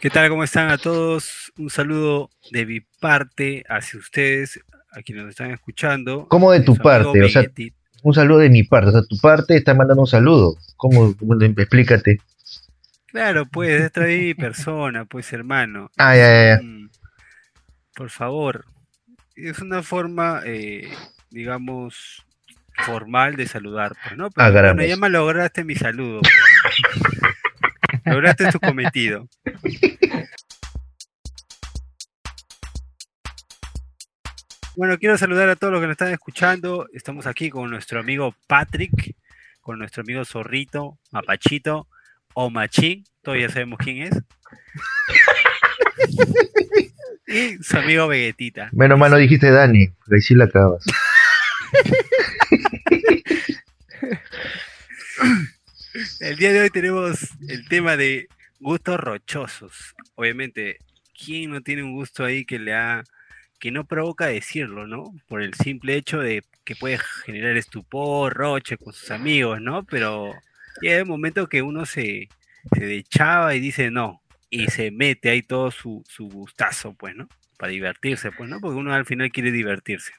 ¿Qué 0.00 0.10
tal? 0.10 0.28
¿Cómo 0.28 0.44
están 0.44 0.70
a 0.70 0.78
todos? 0.78 1.52
Un 1.56 1.70
saludo 1.70 2.30
de 2.50 2.66
mi 2.66 2.80
parte 2.80 3.64
hacia 3.68 3.98
ustedes, 3.98 4.60
a 4.92 5.02
quienes 5.02 5.24
nos 5.24 5.30
están 5.30 5.50
escuchando. 5.50 6.26
¿Cómo 6.28 6.52
de 6.52 6.60
tu 6.60 6.76
parte? 6.76 7.22
O 7.22 7.28
sea, 7.28 7.44
un 8.02 8.14
saludo 8.14 8.38
de 8.40 8.50
mi 8.50 8.64
parte. 8.64 8.90
O 8.90 8.92
sea, 8.92 9.02
tu 9.08 9.18
parte 9.18 9.56
está 9.56 9.74
mandando 9.74 10.02
un 10.02 10.06
saludo. 10.06 10.56
¿Cómo? 10.76 11.14
cómo 11.16 11.40
explícate. 11.40 12.18
Claro, 13.06 13.46
pues, 13.46 13.82
esta 13.82 14.06
es 14.08 14.20
mi 14.20 14.34
persona, 14.34 15.04
pues, 15.04 15.32
hermano. 15.32 15.90
Ah, 15.96 16.16
ya, 16.16 16.22
ya, 16.30 16.56
ya. 16.56 16.62
Mm, 16.62 16.90
por 17.94 18.10
favor. 18.10 18.64
Es 19.36 19.58
una 19.60 19.82
forma, 19.82 20.42
eh, 20.44 20.88
digamos, 21.30 22.24
formal 22.84 23.36
de 23.36 23.46
saludar, 23.46 23.94
pues, 24.02 24.16
¿no? 24.16 24.30
Pero 24.30 24.46
Ah, 24.46 24.50
bueno, 24.50 24.84
ya 24.84 24.96
me 24.96 25.08
lograste 25.08 25.64
mi 25.64 25.74
saludo. 25.74 26.20
pues. 26.20 26.32
Lograste 28.04 28.50
tu 28.50 28.60
cometido. 28.60 29.28
Bueno, 34.74 34.98
quiero 34.98 35.18
saludar 35.18 35.50
a 35.50 35.56
todos 35.56 35.72
los 35.72 35.82
que 35.82 35.86
nos 35.86 35.94
están 35.94 36.12
escuchando. 36.12 36.88
Estamos 36.94 37.26
aquí 37.26 37.50
con 37.50 37.70
nuestro 37.70 38.00
amigo 38.00 38.34
Patrick, 38.46 39.14
con 39.60 39.78
nuestro 39.78 40.02
amigo 40.02 40.24
Zorrito, 40.24 40.98
Mapachito 41.10 41.88
o 42.34 42.48
Machín, 42.48 43.04
todos 43.22 43.38
ya 43.38 43.50
sabemos 43.50 43.78
quién 43.78 44.04
es. 44.04 44.18
y 47.26 47.62
su 47.62 47.76
amigo 47.76 48.08
Vegetita. 48.08 48.70
Menos 48.72 48.98
mal 48.98 49.10
no 49.10 49.18
dijiste 49.18 49.50
Dani, 49.50 49.88
porque 49.88 50.14
ahí 50.14 50.22
sí 50.22 50.34
la 50.34 50.44
acabas. 50.44 50.82
El 56.20 56.36
día 56.36 56.52
de 56.52 56.60
hoy 56.60 56.70
tenemos 56.70 57.28
el 57.48 57.68
tema 57.68 57.96
de 57.96 58.28
gustos 58.60 58.98
rochosos. 58.98 59.94
Obviamente, 60.14 60.78
¿quién 61.12 61.50
no 61.50 61.60
tiene 61.60 61.82
un 61.82 61.92
gusto 61.92 62.24
ahí 62.24 62.44
que 62.44 62.58
le 62.58 62.74
ha 62.74 63.04
que 63.58 63.70
no 63.70 63.86
provoca 63.86 64.26
decirlo, 64.26 64.88
¿no? 64.88 65.14
Por 65.28 65.40
el 65.42 65.54
simple 65.54 65.94
hecho 65.94 66.18
de 66.18 66.42
que 66.64 66.74
puede 66.74 66.98
generar 67.24 67.56
estupor, 67.56 68.34
roche 68.34 68.76
con 68.76 68.92
sus 68.92 69.10
amigos, 69.12 69.60
¿no? 69.60 69.84
Pero 69.84 70.32
llega 70.80 71.02
un 71.02 71.08
momento 71.08 71.48
que 71.48 71.62
uno 71.62 71.86
se, 71.86 72.28
se 72.74 72.86
dechaba 72.86 73.54
y 73.54 73.60
dice 73.60 73.90
no, 73.90 74.20
y 74.50 74.66
se 74.66 74.90
mete 74.90 75.30
ahí 75.30 75.42
todo 75.42 75.70
su, 75.70 76.02
su 76.08 76.28
gustazo, 76.28 76.94
pues, 76.94 77.14
¿no? 77.14 77.28
Para 77.56 77.70
divertirse, 77.70 78.32
pues, 78.32 78.50
¿no? 78.50 78.60
Porque 78.60 78.78
uno 78.78 78.92
al 78.94 79.06
final 79.06 79.30
quiere 79.30 79.52
divertirse. 79.52 80.12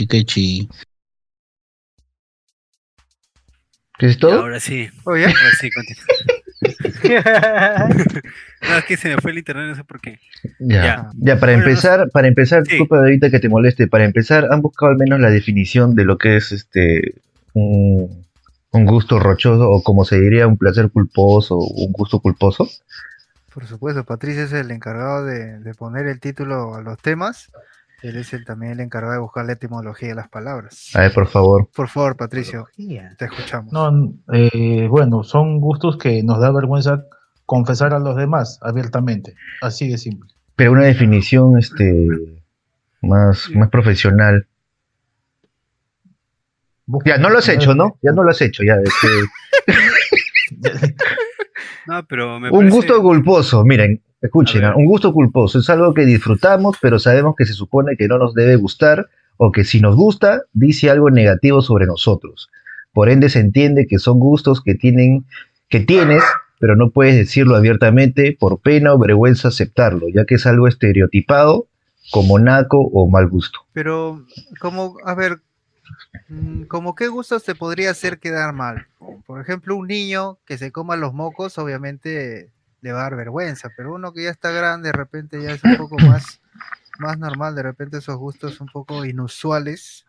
Chiquechi. 0.00 0.66
¿Qué 3.98 4.06
es 4.06 4.16
Y 4.16 4.18
todo? 4.18 4.40
ahora 4.40 4.58
sí, 4.60 4.88
Oye, 5.04 5.26
ahora 5.26 5.38
sí, 5.60 5.70
continúa. 5.70 6.04
No, 8.62 8.76
es 8.76 8.84
que 8.84 8.96
se 8.98 9.08
me 9.14 9.20
fue 9.20 9.30
el 9.32 9.38
internet, 9.38 9.68
no 9.68 9.74
sé 9.74 9.84
por 9.84 10.00
qué. 10.00 10.18
Ya. 10.58 10.82
Ya. 10.82 11.10
Ya, 11.18 11.40
para 11.40 11.52
Bueno, 11.52 11.64
no 11.64 11.70
empezar, 11.70 12.10
para 12.10 12.28
empezar, 12.28 12.64
Sí. 12.64 12.70
disculpa 12.72 12.98
ahorita 12.98 13.30
que 13.30 13.40
te 13.40 13.48
moleste, 13.50 13.88
para 13.88 14.04
empezar, 14.04 14.48
¿han 14.50 14.60
buscado 14.62 14.92
al 14.92 14.98
menos 14.98 15.20
la 15.20 15.30
definición 15.30 15.94
de 15.94 16.04
lo 16.04 16.16
que 16.18 16.36
es 16.36 16.52
este 16.52 17.14
un, 17.54 18.26
un 18.70 18.84
gusto 18.86 19.18
rochoso 19.18 19.68
o 19.70 19.82
como 19.82 20.04
se 20.06 20.18
diría 20.20 20.46
un 20.46 20.56
placer 20.58 20.90
culposo 20.90 21.56
o 21.58 21.84
un 21.86 21.92
gusto 21.92 22.20
culposo? 22.20 22.68
por 23.52 23.66
supuesto, 23.66 24.04
Patricio 24.04 24.44
es 24.44 24.52
el 24.52 24.70
encargado 24.70 25.24
de, 25.26 25.58
de 25.58 25.74
poner 25.74 26.06
el 26.06 26.20
título 26.20 26.74
a 26.74 26.80
los 26.82 26.98
temas. 27.00 27.50
Él 28.02 28.16
es 28.16 28.32
el, 28.32 28.44
también 28.44 28.72
el 28.72 28.80
encargado 28.80 29.12
de 29.14 29.20
buscar 29.20 29.44
la 29.44 29.52
etimología 29.52 30.08
de 30.08 30.14
las 30.14 30.28
palabras. 30.28 30.90
A 30.94 31.00
ver, 31.00 31.12
por 31.12 31.26
favor. 31.28 31.68
Por 31.74 31.88
favor, 31.88 32.16
Patricio, 32.16 32.66
te 32.76 33.24
escuchamos. 33.26 33.72
No, 33.72 34.14
eh, 34.32 34.86
bueno, 34.88 35.22
son 35.22 35.60
gustos 35.60 35.98
que 35.98 36.22
nos 36.22 36.40
da 36.40 36.50
vergüenza 36.50 37.04
confesar 37.44 37.92
a 37.92 37.98
los 37.98 38.16
demás 38.16 38.58
abiertamente. 38.62 39.34
Así 39.60 39.88
de 39.90 39.98
simple. 39.98 40.30
Pero 40.56 40.72
una 40.72 40.84
definición 40.84 41.58
este 41.58 42.06
más, 43.02 43.50
más 43.54 43.68
profesional. 43.70 44.46
Busca- 46.86 47.10
Ya, 47.10 47.18
no 47.18 47.28
lo 47.30 47.38
has 47.38 47.48
hecho, 47.48 47.74
¿no? 47.74 47.98
Ya 48.02 48.12
no 48.12 48.22
lo 48.22 48.30
has 48.30 48.40
hecho, 48.40 48.62
ya. 48.64 48.76
este, 48.76 49.08
No, 51.86 52.04
pero 52.06 52.38
me 52.40 52.50
un 52.50 52.58
parece- 52.58 52.74
gusto 52.76 53.02
culposo, 53.02 53.64
miren, 53.64 54.02
escuchen, 54.20 54.64
un 54.76 54.84
gusto 54.84 55.12
culposo 55.12 55.58
es 55.58 55.70
algo 55.70 55.94
que 55.94 56.04
disfrutamos, 56.04 56.76
pero 56.80 56.98
sabemos 56.98 57.34
que 57.36 57.46
se 57.46 57.54
supone 57.54 57.96
que 57.96 58.08
no 58.08 58.18
nos 58.18 58.34
debe 58.34 58.56
gustar 58.56 59.08
o 59.36 59.52
que 59.52 59.64
si 59.64 59.80
nos 59.80 59.96
gusta, 59.96 60.42
dice 60.52 60.90
algo 60.90 61.10
negativo 61.10 61.62
sobre 61.62 61.86
nosotros. 61.86 62.50
Por 62.92 63.08
ende, 63.08 63.30
se 63.30 63.40
entiende 63.40 63.86
que 63.86 63.98
son 63.98 64.18
gustos 64.18 64.62
que 64.62 64.74
tienen, 64.74 65.24
que 65.68 65.80
tienes, 65.80 66.22
pero 66.58 66.76
no 66.76 66.90
puedes 66.90 67.16
decirlo 67.16 67.56
abiertamente 67.56 68.36
por 68.38 68.60
pena 68.60 68.92
o 68.92 68.98
vergüenza 68.98 69.48
aceptarlo, 69.48 70.08
ya 70.08 70.26
que 70.26 70.34
es 70.34 70.46
algo 70.46 70.68
estereotipado 70.68 71.68
como 72.10 72.38
naco 72.38 72.80
o 72.80 73.08
mal 73.08 73.28
gusto. 73.28 73.60
Pero, 73.72 74.26
como, 74.60 74.96
a 75.04 75.14
ver, 75.14 75.40
mm, 76.28 76.64
¿como 76.64 76.94
qué 76.94 77.08
gustos 77.08 77.44
te 77.44 77.54
podría 77.54 77.92
hacer 77.92 78.18
quedar 78.18 78.52
mal? 78.52 78.88
Por 79.26 79.40
ejemplo, 79.40 79.76
un 79.76 79.86
niño 79.86 80.38
que 80.44 80.58
se 80.58 80.72
coma 80.72 80.96
los 80.96 81.14
mocos, 81.14 81.56
obviamente 81.56 82.50
le 82.82 82.92
va 82.92 83.00
a 83.00 83.02
dar 83.04 83.16
vergüenza, 83.16 83.70
pero 83.76 83.94
uno 83.94 84.12
que 84.12 84.24
ya 84.24 84.30
está 84.30 84.50
grande, 84.50 84.88
de 84.88 84.92
repente 84.92 85.42
ya 85.42 85.52
es 85.52 85.64
un 85.64 85.76
poco 85.76 85.96
más, 85.98 86.40
más 86.98 87.18
normal, 87.18 87.54
de 87.54 87.62
repente 87.62 87.98
esos 87.98 88.16
gustos 88.16 88.60
un 88.60 88.68
poco 88.68 89.04
inusuales. 89.04 90.06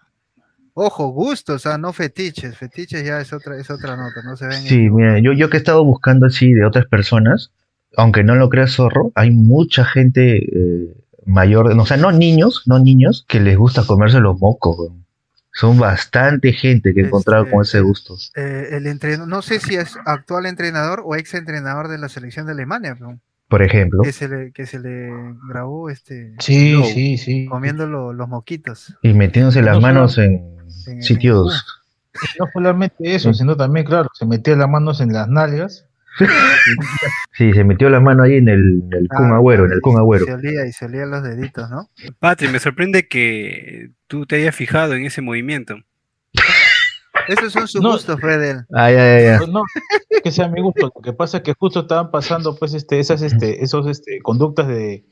Ojo, 0.73 1.09
gustos, 1.09 1.55
o 1.55 1.59
sea, 1.59 1.77
no 1.77 1.91
fetiches, 1.91 2.57
fetiches 2.57 3.03
ya 3.03 3.19
es 3.19 3.33
otra, 3.33 3.57
es 3.57 3.69
otra 3.69 3.97
nota, 3.97 4.21
no 4.23 4.37
se 4.37 4.47
ven. 4.47 4.61
Sí, 4.61 4.89
mira, 4.89 5.19
yo, 5.19 5.33
yo 5.33 5.49
que 5.49 5.57
he 5.57 5.59
estado 5.59 5.83
buscando 5.83 6.27
así 6.27 6.53
de 6.53 6.65
otras 6.65 6.85
personas, 6.85 7.51
aunque 7.97 8.23
no 8.23 8.35
lo 8.35 8.49
creas 8.49 8.71
zorro, 8.71 9.11
hay 9.15 9.31
mucha 9.31 9.83
gente 9.83 10.37
eh, 10.37 10.95
mayor, 11.25 11.77
o 11.77 11.85
sea, 11.85 11.97
no 11.97 12.11
niños, 12.11 12.63
no 12.65 12.79
niños, 12.79 13.25
que 13.27 13.41
les 13.41 13.57
gusta 13.57 13.85
comerse 13.85 14.19
los 14.21 14.39
mocos. 14.39 14.91
Son 15.53 15.77
bastante 15.77 16.53
gente 16.53 16.93
que 16.93 17.01
he 17.01 17.05
encontrado 17.05 17.49
con 17.49 17.61
Este, 17.61 17.77
ese 17.77 17.81
gusto. 17.81 18.15
Eh, 18.35 18.69
el 18.71 18.87
entrenador, 18.87 19.27
no 19.27 19.41
sé 19.41 19.59
si 19.59 19.75
es 19.75 19.97
actual 20.05 20.45
entrenador 20.45 21.01
o 21.03 21.15
ex 21.15 21.33
entrenador 21.33 21.87
de 21.89 21.97
la 21.97 22.07
selección 22.09 22.45
de 22.45 22.53
Alemania, 22.53 22.95
pero 22.97 23.19
Por 23.49 23.61
ejemplo, 23.61 24.01
que 24.01 24.13
se 24.13 24.29
le, 24.29 24.51
que 24.53 24.65
se 24.65 24.79
le 24.79 25.09
grabó 25.49 25.89
este 25.89 26.33
Sí, 26.39 26.81
sí, 26.85 27.17
sí. 27.17 27.45
comiendo 27.47 27.85
lo- 27.85 28.13
los 28.13 28.29
moquitos. 28.29 28.95
y 29.01 29.13
metiéndose 29.13 29.61
las 29.61 29.75
no 29.75 29.81
manos 29.81 30.17
en 30.17 30.35
en- 30.35 30.59
en- 30.87 31.03
sitios. 31.03 31.65
No 32.39 32.45
solamente 32.53 33.15
eso, 33.15 33.33
sino 33.33 33.55
también, 33.57 33.85
claro, 33.85 34.09
se 34.13 34.25
metía 34.25 34.55
las 34.55 34.69
manos 34.69 34.99
en 35.01 35.11
las 35.13 35.27
nalgas. 35.27 35.85
Sí, 37.33 37.53
se 37.53 37.63
metió 37.63 37.89
la 37.89 37.99
mano 37.99 38.23
ahí 38.23 38.35
en 38.35 38.49
el, 38.49 38.83
en 38.83 38.93
el 38.93 39.07
Ah, 39.11 39.17
Kun 39.17 39.31
Agüero, 39.33 39.65
en 39.65 39.71
el 39.71 39.81
Kun 39.81 39.93
y 39.93 39.97
Agüero. 39.97 40.25
Se 40.25 40.33
olía 40.33 40.65
y 40.65 40.71
se 40.71 40.85
olía 40.85 41.05
los 41.05 41.23
deditos, 41.23 41.69
¿no? 41.69 41.89
Patri, 42.19 42.47
me 42.49 42.59
sorprende 42.59 43.07
que 43.07 43.89
tú 44.07 44.25
te 44.25 44.35
hayas 44.35 44.55
fijado 44.55 44.93
en 44.93 45.05
ese 45.05 45.21
movimiento. 45.21 45.75
Esos 47.27 47.53
son 47.53 47.67
sus 47.67 47.81
No. 47.81 47.91
gustos, 47.93 48.19
Fredel. 48.19 48.65
Ay, 48.73 48.95
ay, 48.95 49.25
ay. 49.25 49.37
Pues 49.37 49.49
no, 49.49 49.63
que 50.23 50.31
sea 50.31 50.47
mi 50.49 50.61
gusto. 50.61 50.91
Lo 50.95 51.01
que 51.01 51.13
pasa 51.13 51.37
es 51.37 51.43
que 51.43 51.53
justo 51.57 51.81
estaban 51.81 52.11
pasando, 52.11 52.55
pues, 52.57 52.73
este, 52.73 52.99
esas, 52.99 53.21
este, 53.21 53.63
esos, 53.63 53.87
este, 53.87 54.21
conductas 54.21 54.67
de, 54.67 55.05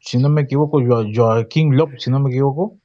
si 0.00 0.18
no 0.18 0.28
me 0.28 0.42
equivoco, 0.42 0.80
Jo- 0.84 1.06
Joaquín 1.14 1.76
López, 1.76 2.02
si 2.02 2.10
no 2.10 2.20
me 2.20 2.30
equivoco, 2.30 2.78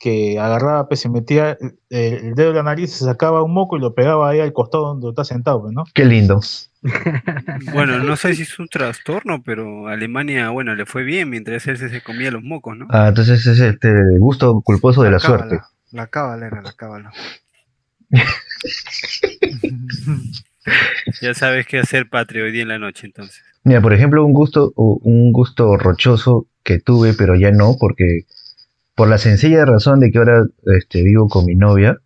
que 0.00 0.38
agarraba, 0.40 0.88
pues, 0.88 1.00
se 1.00 1.10
metía 1.10 1.58
eh, 1.90 2.20
el 2.22 2.34
dedo 2.34 2.48
de 2.48 2.54
la 2.54 2.62
nariz, 2.62 2.90
se 2.90 3.04
sacaba 3.04 3.44
un 3.44 3.52
moco 3.52 3.76
y 3.76 3.80
lo 3.80 3.94
pegaba 3.94 4.30
ahí 4.30 4.40
al 4.40 4.54
costado 4.54 4.86
donde 4.86 5.10
está 5.10 5.24
sentado, 5.24 5.60
pues, 5.60 5.74
¿no? 5.74 5.84
Qué 5.94 6.04
lindo. 6.04 6.40
Bueno, 7.74 7.98
no 7.98 8.16
sé 8.16 8.34
si 8.34 8.42
es 8.42 8.58
un 8.58 8.66
trastorno, 8.66 9.42
pero 9.42 9.88
a 9.88 9.92
Alemania, 9.92 10.48
bueno, 10.48 10.74
le 10.74 10.86
fue 10.86 11.02
bien 11.02 11.28
mientras 11.28 11.66
él 11.66 11.76
se, 11.76 12.00
comía 12.00 12.30
los 12.30 12.42
mocos, 12.42 12.74
¿no? 12.74 12.86
Ah, 12.88 13.08
entonces 13.08 13.46
es 13.46 13.60
este 13.60 13.92
gusto 14.18 14.62
culposo 14.62 15.02
de 15.02 15.10
la 15.10 15.18
cábala, 15.18 15.46
suerte. 15.46 15.64
La 15.92 16.06
cábala 16.06 16.46
era 16.46 16.62
la 16.62 16.72
cábala. 16.72 17.12
Ya 21.22 21.32
sabes 21.32 21.66
qué 21.66 21.78
hacer, 21.78 22.08
Patri, 22.08 22.40
hoy 22.40 22.52
día 22.52 22.62
en 22.62 22.68
la 22.68 22.78
noche, 22.78 23.06
entonces. 23.06 23.42
Mira, 23.64 23.80
por 23.80 23.94
ejemplo, 23.94 24.24
un 24.24 24.32
gusto, 24.32 24.72
un 24.76 25.32
gusto 25.32 25.76
rochoso 25.76 26.46
que 26.62 26.78
tuve, 26.78 27.14
pero 27.14 27.34
ya 27.34 27.50
no, 27.50 27.76
porque 27.80 28.26
por 28.94 29.08
la 29.08 29.18
sencilla 29.18 29.64
razón 29.64 30.00
de 30.00 30.10
que 30.10 30.18
ahora 30.18 30.46
este, 30.76 31.02
vivo 31.02 31.28
con 31.28 31.46
mi 31.46 31.54
novia. 31.54 32.00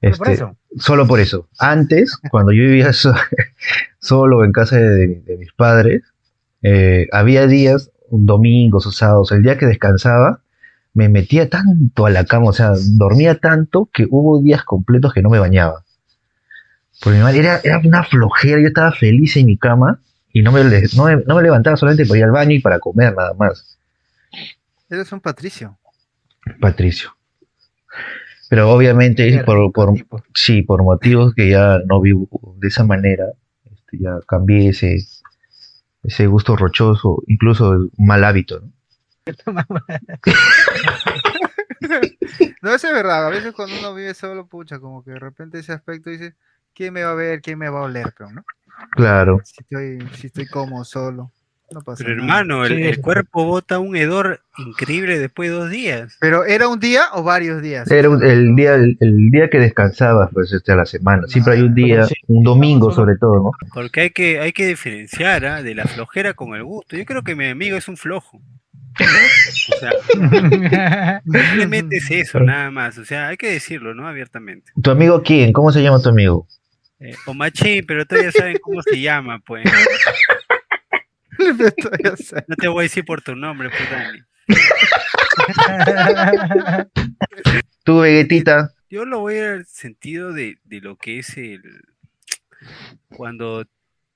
Solo 0.00 0.16
por 0.16 0.28
este, 0.28 0.32
eso. 0.32 0.56
Solo 0.78 1.06
por 1.06 1.20
eso. 1.20 1.48
Antes, 1.58 2.16
cuando 2.30 2.52
yo 2.52 2.62
vivía 2.62 2.92
so- 2.92 3.14
solo 4.00 4.44
en 4.44 4.52
casa 4.52 4.76
de, 4.76 5.22
mis 5.38 5.52
padres, 5.52 6.02
eh, 6.62 7.08
había 7.12 7.46
días, 7.46 7.90
domingos 8.10 8.86
o 8.86 8.92
sábados, 8.92 9.32
el 9.32 9.42
día 9.42 9.58
que 9.58 9.66
descansaba, 9.66 10.42
me 10.94 11.08
metía 11.08 11.48
tanto 11.48 12.06
a 12.06 12.10
la 12.10 12.24
cama, 12.24 12.46
o 12.46 12.52
sea, 12.52 12.72
dormía 12.76 13.38
tanto 13.38 13.88
que 13.92 14.06
hubo 14.10 14.42
días 14.42 14.64
completos 14.64 15.12
que 15.12 15.22
no 15.22 15.30
me 15.30 15.38
bañaba. 15.38 15.84
Porque 17.00 17.18
mi 17.18 17.22
madre 17.24 17.38
era, 17.38 17.60
era 17.62 17.78
una 17.78 18.02
flojera, 18.02 18.60
yo 18.60 18.66
estaba 18.68 18.92
feliz 18.92 19.36
en 19.36 19.46
mi 19.46 19.56
cama 19.56 20.00
y 20.32 20.42
no 20.42 20.52
me, 20.52 20.62
no 20.64 21.04
me, 21.04 21.16
no 21.24 21.36
me 21.36 21.42
levantaba 21.42 21.76
solamente 21.76 22.06
para 22.06 22.18
ir 22.18 22.24
al 22.24 22.32
baño 22.32 22.52
y 22.52 22.60
para 22.60 22.78
comer 22.78 23.14
nada 23.14 23.34
más. 23.34 23.78
Eres 24.88 25.12
un 25.12 25.20
patricio. 25.20 25.78
Patricio. 26.60 27.16
Pero 28.48 28.70
obviamente 28.70 29.30
Qué 29.30 29.44
por, 29.44 29.72
sí, 30.34 30.62
por 30.62 30.82
motivos 30.82 31.34
que 31.34 31.50
ya 31.50 31.78
no 31.86 32.00
vivo 32.00 32.28
de 32.58 32.68
esa 32.68 32.84
manera, 32.84 33.26
este, 33.64 33.98
ya 33.98 34.18
cambié 34.26 34.70
ese, 34.70 34.98
ese 36.02 36.26
gusto 36.26 36.56
rochoso, 36.56 37.22
incluso 37.28 37.74
el 37.74 37.90
mal 37.96 38.24
hábito, 38.24 38.60
¿no? 38.60 38.72
No, 42.62 42.74
eso 42.74 42.88
es 42.88 42.92
verdad. 42.92 43.26
A 43.26 43.30
veces 43.30 43.54
cuando 43.54 43.78
uno 43.78 43.94
vive 43.94 44.12
solo, 44.14 44.46
pucha, 44.46 44.78
como 44.80 45.02
que 45.02 45.12
de 45.12 45.18
repente 45.18 45.58
ese 45.58 45.72
aspecto 45.72 46.10
dice, 46.10 46.34
¿quién 46.74 46.92
me 46.92 47.04
va 47.04 47.12
a 47.12 47.14
ver? 47.14 47.40
¿Quién 47.40 47.58
me 47.58 47.70
va 47.70 47.80
a 47.80 47.84
oler? 47.84 48.12
Pero, 48.16 48.30
¿no? 48.30 48.44
Claro. 48.92 49.40
Si 49.44 49.62
estoy, 49.62 49.98
si 50.16 50.26
estoy 50.26 50.46
cómodo 50.46 50.84
solo, 50.84 51.32
no 51.72 51.82
pasa 51.82 52.04
Pero 52.04 52.16
nada. 52.16 52.40
hermano, 52.40 52.64
el, 52.66 52.76
Sí, 52.76 52.82
el 52.82 52.94
sí. 52.96 53.00
cuerpo 53.00 53.44
bota 53.44 53.78
un 53.78 53.96
hedor 53.96 54.40
increíble 54.58 55.18
después 55.18 55.50
de 55.50 55.56
dos 55.56 55.70
días. 55.70 56.16
¿Pero 56.20 56.44
era 56.44 56.68
un 56.68 56.80
día 56.80 57.02
o 57.14 57.22
varios 57.22 57.62
días? 57.62 57.90
Era 57.90 58.10
un- 58.10 58.22
el 58.24 58.54
día, 58.56 58.74
el, 58.74 58.96
el 59.00 59.30
día 59.30 59.48
que 59.48 59.58
descansabas, 59.58 60.30
pues, 60.32 60.52
este, 60.52 60.72
a 60.72 60.76
la 60.76 60.86
semana. 60.86 61.26
Siempre 61.28 61.54
hay 61.54 61.62
un 61.62 61.74
día, 61.74 61.94
Bueno, 62.00 62.06
sí. 62.08 62.14
un 62.26 62.42
domingo 62.42 62.92
sobre 62.92 63.16
todo, 63.16 63.34
¿no? 63.36 63.50
Porque 63.72 64.00
hay 64.02 64.10
que, 64.10 64.40
hay 64.40 64.52
que 64.52 64.66
diferenciar 64.66 65.44
¿ah? 65.46 65.62
de 65.62 65.74
la 65.74 65.84
flojera 65.86 66.34
con 66.34 66.54
el 66.54 66.64
gusto. 66.64 66.96
Yo 66.96 67.04
creo 67.04 67.22
que 67.22 67.34
mi 67.36 67.46
amigo 67.46 67.76
es 67.76 67.88
un 67.88 67.96
flojo. 67.96 68.40
O 69.00 69.78
sea, 69.78 69.92
simplemente 71.24 71.96
es 71.98 72.10
eso, 72.10 72.40
nada 72.40 72.70
más. 72.70 72.98
O 72.98 73.04
sea, 73.04 73.28
hay 73.28 73.36
que 73.36 73.50
decirlo, 73.50 73.94
¿no? 73.94 74.06
Abiertamente. 74.08 74.72
¿Tu 74.82 74.90
amigo 74.90 75.22
quién? 75.22 75.52
¿Cómo 75.52 75.70
se 75.72 75.82
llama 75.82 76.02
tu 76.02 76.08
amigo? 76.10 76.46
Eh, 76.98 77.14
o 77.24 77.32
machín, 77.32 77.84
pero 77.86 78.04
todavía 78.04 78.30
saben 78.32 78.58
cómo 78.60 78.82
se 78.82 79.00
llama, 79.00 79.38
pues. 79.46 79.64
No 82.48 82.56
te 82.56 82.68
voy 82.68 82.80
a 82.80 82.82
decir 82.82 83.04
por 83.04 83.22
tu 83.22 83.34
nombre, 83.34 83.70
pues, 83.70 83.90
Dani. 83.90 84.20
¿Tu 87.84 88.00
Vegetita? 88.00 88.72
Yo 88.88 89.04
lo 89.04 89.20
voy 89.20 89.38
al 89.38 89.66
sentido 89.66 90.32
de, 90.32 90.58
de 90.64 90.80
lo 90.80 90.96
que 90.96 91.18
es 91.18 91.36
el... 91.36 91.62
Cuando 93.16 93.64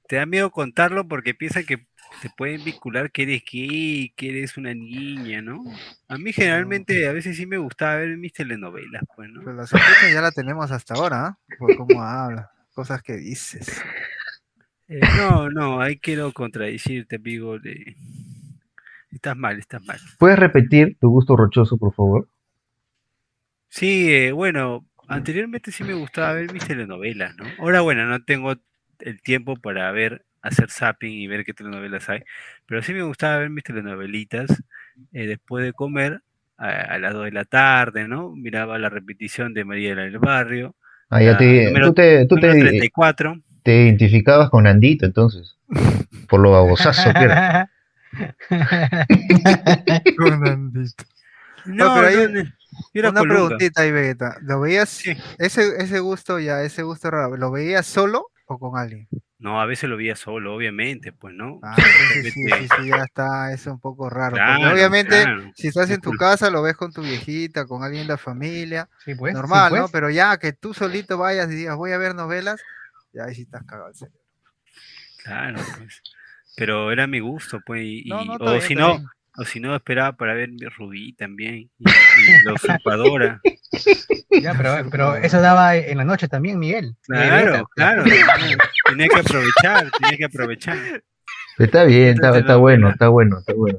te 0.06 0.16
da 0.16 0.26
miedo 0.26 0.50
contarlo 0.50 1.08
porque 1.08 1.34
piensan 1.34 1.64
que 1.64 1.86
te 2.20 2.30
pueden 2.36 2.64
vincular 2.64 3.10
que 3.10 3.22
eres 3.22 3.42
gay, 3.50 4.12
que 4.16 4.30
eres 4.30 4.56
una 4.56 4.74
niña, 4.74 5.42
¿no? 5.42 5.64
A 6.08 6.18
mí 6.18 6.32
generalmente 6.32 7.06
a 7.06 7.12
veces 7.12 7.36
sí 7.36 7.46
me 7.46 7.58
gustaba 7.58 7.96
ver 7.96 8.16
mis 8.16 8.32
telenovelas, 8.32 9.02
pues, 9.16 9.30
¿no? 9.30 9.40
Pero 9.40 9.54
la 9.54 9.66
sospecha 9.66 10.10
ya 10.12 10.20
la 10.20 10.32
tenemos 10.32 10.70
hasta 10.70 10.94
ahora, 10.94 11.26
¿ah? 11.26 11.38
Por 11.58 11.76
cómo 11.76 12.02
habla, 12.02 12.50
cosas 12.74 13.02
que 13.02 13.16
dices. 13.16 13.82
Eh, 14.88 15.00
no, 15.18 15.50
no, 15.50 15.80
ahí 15.80 15.98
quiero 15.98 16.32
contradecirte, 16.32 17.16
amigo. 17.16 17.58
de- 17.58 17.96
Estás 19.10 19.36
mal, 19.36 19.58
estás 19.58 19.82
mal. 19.84 19.98
¿Puedes 20.18 20.38
repetir 20.38 20.96
tu 21.00 21.08
gusto 21.08 21.36
rochoso, 21.36 21.76
por 21.78 21.94
favor? 21.94 22.28
Sí, 23.68 24.12
eh, 24.12 24.32
bueno, 24.32 24.86
anteriormente 25.08 25.72
sí 25.72 25.84
me 25.84 25.94
gustaba 25.94 26.32
ver 26.32 26.52
mis 26.52 26.66
telenovelas, 26.66 27.34
¿no? 27.36 27.44
Ahora, 27.58 27.80
bueno, 27.80 28.06
no 28.06 28.22
tengo 28.24 28.54
el 29.00 29.20
tiempo 29.22 29.56
para 29.56 29.90
ver, 29.92 30.24
hacer 30.42 30.70
zapping 30.70 31.12
y 31.12 31.26
ver 31.26 31.44
qué 31.44 31.54
telenovelas 31.54 32.08
hay, 32.08 32.22
pero 32.66 32.82
sí 32.82 32.92
me 32.92 33.02
gustaba 33.02 33.38
ver 33.38 33.50
mis 33.50 33.64
telenovelitas 33.64 34.50
eh, 35.12 35.26
después 35.26 35.64
de 35.64 35.72
comer 35.72 36.20
a, 36.56 36.68
a 36.68 36.98
las 36.98 37.12
2 37.14 37.24
de 37.24 37.32
la 37.32 37.44
tarde, 37.44 38.06
¿no? 38.08 38.30
Miraba 38.34 38.78
la 38.78 38.88
repetición 38.90 39.54
de 39.54 39.64
María 39.64 39.94
del 39.94 40.18
Barrio, 40.18 40.76
Ah, 41.10 41.22
ya 41.22 41.36
te, 41.38 41.66
número- 41.66 41.88
tú 41.88 41.94
te, 41.94 42.26
tú 42.26 42.34
número 42.36 42.52
te, 42.54 42.60
34. 42.60 43.36
Te 43.64 43.82
identificabas 43.82 44.50
con 44.50 44.66
Andito, 44.68 45.04
entonces. 45.06 45.56
Por 46.28 46.38
lo 46.40 46.52
babosazo 46.52 47.12
que 47.12 47.24
era. 47.24 47.70
No, 51.66 51.94
pero 51.94 52.06
hay 52.06 52.16
no, 52.16 52.42
yo 52.42 52.50
era 52.92 53.10
Una 53.10 53.22
preguntita 53.22 53.82
ahí, 53.82 53.90
Vegeta. 53.90 54.36
¿Lo 54.42 54.60
veías, 54.60 54.88
Sí. 54.90 55.16
ese, 55.38 55.76
ese 55.82 55.98
gusto 56.00 56.38
ya, 56.38 56.62
ese 56.62 56.82
gusto 56.82 57.10
raro, 57.10 57.36
¿lo 57.36 57.50
veías 57.50 57.86
solo 57.86 58.26
o 58.46 58.58
con 58.58 58.78
alguien? 58.78 59.08
No, 59.38 59.60
a 59.60 59.66
veces 59.66 59.88
lo 59.90 59.96
veía 59.96 60.14
solo, 60.16 60.54
obviamente, 60.54 61.12
pues, 61.12 61.34
¿no? 61.34 61.58
Ah, 61.62 61.74
sí, 61.76 61.82
Obviamente. 62.20 62.30
sí, 62.58 62.68
sí, 62.82 62.88
ya 62.88 63.04
está, 63.04 63.52
es 63.52 63.66
un 63.66 63.78
poco 63.80 64.08
raro. 64.10 64.34
Claro, 64.36 64.72
obviamente, 64.72 65.22
claro. 65.22 65.50
si 65.54 65.68
estás 65.68 65.90
en 65.90 66.00
tu 66.00 66.12
casa, 66.12 66.50
lo 66.50 66.62
ves 66.62 66.76
con 66.76 66.92
tu 66.92 67.02
viejita, 67.02 67.66
con 67.66 67.82
alguien 67.82 68.02
de 68.06 68.12
la 68.12 68.18
familia, 68.18 68.88
Sí, 69.04 69.14
pues, 69.14 69.32
sí, 69.32 69.36
normal, 69.36 69.72
¿no? 69.72 69.80
pues. 69.80 69.92
Pero 69.92 70.10
ya 70.10 70.36
que 70.38 70.52
tú 70.52 70.72
solito 70.74 71.18
vayas 71.18 71.50
y 71.50 71.54
digas, 71.56 71.76
voy 71.76 71.92
a 71.92 71.98
ver 71.98 72.14
novelas, 72.14 72.60
ya 73.14 73.24
ahí 73.24 73.34
sí 73.34 73.42
estás 73.42 73.62
cagado. 73.64 73.88
el 73.88 73.94
cerebro. 73.94 74.20
Claro, 75.22 75.60
pues. 75.78 76.02
Pero 76.56 76.92
era 76.92 77.06
mi 77.06 77.20
gusto, 77.20 77.60
pues, 77.64 77.82
y, 77.84 78.04
No, 78.08 78.22
y- 78.22 78.26
no, 78.28 78.32
está 78.34 78.44
o 78.52 78.60
si 78.60 78.74
no, 78.74 79.02
o 79.36 79.44
si 79.44 79.58
no 79.60 79.74
esperaba 79.74 80.12
para 80.16 80.34
ver 80.34 80.50
mi 80.50 80.64
Rubí 80.66 81.12
también, 81.14 81.54
y, 81.54 81.70
y 81.78 82.44
la 82.44 82.52
usurpadora. 82.54 83.40
Ya, 84.40 84.54
pero, 84.54 84.88
pero 84.90 85.16
eso 85.16 85.40
daba 85.40 85.74
en 85.76 85.98
la 85.98 86.04
noche 86.04 86.28
también, 86.28 86.58
Miguel. 86.58 86.94
Claro, 87.02 87.66
claro, 87.74 88.04
tenía, 88.04 89.08
que 89.08 89.18
aprovechar, 89.18 89.90
tenía 89.98 90.16
que 90.16 90.24
aprovechar. 90.26 91.02
Está 91.58 91.84
bien, 91.84 92.14
está, 92.14 92.36
está 92.38 92.56
bueno, 92.56 92.90
está 92.90 93.08
bueno, 93.08 93.38
está 93.38 93.54
bueno. 93.54 93.78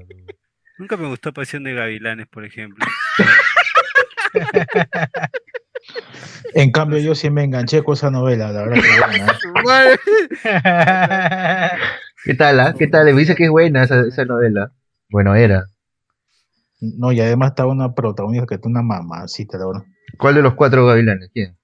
Nunca 0.78 0.98
me 0.98 1.08
gustó 1.08 1.32
Pasión 1.34 1.64
de 1.64 1.74
Gavilanes, 1.74 2.28
por 2.28 2.44
ejemplo. 2.44 2.86
En 6.54 6.72
cambio, 6.72 7.00
yo 7.00 7.16
sí 7.16 7.30
me 7.30 7.44
enganché 7.44 7.84
con 7.84 7.94
esa 7.94 8.12
novela, 8.12 8.52
la 8.52 8.64
verdad 8.64 8.82
que 8.82 8.90
buena. 9.64 9.94
¿eh? 9.94 9.98
¿Qué 12.24 12.34
tal, 12.34 12.60
ah? 12.60 12.74
¿Qué 12.78 12.88
tal? 12.88 13.06
Me 13.06 13.14
dice 13.14 13.36
que 13.36 13.46
es 13.46 13.50
buena 13.50 13.84
esa, 13.84 14.02
esa 14.02 14.26
novela. 14.26 14.72
Bueno, 15.10 15.36
era. 15.36 15.66
No, 16.80 17.12
y 17.12 17.22
además 17.22 17.50
estaba 17.50 17.72
una 17.72 17.94
protagonista 17.94 18.48
que 18.48 18.56
es 18.56 18.62
una 18.64 18.82
mamacita, 18.82 19.58
la 19.58 19.68
verdad. 19.68 19.84
¿Cuál 20.18 20.36
de 20.36 20.42
los 20.42 20.56
cuatro 20.56 20.86
gavilanes? 20.86 21.30
¿Quién? 21.34 21.58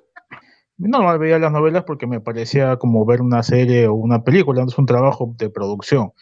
No, 0.79 1.19
veía 1.19 1.39
las 1.39 1.53
novelas 1.53 1.85
porque 1.85 2.07
me 2.07 2.21
parecía 2.21 2.77
como 2.77 3.07
ver 3.07 3.23
una 3.23 3.43
serie 3.43 3.87
o 3.87 3.95
una 3.95 4.25
película, 4.25 4.63
no 4.63 4.69
es 4.69 4.77
un 4.77 4.85
trabajo 4.85 5.35
de 5.39 5.49
producción. 5.49 6.13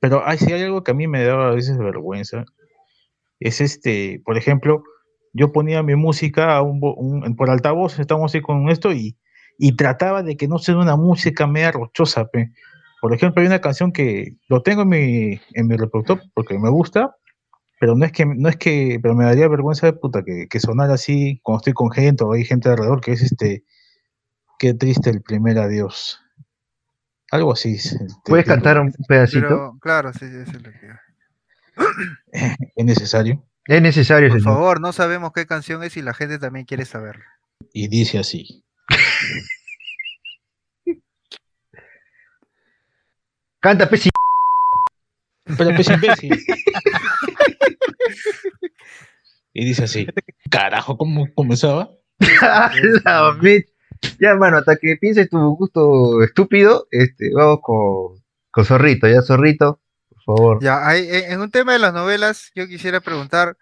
Pero 0.00 0.22
ay, 0.26 0.38
si 0.38 0.52
hay 0.52 0.62
algo 0.62 0.82
que 0.82 0.90
a 0.90 0.94
mí 0.94 1.06
me 1.06 1.24
daba 1.24 1.48
a 1.48 1.54
veces 1.54 1.78
vergüenza, 1.78 2.44
es 3.40 3.60
este, 3.60 4.20
por 4.24 4.36
ejemplo, 4.36 4.82
yo 5.32 5.52
ponía 5.52 5.82
mi 5.82 5.96
música 5.96 6.56
a 6.56 6.62
un, 6.62 6.80
un- 6.82 7.36
por 7.36 7.50
altavoz, 7.50 7.98
estamos 7.98 8.30
así 8.32 8.40
con 8.40 8.68
esto, 8.68 8.92
y, 8.92 9.16
y 9.58 9.76
trataba 9.76 10.22
de 10.22 10.36
que 10.36 10.48
no 10.48 10.58
sea 10.58 10.76
una 10.76 10.96
música 10.96 11.46
media 11.46 11.72
rochosa. 11.72 12.26
pe. 12.28 12.52
Por 13.00 13.12
ejemplo, 13.12 13.40
hay 13.42 13.48
una 13.48 13.60
canción 13.60 13.92
que 13.92 14.36
lo 14.48 14.62
tengo 14.62 14.82
en 14.82 14.88
mi, 14.88 15.40
en 15.54 15.66
mi 15.66 15.76
reproductor 15.76 16.22
porque 16.34 16.58
me 16.58 16.70
gusta, 16.70 17.16
pero 17.80 17.94
no 17.96 18.04
es 18.06 18.12
que, 18.12 18.24
no 18.24 18.48
es 18.48 18.56
que, 18.56 18.98
pero 19.02 19.14
me 19.14 19.24
daría 19.24 19.46
vergüenza 19.48 19.86
de 19.86 19.92
puta 19.92 20.22
que, 20.24 20.46
que 20.48 20.60
sonara 20.60 20.94
así 20.94 21.38
cuando 21.42 21.58
estoy 21.58 21.72
con 21.74 21.90
gente 21.90 22.24
o 22.24 22.32
hay 22.32 22.44
gente 22.44 22.68
alrededor, 22.68 23.00
que 23.02 23.12
es 23.12 23.22
este, 23.22 23.64
qué 24.58 24.72
triste 24.72 25.10
el 25.10 25.20
primer 25.20 25.58
adiós. 25.58 26.20
Algo 27.30 27.52
así. 27.52 27.74
es 27.74 27.92
el- 27.92 28.06
¿Puedes 28.24 28.46
el 28.46 28.52
cantar 28.54 28.80
un 28.80 28.92
pedacito? 29.08 29.40
Pero, 29.48 29.78
claro, 29.80 30.12
sí, 30.12 30.24
es 30.24 30.52
lo 30.54 30.70
que- 30.70 30.94
Es 32.76 32.84
necesario. 32.84 33.42
Es 33.66 33.80
necesario, 33.80 34.28
Por 34.28 34.40
señor. 34.40 34.54
favor, 34.54 34.80
no 34.80 34.92
sabemos 34.92 35.32
qué 35.32 35.46
canción 35.46 35.82
es 35.82 35.96
y 35.96 36.02
la 36.02 36.14
gente 36.14 36.38
también 36.38 36.66
quiere 36.66 36.84
saber. 36.84 37.20
Y 37.72 37.88
dice 37.88 38.18
así. 38.18 38.62
Canta, 43.60 43.88
pesi. 43.88 44.10
Pero 45.56 45.74
pues 45.74 45.88
imbécil. 45.90 46.38
y 49.54 49.64
dice 49.64 49.84
así. 49.84 50.06
Carajo, 50.50 50.96
¿cómo 50.96 51.26
comenzaba? 51.34 51.90
Ya, 54.20 54.30
hermano, 54.30 54.58
hasta 54.58 54.76
que 54.76 54.96
pienses 55.00 55.30
tu 55.30 55.38
gusto 55.56 56.22
estúpido, 56.22 56.86
este, 56.90 57.30
vamos 57.34 57.60
con, 57.62 58.22
con 58.50 58.64
Zorrito, 58.66 59.08
ya, 59.08 59.22
Zorrito, 59.22 59.80
favor. 60.24 60.60
Ya, 60.62 60.86
hay, 60.86 61.06
en 61.10 61.40
un 61.40 61.50
tema 61.50 61.72
de 61.72 61.78
las 61.78 61.92
novelas, 61.92 62.50
yo 62.54 62.66
quisiera 62.66 63.00
preguntar, 63.00 63.56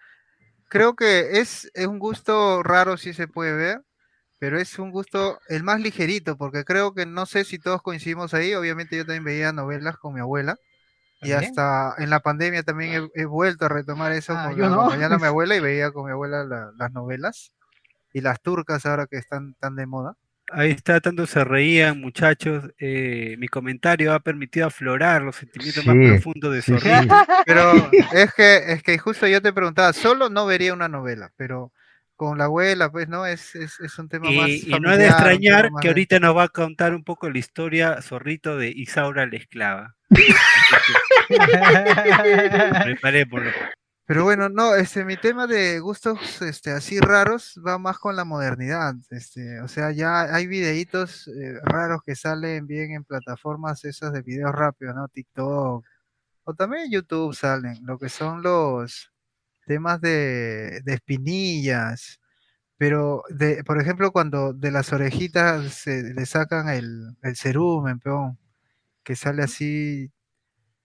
creo 0.69 0.95
que 0.97 1.40
es, 1.40 1.71
es 1.75 1.87
un 1.87 1.99
gusto 1.99 2.62
raro 2.62 2.97
si 2.97 3.14
se 3.14 3.28
puede 3.28 3.54
ver, 3.54 3.83
pero 4.38 4.61
es 4.61 4.78
un 4.78 4.90
gusto 4.92 5.38
el 5.49 5.62
más 5.64 5.81
ligerito, 5.81 6.37
porque 6.38 6.64
creo 6.64 6.95
que 6.95 7.07
no 7.07 7.26
sé 7.26 7.45
si 7.45 7.59
todos 7.59 7.83
coincidimos 7.83 8.35
ahí, 8.35 8.54
obviamente 8.54 8.97
yo 8.97 9.04
también 9.07 9.25
veía 9.25 9.52
novelas 9.52 9.97
con 9.99 10.14
mi 10.14 10.21
abuela, 10.21 10.57
y 11.23 11.33
¿También? 11.33 11.50
hasta 11.52 11.95
en 11.99 12.11
la 12.11 12.21
pandemia 12.21 12.62
también 12.64 13.11
he, 13.14 13.23
he 13.23 13.25
vuelto 13.26 13.66
a 13.66 13.69
retomar 13.69 14.12
eso, 14.12 14.35
Ah, 14.37 14.47
porque 14.49 14.61
yo 14.61 14.69
no. 14.69 14.83
acompañando 14.83 15.16
a 15.16 15.21
mi 15.21 15.26
abuela 15.26 15.57
y 15.57 15.61
veía 15.61 15.92
con 15.92 16.07
mi 16.07 16.12
abuela 16.12 16.45
la- 16.45 16.73
las 16.76 16.92
novelas, 16.92 17.52
y 18.12 18.21
las 18.23 18.40
turcas 18.42 18.87
ahora 18.87 19.07
que 19.07 19.19
están 19.19 19.54
tan 19.61 19.76
de 19.76 19.87
moda. 19.87 20.16
Ahí 20.55 20.71
está, 20.71 21.01
tanto 21.01 21.27
se 21.27 21.45
reían, 21.45 22.01
muchachos. 22.01 22.71
eh, 22.79 23.37
mi 23.39 23.49
comentario 23.49 24.13
ha 24.13 24.21
permitido 24.21 24.67
aflorar 24.67 25.23
los 25.23 25.37
sentimientos 25.37 25.85
más 25.87 25.97
profundos 25.97 26.53
de 26.53 26.63
sí, 26.63 26.73
sí. 26.79 26.89
Zorrito. 26.89 27.15
Pero 27.47 27.91
es 28.13 28.35
que, 28.35 28.57
es 28.73 28.83
que 28.83 28.99
justo 28.99 29.27
yo 29.27 29.41
te 29.41 29.53
preguntaba, 29.53 29.93
solo 29.93 30.29
no 30.29 30.47
vería 30.47 30.75
una 30.75 30.89
novela, 30.89 31.31
pero 31.37 31.73
con 32.17 32.39
la 32.39 32.45
abuela, 32.45 32.91
pues, 32.93 33.09
¿no? 33.09 33.27
Es, 33.27 33.55
es, 33.57 33.81
es 33.81 33.99
un 33.99 34.09
tema 34.09 34.31
más. 34.31 34.49
Y, 34.49 34.73
y 34.75 34.81
no 34.81 34.93
es 34.93 34.99
de 34.99 35.11
familiar, 35.11 35.65
extrañar 35.65 35.71
que 35.81 35.89
de- 35.89 35.91
ahorita 35.93 36.21
nos 36.21 36.37
va 36.37 36.45
a 36.45 36.49
contar 36.49 36.95
un 36.95 37.03
poco 37.03 37.29
la 37.31 37.39
historia 37.39 38.01
Zorrito 38.03 38.57
de 38.57 38.69
Isaura 38.69 39.27
la 39.27 39.37
esclava. 39.37 39.97
Preparé 42.85 43.27
por 43.27 43.43
lo 43.43 43.51
Pero 44.09 44.25
bueno, 44.25 44.49
no, 44.49 44.75
este, 44.75 45.05
mi 45.05 45.17
tema 45.17 45.47
de 45.47 45.79
gustos, 45.79 46.43
este, 46.43 46.73
así 46.73 46.99
raros 46.99 47.55
va 47.65 47.79
más 47.79 47.99
con 47.99 48.17
la 48.17 48.25
modernidad, 48.25 48.95
este, 49.11 49.61
o 49.61 49.69
sea, 49.69 49.93
ya 49.93 50.23
hay 50.35 50.49
videitos 50.49 51.29
eh, 51.29 51.55
raros 51.63 52.01
que 52.05 52.17
salen 52.17 52.67
bien 52.67 52.93
en 52.93 53.05
plataformas 53.05 53.85
esas 53.85 54.13
de 54.13 54.23
videos 54.23 54.51
rápidos, 54.53 54.97
¿no? 54.97 55.07
TikTok, 55.09 55.85
o 56.45 56.55
también 56.55 56.91
YouTube 56.91 57.35
salen, 57.35 57.79
lo 57.87 57.99
que 57.99 58.09
son 58.09 58.43
los 58.43 59.13
temas 59.67 60.01
de, 60.01 60.81
de 60.85 60.95
espinillas, 60.95 62.21
pero, 62.79 63.25
de, 63.31 63.65
por 63.65 63.81
ejemplo, 63.81 64.13
cuando 64.13 64.53
de 64.55 64.71
las 64.73 64.93
orejitas 64.93 65.75
se 65.75 66.15
le 66.15 66.27
sacan 66.27 66.69
el, 66.71 67.17
el 67.23 67.37
cerumen, 67.37 68.01
peón, 68.01 68.39
que 69.05 69.17
sale 69.17 69.43
así, 69.45 70.13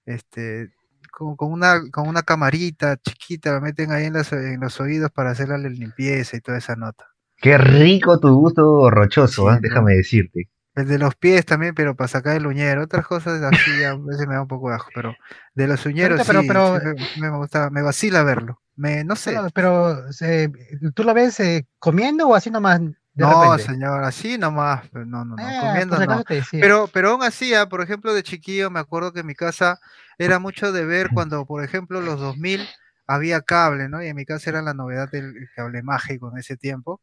este, 0.06 0.72
con, 1.18 1.36
con 1.36 1.52
una, 1.52 1.82
con 1.92 2.08
una 2.08 2.22
camarita 2.22 2.98
chiquita, 2.98 3.52
la 3.54 3.60
meten 3.60 3.92
ahí 3.92 4.06
en 4.06 4.14
los, 4.14 4.32
en 4.34 4.60
los 4.60 4.80
oídos 4.80 5.10
para 5.12 5.32
hacerle 5.32 5.58
la 5.58 5.70
limpieza 5.70 6.38
y 6.38 6.42
toda 6.42 6.60
esa 6.60 6.76
nota. 6.76 7.06
Qué 7.38 7.58
rico 7.58 8.20
tu 8.20 8.36
gusto 8.36 8.90
rochoso, 8.92 9.44
Sí, 9.44 9.48
¿ah? 9.52 9.60
déjame 9.60 9.96
decirte. 9.96 10.50
El 10.76 10.88
de 10.88 11.00
los 11.00 11.16
pies 11.16 11.44
también, 11.44 11.74
pero 11.74 11.96
para 11.96 12.08
sacar 12.08 12.38
el 12.38 12.46
uñero. 12.46 12.84
Otras 12.84 13.08
cosas 13.08 13.42
así 13.42 13.84
a 13.84 13.96
veces 13.96 14.28
me 14.28 14.36
da 14.36 14.44
un 14.44 14.48
poco 14.48 14.70
de 14.70 14.76
asco, 14.76 14.90
pero 14.94 15.16
de 15.56 15.68
los 15.68 15.84
uñeros 15.88 16.22
pero- 16.28 16.42
sí, 16.42 16.48
pero- 16.48 16.80
sí 16.80 17.20
me, 17.20 17.32
me 17.32 17.38
gusta, 17.38 17.72
me 17.72 17.82
vacila 17.82 18.22
verlo. 18.24 18.62
Me, 18.76 19.04
no 19.04 19.16
sé. 19.16 19.32
Pero, 19.32 19.50
pero, 19.54 20.06
eh, 20.22 20.52
¿tú 20.94 21.04
lo 21.04 21.16
ves 21.16 21.40
eh, 21.40 21.66
comiendo 21.80 22.28
o 22.28 22.36
así 22.36 22.52
nomás 22.52 22.80
de 23.18 23.26
No, 23.26 23.28
repente? 23.28 23.66
señor, 23.66 24.04
así 24.04 24.38
nomás, 24.38 24.94
no, 24.94 25.26
no, 25.26 25.38
no, 25.38 25.38
Ah, 25.40 25.56
comiendo 25.56 26.00
si 26.00 26.08
no. 26.08 26.22
Pero, 26.60 26.88
pero 26.94 27.12
aún 27.12 27.24
así, 27.24 27.54
ah, 27.56 27.68
por 27.68 27.82
ejemplo, 27.82 28.14
de 28.14 28.22
chiquillo 28.24 28.70
me 28.70 28.80
acuerdo 28.80 29.12
que 29.12 29.22
en 29.22 29.26
mi 29.28 29.34
casa 29.36 29.80
era 30.20 30.38
mucho 30.40 30.72
de 30.72 30.86
ver 30.86 31.10
cuando, 31.12 31.46
por 31.46 31.64
ejemplo, 31.64 32.02
los 32.02 32.20
2000 32.20 32.70
había 33.08 33.42
cable, 33.42 33.90
¿no? 33.90 34.04
Y 34.04 34.08
en 34.08 34.16
mi 34.16 34.26
casa 34.26 34.50
era 34.52 34.62
la 34.62 34.74
novedad 34.76 35.10
del 35.10 35.26
el 35.38 35.50
cable 35.56 35.82
mágico 35.84 36.30
en 36.32 36.38
ese 36.40 36.58
tiempo. 36.58 37.02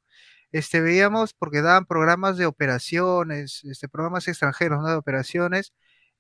Este, 0.53 0.81
veíamos 0.81 1.35
porque 1.35 1.63
daban 1.63 1.87
programas 1.87 2.37
de 2.39 2.47
operaciones, 2.47 3.63
este, 3.65 3.89
programas 3.89 4.29
extranjeros, 4.29 4.81
¿no? 4.83 4.89
De 4.91 4.97
operaciones, 4.97 5.73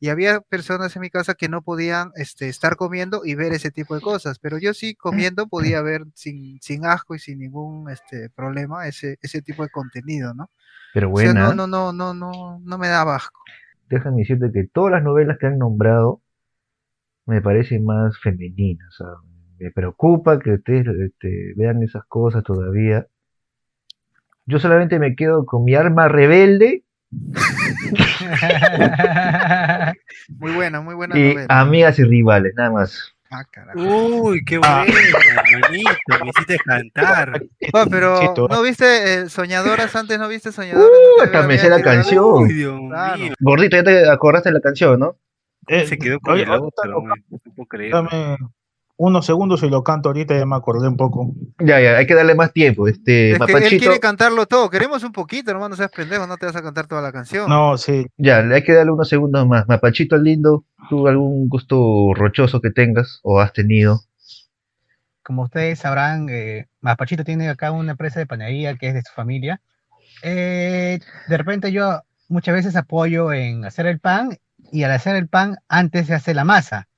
y 0.04 0.10
había 0.10 0.42
personas 0.42 0.94
en 0.96 1.00
mi 1.00 1.08
casa 1.08 1.32
que 1.32 1.48
no 1.48 1.62
podían 1.62 2.10
este, 2.16 2.50
estar 2.50 2.76
comiendo 2.76 3.22
y 3.24 3.36
ver 3.36 3.54
ese 3.54 3.70
tipo 3.70 3.94
de 3.94 4.02
cosas, 4.02 4.38
pero 4.38 4.58
yo 4.58 4.74
sí 4.74 4.94
comiendo 4.94 5.46
podía 5.46 5.80
ver 5.80 6.02
sin, 6.12 6.60
sin 6.60 6.84
asco 6.84 7.14
y 7.14 7.18
sin 7.18 7.38
ningún 7.38 7.88
este, 7.88 8.28
problema 8.28 8.86
ese, 8.86 9.16
ese 9.22 9.40
tipo 9.40 9.62
de 9.62 9.70
contenido, 9.70 10.34
¿no? 10.34 10.50
Pero 10.92 11.10
O 11.10 11.16
sea, 11.16 11.32
buena, 11.32 11.54
no, 11.54 11.56
no, 11.66 11.66
no, 11.66 11.92
no, 11.94 12.12
no, 12.12 12.60
no 12.62 12.76
me 12.76 12.88
daba 12.88 13.16
asco. 13.16 13.40
déjame 13.88 14.18
decirte 14.18 14.50
que 14.52 14.68
todas 14.70 14.92
las 14.92 15.02
novelas 15.02 15.38
que 15.38 15.46
han 15.46 15.56
nombrado 15.56 16.20
me 17.24 17.40
parecen 17.40 17.86
más 17.86 18.18
femeninas. 18.18 19.00
o 19.00 19.04
sea, 19.04 19.12
me 19.58 19.70
preocupa 19.70 20.38
que 20.38 20.52
ustedes 20.52 20.86
este, 20.86 21.54
vean 21.56 21.82
esas 21.82 22.04
cosas 22.08 22.44
todavía. 22.44 23.06
Yo 24.44 24.58
solamente 24.58 24.98
me 24.98 25.16
quedo 25.16 25.46
con 25.46 25.64
mi 25.64 25.74
arma 25.74 26.08
rebelde 26.08 26.84
Muy 30.28 30.52
buena, 30.52 30.80
muy 30.80 30.94
buena 30.94 31.18
y 31.18 31.34
novela. 31.34 31.46
amigas 31.60 31.98
y 31.98 32.04
rivales, 32.04 32.52
nada 32.56 32.70
más. 32.70 33.10
Ah, 33.30 33.42
carajo. 33.50 33.80
Uy, 33.80 34.44
qué 34.44 34.60
Ah. 34.62 34.84
bueno, 34.86 35.60
manito, 35.68 36.24
me 36.24 36.30
hiciste 36.30 36.56
cantar. 36.64 37.42
Ah, 37.72 37.86
pero 37.90 38.20
Chito, 38.20 38.46
¿no 38.48 38.62
viste 38.62 39.14
eh, 39.22 39.28
Soñadoras 39.28 39.94
antes? 39.96 40.18
¿No 40.18 40.28
viste 40.28 40.52
Soñadoras? 40.52 40.88
Uh, 40.88 41.20
¿No 41.24 41.30
te 41.30 41.36
hasta 41.36 41.48
me 41.48 41.58
sé 41.58 41.68
la 41.68 41.82
canción. 41.82 42.24
Uy, 42.24 42.52
Dios 42.52 42.80
Claro. 42.88 43.18
mío. 43.18 43.34
Gordito, 43.40 43.76
ya 43.76 43.82
te 43.84 44.08
acordaste 44.08 44.50
de 44.50 44.54
la 44.54 44.60
canción, 44.60 45.00
¿no? 45.00 45.16
eh, 45.66 45.86
Se 45.86 45.98
quedó 45.98 46.20
con 46.20 46.34
oye, 46.34 46.42
el 46.44 46.50
otro, 46.50 46.70
no 46.84 47.38
puedo 47.56 47.66
creer. 47.68 47.92
Dame 47.92 48.36
unos 48.96 49.26
segundos 49.26 49.62
y 49.62 49.68
lo 49.68 49.82
canto 49.82 50.08
ahorita, 50.08 50.36
ya 50.36 50.46
me 50.46 50.56
acordé 50.56 50.88
un 50.88 50.96
poco. 50.96 51.34
Ya, 51.58 51.80
ya, 51.80 51.96
hay 51.96 52.06
que 52.06 52.14
darle 52.14 52.34
más 52.34 52.52
tiempo. 52.52 52.86
Este, 52.86 53.32
Es 53.32 53.38
que 53.38 53.44
él 53.44 53.52
Mapachito, 53.52 53.82
quiere 53.82 54.00
cantarlo 54.00 54.46
todo. 54.46 54.70
Queremos 54.70 55.02
un 55.02 55.12
poquito, 55.12 55.50
hermano, 55.50 55.70
no 55.70 55.76
seas 55.76 55.90
pendejo, 55.90 56.26
no 56.26 56.36
te 56.36 56.46
vas 56.46 56.56
a 56.56 56.62
cantar 56.62 56.86
toda 56.86 57.02
la 57.02 57.12
canción. 57.12 57.48
No, 57.48 57.76
sí. 57.76 58.06
ya, 58.16 58.38
hay 58.38 58.62
que 58.62 58.72
darle 58.72 58.92
unos 58.92 59.08
segundos 59.08 59.46
más. 59.46 59.66
Mapachito 59.66 60.16
lindo, 60.16 60.64
¿tú 60.88 61.08
algún 61.08 61.48
gusto 61.48 62.12
rochoso 62.14 62.60
que 62.60 62.70
tengas 62.70 63.20
o 63.22 63.40
has 63.40 63.52
tenido? 63.52 64.00
Como 65.22 65.42
ustedes 65.44 65.78
sabrán, 65.78 66.28
eh, 66.28 66.66
Mapachito 66.80 67.24
tiene 67.24 67.48
acá 67.48 67.72
una 67.72 67.92
empresa 67.92 68.20
de 68.20 68.26
panadería 68.26 68.76
que 68.76 68.88
es 68.88 68.94
de 68.94 69.02
su 69.02 69.12
familia. 69.12 69.60
Eh, 70.22 71.00
de 71.28 71.36
repente 71.36 71.72
yo 71.72 72.02
muchas 72.28 72.54
veces 72.54 72.76
apoyo 72.76 73.32
en 73.32 73.64
hacer 73.64 73.86
el 73.86 73.98
pan 73.98 74.38
y 74.70 74.84
al 74.84 74.92
hacer 74.92 75.16
el 75.16 75.28
pan 75.28 75.56
antes 75.68 76.06
se 76.06 76.14
hace 76.14 76.34
la 76.34 76.44
masa. 76.44 76.88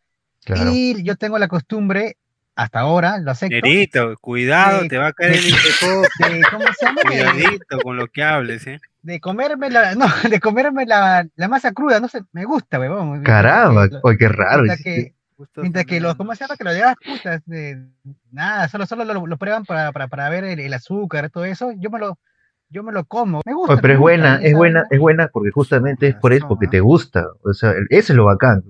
Claro. 0.46 0.70
Y 0.72 1.02
yo 1.02 1.16
tengo 1.16 1.38
la 1.38 1.48
costumbre, 1.48 2.16
hasta 2.54 2.80
ahora, 2.80 3.18
lo 3.18 3.32
acepto, 3.32 3.54
Nerito, 3.54 4.16
cuidado, 4.20 4.86
te 4.88 4.96
va 4.96 5.08
a 5.08 5.12
caer 5.12 5.32
el 5.32 5.48
hijo 5.48 6.02
de, 6.30 6.40
¿cómo 6.50 6.64
se 6.78 6.86
llama? 6.86 7.00
Cuidadito 7.02 7.78
con 7.82 7.96
lo 7.96 8.06
que 8.06 8.22
hables, 8.22 8.66
¿eh? 8.68 8.80
de 9.02 9.20
comerme 9.20 9.70
la, 9.70 9.94
no, 9.94 10.06
de 10.30 10.40
comerme 10.40 10.86
la, 10.86 11.26
la 11.34 11.48
masa 11.48 11.72
cruda, 11.72 11.98
no 11.98 12.08
sé, 12.08 12.22
me 12.32 12.44
gusta, 12.44 12.78
huevón. 12.78 13.24
Caramba, 13.24 13.88
oye, 14.02 14.18
qué 14.18 14.28
raro. 14.28 14.62
mientras 14.62 14.82
que, 14.82 15.14
mientras 15.56 15.84
que 15.84 16.00
los. 16.00 16.14
¿cómo 16.14 16.34
se 16.34 16.44
llama? 16.44 16.56
Que 16.56 16.64
lo 16.64 16.72
de 16.72 16.80
las 16.80 16.96
putas, 16.96 17.42
de, 17.46 17.86
nada, 18.30 18.68
solo, 18.68 18.86
solo 18.86 19.04
lo, 19.04 19.26
lo 19.26 19.36
prueban 19.36 19.64
para, 19.64 19.90
para, 19.90 20.06
para 20.06 20.28
ver 20.28 20.44
el, 20.44 20.60
el 20.60 20.74
azúcar, 20.74 21.28
todo 21.30 21.44
eso, 21.44 21.72
yo 21.76 21.90
me 21.90 21.98
lo, 21.98 22.18
yo 22.68 22.82
me 22.82 22.92
lo 22.92 23.04
como, 23.04 23.42
me 23.44 23.54
gusta. 23.54 23.74
Oye, 23.74 23.82
pero 23.82 23.94
es 23.94 23.98
gusta, 23.98 24.12
buena, 24.12 24.40
es 24.42 24.54
buena, 24.54 24.84
es 24.90 24.98
buena 24.98 25.28
porque 25.28 25.50
justamente 25.50 26.08
es 26.08 26.14
por 26.16 26.32
eso, 26.32 26.48
porque 26.48 26.66
¿ah? 26.66 26.70
te 26.70 26.80
gusta. 26.80 27.26
O 27.44 27.52
sea, 27.52 27.72
eso 27.90 28.12
es 28.12 28.16
lo 28.16 28.24
bacán, 28.24 28.62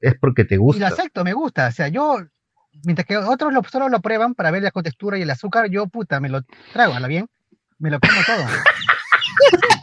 es, 0.00 0.14
porque 0.20 0.44
te 0.44 0.54
Y 0.54 0.58
lo 0.58 0.64
gusta. 0.64 0.86
acepto, 0.88 1.24
me 1.24 1.32
gusta, 1.32 1.68
o 1.68 1.72
sea, 1.72 1.88
yo, 1.88 2.18
mientras 2.84 3.06
que 3.06 3.16
otros 3.16 3.52
lo, 3.52 3.62
solo 3.64 3.88
lo 3.88 4.00
prueban 4.00 4.34
para 4.34 4.50
ver 4.50 4.62
la 4.62 4.70
contextura 4.70 5.18
y 5.18 5.22
el 5.22 5.30
azúcar, 5.30 5.68
yo, 5.70 5.86
puta, 5.88 6.20
me 6.20 6.28
lo 6.28 6.42
trago, 6.72 6.94
¿a 6.94 7.00
la 7.00 7.08
bien? 7.08 7.26
Me 7.78 7.90
lo 7.90 7.98
como 8.00 8.20
todo. 8.24 8.46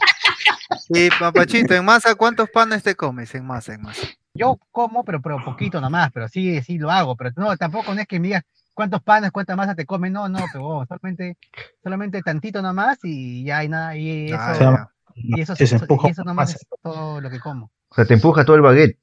Y 0.92 1.08
papachito, 1.10 1.74
en 1.74 1.84
masa, 1.84 2.14
¿cuántos 2.16 2.48
panes 2.50 2.82
te 2.82 2.96
comes? 2.96 3.32
En 3.34 3.46
masa, 3.46 3.74
en 3.74 3.82
masa. 3.82 4.08
Yo 4.34 4.58
como, 4.70 5.04
pero, 5.04 5.20
pero 5.20 5.44
poquito 5.44 5.80
nomás, 5.80 6.10
pero 6.12 6.28
sí, 6.28 6.60
sí 6.62 6.78
lo 6.78 6.90
hago, 6.90 7.16
pero 7.16 7.30
no, 7.36 7.56
tampoco 7.56 7.94
no 7.94 8.00
es 8.00 8.06
que 8.08 8.18
me 8.18 8.28
digas 8.28 8.44
cuántos 8.80 9.02
panes, 9.02 9.30
cuánta 9.30 9.56
masa 9.56 9.74
te 9.74 9.84
comes, 9.84 10.10
no, 10.10 10.26
no, 10.30 10.38
pero 10.50 10.64
oh, 10.66 10.86
solamente, 10.86 11.36
solamente 11.82 12.22
tantito 12.22 12.62
nomás 12.62 12.98
y 13.02 13.44
ya 13.44 13.58
hay 13.58 13.68
nada, 13.68 13.94
y 13.94 14.28
eso, 14.28 14.36
Ah, 14.40 14.56
ya. 14.58 14.88
y 15.14 15.38
eso, 15.42 15.54
se 15.54 15.64
eso- 15.64 15.76
empuja 15.76 16.08
y 16.08 16.10
eso 16.12 16.22
con 16.22 16.28
nomás 16.28 16.54
es 16.54 16.66
todo 16.82 17.20
lo 17.20 17.28
que 17.28 17.38
como. 17.40 17.66
O 17.90 17.94
sea, 17.94 18.06
te 18.06 18.14
empuja 18.14 18.42
todo 18.46 18.56
el 18.56 18.62
baguette. 18.62 18.98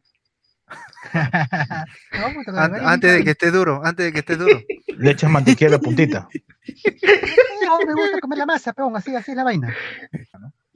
No, 1.14 2.34
puta, 2.34 2.52
con 2.52 2.58
An- 2.60 2.76
el 2.76 2.86
antes 2.86 3.14
de 3.14 3.24
que 3.24 3.30
esté 3.32 3.52
duro, 3.52 3.82
antes 3.86 4.08
de 4.08 4.12
que 4.14 4.20
esté 4.20 4.36
duro. 4.36 4.60
Le 4.98 5.12
echas 5.12 5.30
mantequilla 5.30 5.68
a 5.70 5.72
la 5.74 5.80
puntita. 5.80 6.28
no, 7.66 7.78
me 7.86 7.94
gusta 7.94 8.20
comer 8.20 8.40
la 8.40 8.46
masa, 8.48 8.74
pero 8.74 8.94
así, 8.96 9.16
así 9.16 9.32
es 9.32 9.38
la 9.38 9.44
vaina. 9.44 9.72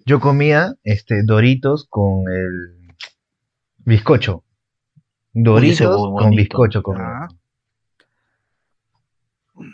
Yo 0.06 0.20
comía 0.20 0.76
este 0.84 1.24
Doritos 1.24 1.88
con 1.90 2.30
el 2.30 2.94
bizcocho. 3.78 4.44
Doritos 5.34 5.98
con 6.20 6.30
bizcocho 6.32 6.84
comía. 6.84 7.04
Ah. 7.24 7.28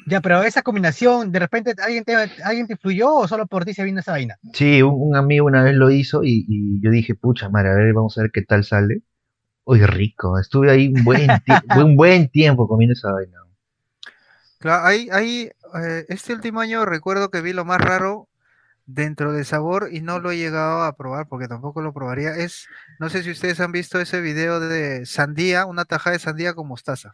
Ya, 0.08 0.22
pero 0.22 0.42
esa 0.44 0.62
combinación, 0.62 1.32
de 1.32 1.40
repente, 1.40 1.74
¿alguien 1.82 2.04
te, 2.04 2.16
¿alguien 2.44 2.68
te 2.68 2.74
influyó 2.74 3.14
o 3.14 3.28
solo 3.28 3.46
por 3.48 3.66
ti 3.66 3.74
se 3.74 3.84
vino 3.84 4.00
esa 4.00 4.12
vaina? 4.14 4.36
Sí, 4.54 4.82
un, 4.82 4.96
un 4.98 5.16
amigo 5.16 5.46
una 5.46 5.64
vez 5.64 5.76
lo 5.76 5.90
hizo 5.92 6.24
y, 6.24 6.46
y 6.48 6.82
yo 6.82 6.90
dije, 6.92 7.16
pucha 7.16 7.50
madre, 7.50 7.70
a 7.72 7.76
ver, 7.76 7.94
vamos 7.94 8.18
a 8.18 8.22
ver 8.24 8.32
qué 8.32 8.42
tal 8.44 8.64
sale. 8.64 9.04
Uy, 9.66 9.82
rico. 9.86 10.40
Estuve 10.40 10.72
ahí 10.72 10.90
un 10.90 11.04
buen, 11.04 11.44
tie- 11.44 11.64
un 11.86 11.96
buen 11.98 12.30
tiempo 12.30 12.68
comiendo 12.68 12.94
esa 12.94 13.12
vaina. 13.14 13.38
Claro, 14.60 14.86
ahí, 14.86 15.08
ahí, 15.12 15.52
eh, 15.84 16.06
este 16.10 16.34
último 16.34 16.60
año 16.62 16.86
recuerdo 16.86 17.30
que 17.30 17.42
vi 17.42 17.54
lo 17.54 17.64
más 17.66 17.80
raro 17.80 18.28
dentro 18.86 19.34
de 19.34 19.46
sabor 19.46 19.90
y 19.92 20.02
no 20.02 20.20
lo 20.20 20.32
he 20.32 20.38
llegado 20.38 20.84
a 20.84 20.96
probar 20.98 21.28
porque 21.30 21.48
tampoco 21.48 21.82
lo 21.82 21.94
probaría. 21.94 22.36
Es, 22.38 22.68
no 23.00 23.10
sé 23.10 23.24
si 23.24 23.32
ustedes 23.32 23.60
han 23.62 23.72
visto 23.74 24.00
ese 24.00 24.22
video 24.22 24.60
de 24.62 25.06
sandía, 25.06 25.66
una 25.66 25.86
tajada 25.86 26.16
de 26.16 26.20
sandía 26.20 26.54
con 26.56 26.68
mostaza. 26.68 27.12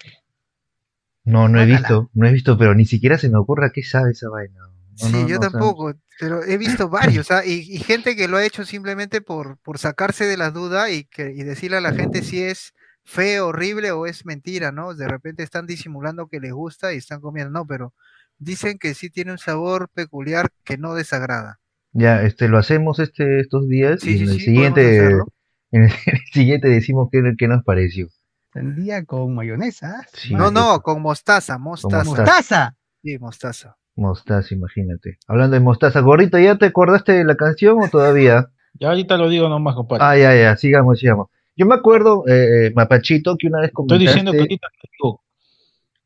No, 1.25 1.47
no 1.47 1.61
he 1.61 1.65
visto, 1.65 2.09
no 2.13 2.27
he 2.27 2.33
visto, 2.33 2.57
pero 2.57 2.75
ni 2.75 2.85
siquiera 2.85 3.17
se 3.17 3.29
me 3.29 3.37
ocurre 3.37 3.67
a 3.67 3.69
qué 3.71 3.83
sabe 3.83 4.11
esa 4.11 4.29
vaina. 4.29 4.59
No, 4.59 4.73
Sí, 4.95 5.11
no, 5.11 5.27
yo 5.27 5.39
no, 5.39 5.47
o 5.47 5.49
sea, 5.49 5.49
tampoco, 5.49 5.93
pero 6.19 6.43
he 6.43 6.57
visto 6.57 6.89
varios, 6.89 7.31
¿ah? 7.31 7.45
y, 7.45 7.53
y 7.53 7.79
gente 7.79 8.15
que 8.15 8.27
lo 8.27 8.37
ha 8.37 8.45
hecho 8.45 8.63
simplemente 8.65 9.21
por, 9.21 9.57
por 9.59 9.79
sacarse 9.79 10.25
de 10.25 10.37
la 10.37 10.51
duda 10.51 10.89
y, 10.91 11.05
que, 11.05 11.31
y 11.35 11.43
decirle 11.43 11.77
a 11.77 11.81
la 11.81 11.93
gente 11.93 12.21
si 12.21 12.43
es 12.43 12.73
feo, 13.03 13.47
horrible 13.47 13.91
o 13.91 14.05
es 14.05 14.25
mentira, 14.25 14.71
¿no? 14.71 14.93
De 14.93 15.07
repente 15.07 15.43
están 15.43 15.65
disimulando 15.65 16.27
que 16.27 16.39
les 16.39 16.53
gusta 16.53 16.93
y 16.93 16.97
están 16.97 17.21
comiendo, 17.21 17.51
no, 17.51 17.65
pero 17.65 17.93
dicen 18.37 18.77
que 18.77 18.93
sí 18.93 19.09
tiene 19.09 19.31
un 19.31 19.37
sabor 19.37 19.89
peculiar 19.93 20.49
que 20.63 20.77
no 20.77 20.93
desagrada. 20.93 21.59
Ya, 21.91 22.23
este, 22.23 22.47
lo 22.47 22.57
hacemos 22.57 22.99
este, 22.99 23.39
estos 23.39 23.67
días 23.67 24.01
Sí, 24.01 24.11
y 24.11 24.17
sí, 24.17 24.23
en 24.23 24.29
el 24.29 24.35
sí, 24.35 24.45
siguiente, 24.45 25.07
en 25.71 25.83
el 25.83 25.91
siguiente 26.31 26.67
decimos 26.67 27.09
qué, 27.11 27.21
qué 27.37 27.47
nos 27.47 27.63
pareció. 27.63 28.09
Sandía 28.53 29.03
con 29.05 29.33
mayonesa. 29.33 30.05
Sí, 30.13 30.33
No, 30.35 30.51
no, 30.51 30.81
con 30.81 31.01
mostaza, 31.01 31.57
mostaza. 31.57 32.03
mostaza. 32.03 32.21
¡Mostaza! 32.23 32.75
Sí, 33.01 33.17
mostaza. 33.19 33.77
Mostaza, 33.95 34.53
imagínate. 34.53 35.17
Hablando 35.27 35.55
de 35.55 35.59
mostaza, 35.59 35.99
gordito, 36.01 36.37
¿ya 36.39 36.57
te 36.57 36.65
acordaste 36.67 37.13
de 37.13 37.25
la 37.25 37.35
canción 37.35 37.77
o 37.81 37.87
todavía? 37.89 38.49
Ya 38.79 38.87
ahorita 38.89 39.17
lo 39.17 39.29
digo 39.29 39.49
nomás, 39.49 39.75
compadre. 39.75 40.03
Ah, 40.03 40.17
ya, 40.17 40.35
ya, 40.35 40.57
sigamos, 40.57 40.97
sigamos. 40.97 41.27
Yo 41.55 41.67
me 41.67 41.75
acuerdo, 41.75 42.23
eh, 42.27 42.65
eh, 42.67 42.71
Mapachito, 42.75 43.37
que 43.37 43.45
una 43.45 43.59
vez 43.59 43.69
Estoy 43.69 43.99
diciendo 43.99 44.31
que 44.31 44.37
comentaste, 44.39 44.41
ahorita 44.41 44.67
te 44.81 44.89
digo. 44.99 45.23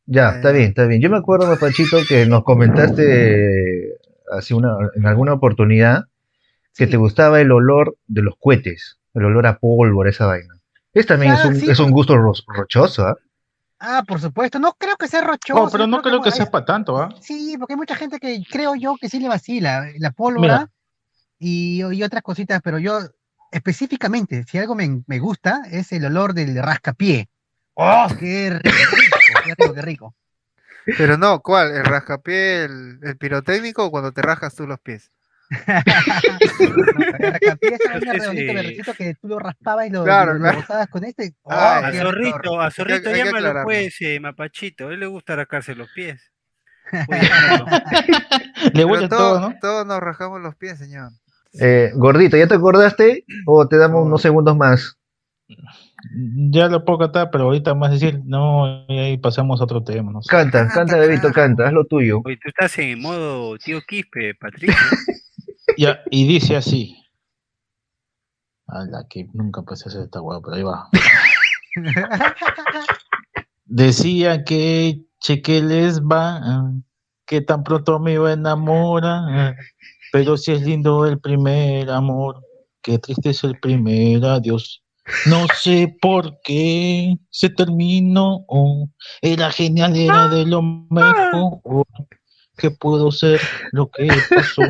Ya, 0.05 0.29
está 0.31 0.49
Eh. 0.49 0.53
bien, 0.53 0.65
está 0.65 0.85
bien. 0.85 1.01
Yo 1.01 1.09
me 1.09 1.15
acuerdo, 1.15 1.47
Mapachito, 1.47 1.99
que 2.09 2.25
nos 2.25 2.43
comentaste 2.43 3.91
eh, 3.91 3.97
hace 4.33 4.53
una, 4.53 4.75
en 4.95 5.05
alguna 5.05 5.31
oportunidad 5.31 6.07
que 6.75 6.85
Sí. 6.85 6.91
te 6.91 6.97
gustaba 6.97 7.39
el 7.39 7.53
olor 7.53 7.95
de 8.07 8.21
los 8.21 8.35
cohetes, 8.37 8.99
el 9.13 9.23
olor 9.23 9.47
a 9.47 9.59
pólvora, 9.59 10.09
esa 10.09 10.25
vaina. 10.25 10.55
Es 10.97 11.05
también 11.05 11.33
es 11.33 11.43
Ah, 11.43 11.47
un, 11.47 11.55
sí, 11.55 11.69
es 11.69 11.79
un 11.79 11.85
pues. 11.85 11.93
gusto 11.93 12.17
ro- 12.17 12.33
rochoso, 12.47 13.05
¿ah? 13.07 13.15
Ah, 13.79 14.03
por 14.07 14.19
supuesto. 14.19 14.57
No 14.59 14.73
creo 14.73 14.95
que 14.97 15.07
sea 15.07 15.21
rochoso. 15.21 15.63
No, 15.63 15.69
pero 15.69 15.83
yo 15.83 15.87
no 15.87 16.01
creo 16.01 16.21
que 16.21 16.31
sea 16.31 16.49
para 16.49 16.65
tanto, 16.65 16.97
¿ah? 16.97 17.09
Sí, 17.21 17.55
porque 17.59 17.73
hay 17.73 17.77
mucha 17.77 17.95
gente 17.95 18.19
que 18.19 18.43
creo 18.49 18.75
yo 18.75 18.95
que 18.99 19.09
sí 19.09 19.19
le 19.19 19.27
vacila 19.27 19.87
la 19.99 20.11
pólvora 20.11 20.69
y, 21.39 21.83
y 21.93 22.03
otras 22.03 22.23
cositas, 22.23 22.61
pero 22.63 22.79
yo 22.79 22.99
específicamente, 23.51 24.43
si 24.49 24.57
algo 24.57 24.75
me, 24.75 25.03
me 25.07 25.19
gusta, 25.19 25.61
es 25.71 25.91
el 25.91 26.05
olor 26.05 26.33
del 26.33 26.61
rascapié. 26.61 27.29
¡Oh, 27.75 28.07
qué 28.19 28.49
rico! 28.49 28.95
¡Qué 29.45 29.55
rico, 29.55 29.73
qué 29.73 29.81
rico! 29.81 30.15
Pero 30.97 31.17
no, 31.17 31.41
¿cuál? 31.41 31.71
¿El 31.75 31.85
rascapié, 31.85 32.63
el, 32.65 32.99
el 33.03 33.17
pirotécnico 33.17 33.85
o 33.85 33.91
cuando 33.91 34.11
te 34.11 34.21
rajas 34.21 34.55
tú 34.55 34.65
los 34.65 34.79
pies? 34.79 35.11
Que 38.97 39.15
tú 39.21 39.27
lo 39.27 39.39
raspabas 39.39 39.87
y 39.87 39.89
lo, 39.89 40.03
Claro, 40.03 40.33
lo- 40.33 40.39
lo 40.39 40.43
claro. 40.43 40.57
bozabas 40.59 40.87
con 40.87 41.03
este. 41.03 41.33
¡Oh, 41.43 41.51
A 41.53 41.91
qué 41.91 41.99
Zorrito, 41.99 42.37
rico! 42.39 42.61
a 42.61 42.71
Zorrito 42.71 43.09
hay 43.09 43.23
llámalo 43.23 43.63
pues, 43.63 43.95
eh, 44.01 44.19
Mapachito. 44.19 44.89
A 44.89 44.93
él 44.93 44.99
le 44.99 45.07
gusta 45.07 45.35
rascarse 45.35 45.75
los 45.75 45.89
pies. 45.91 46.21
Llamarlo. 46.91 47.65
Le 48.73 48.85
huele 48.85 49.07
todo- 49.09 49.19
todo, 49.19 49.39
¿no? 49.49 49.55
Todos 49.61 49.85
nos 49.85 49.99
rajamos 49.99 50.41
los 50.41 50.55
pies, 50.55 50.79
señor. 50.79 51.11
Eh, 51.59 51.91
gordito, 51.95 52.37
¿ya 52.37 52.47
te 52.47 52.55
acordaste? 52.55 53.25
¿O 53.45 53.67
te 53.67 53.77
damos 53.77 54.01
No. 54.01 54.05
unos 54.07 54.21
segundos 54.21 54.55
más? 54.55 54.97
Ya 56.51 56.67
lo 56.67 56.83
puedo 56.85 56.99
cantar, 56.99 57.29
pero 57.31 57.45
ahorita 57.45 57.73
más 57.73 57.91
decir, 57.91 58.19
no, 58.25 58.85
y 58.87 58.99
ahí 58.99 59.17
pasamos 59.17 59.59
a 59.59 59.63
otro 59.63 59.83
tema, 59.83 60.11
no 60.11 60.21
sé. 60.21 60.29
Canta, 60.29 60.67
Canta, 60.67 60.97
bebito, 60.97 61.31
canta, 61.31 61.67
haz 61.67 61.73
lo 61.73 61.85
tuyo. 61.85 62.21
Oye, 62.23 62.37
tú 62.41 62.49
estás 62.49 62.77
en 62.79 63.01
modo 63.01 63.57
tío 63.57 63.79
Quispe, 63.87 64.35
Patricio. 64.35 64.75
Ya, 65.77 66.01
y 66.09 66.27
dice 66.27 66.55
así. 66.55 66.97
A 68.67 68.83
la 68.85 69.05
que 69.07 69.27
nunca 69.33 69.61
pensé 69.61 69.89
hacer 69.89 70.01
esta 70.01 70.21
hueá, 70.21 70.41
pero 70.41 70.55
ahí 70.55 70.63
va. 70.63 70.89
Decía 73.65 74.43
que 74.43 75.05
cheque 75.19 75.61
les 75.61 76.01
va, 76.01 76.73
que 77.25 77.41
tan 77.41 77.63
pronto 77.63 77.99
me 77.99 78.13
iba 78.13 78.29
a 78.29 78.33
enamorar, 78.33 79.55
pero 80.11 80.35
si 80.37 80.53
es 80.53 80.61
lindo 80.61 81.05
el 81.05 81.19
primer 81.19 81.89
amor, 81.91 82.41
qué 82.81 82.97
triste 82.97 83.29
es 83.29 83.43
el 83.43 83.59
primer 83.59 84.25
adiós. 84.25 84.83
No 85.25 85.45
sé 85.53 85.95
por 86.01 86.39
qué 86.43 87.15
se 87.29 87.49
terminó, 87.49 88.45
era 89.21 89.51
genial, 89.51 89.95
era 89.95 90.27
de 90.27 90.45
lo 90.45 90.61
mejor, 90.61 91.85
que 92.57 92.71
puedo 92.71 93.11
ser 93.11 93.39
lo 93.71 93.89
que 93.91 94.07
pasó, 94.29 94.63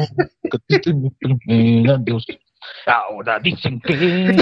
Ahora 2.85 3.39
dicen 3.39 3.79
que 3.81 3.97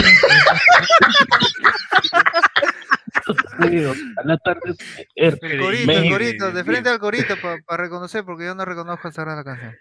la 4.24 4.38
tarde 4.38 4.76
El 5.16 5.40
corito, 5.40 5.92
el 5.92 6.10
corito, 6.10 6.52
de 6.52 6.64
frente 6.64 6.90
al 6.90 7.00
corito 7.00 7.36
para 7.66 7.84
reconocer, 7.84 8.24
porque 8.24 8.46
yo 8.46 8.56
no 8.56 8.66
reconozco 8.66 9.08
esa 9.08 9.26
la 9.26 9.44
canción. 9.44 9.74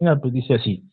Mira, 0.00 0.16
pues 0.16 0.32
dice 0.32 0.54
así. 0.54 0.84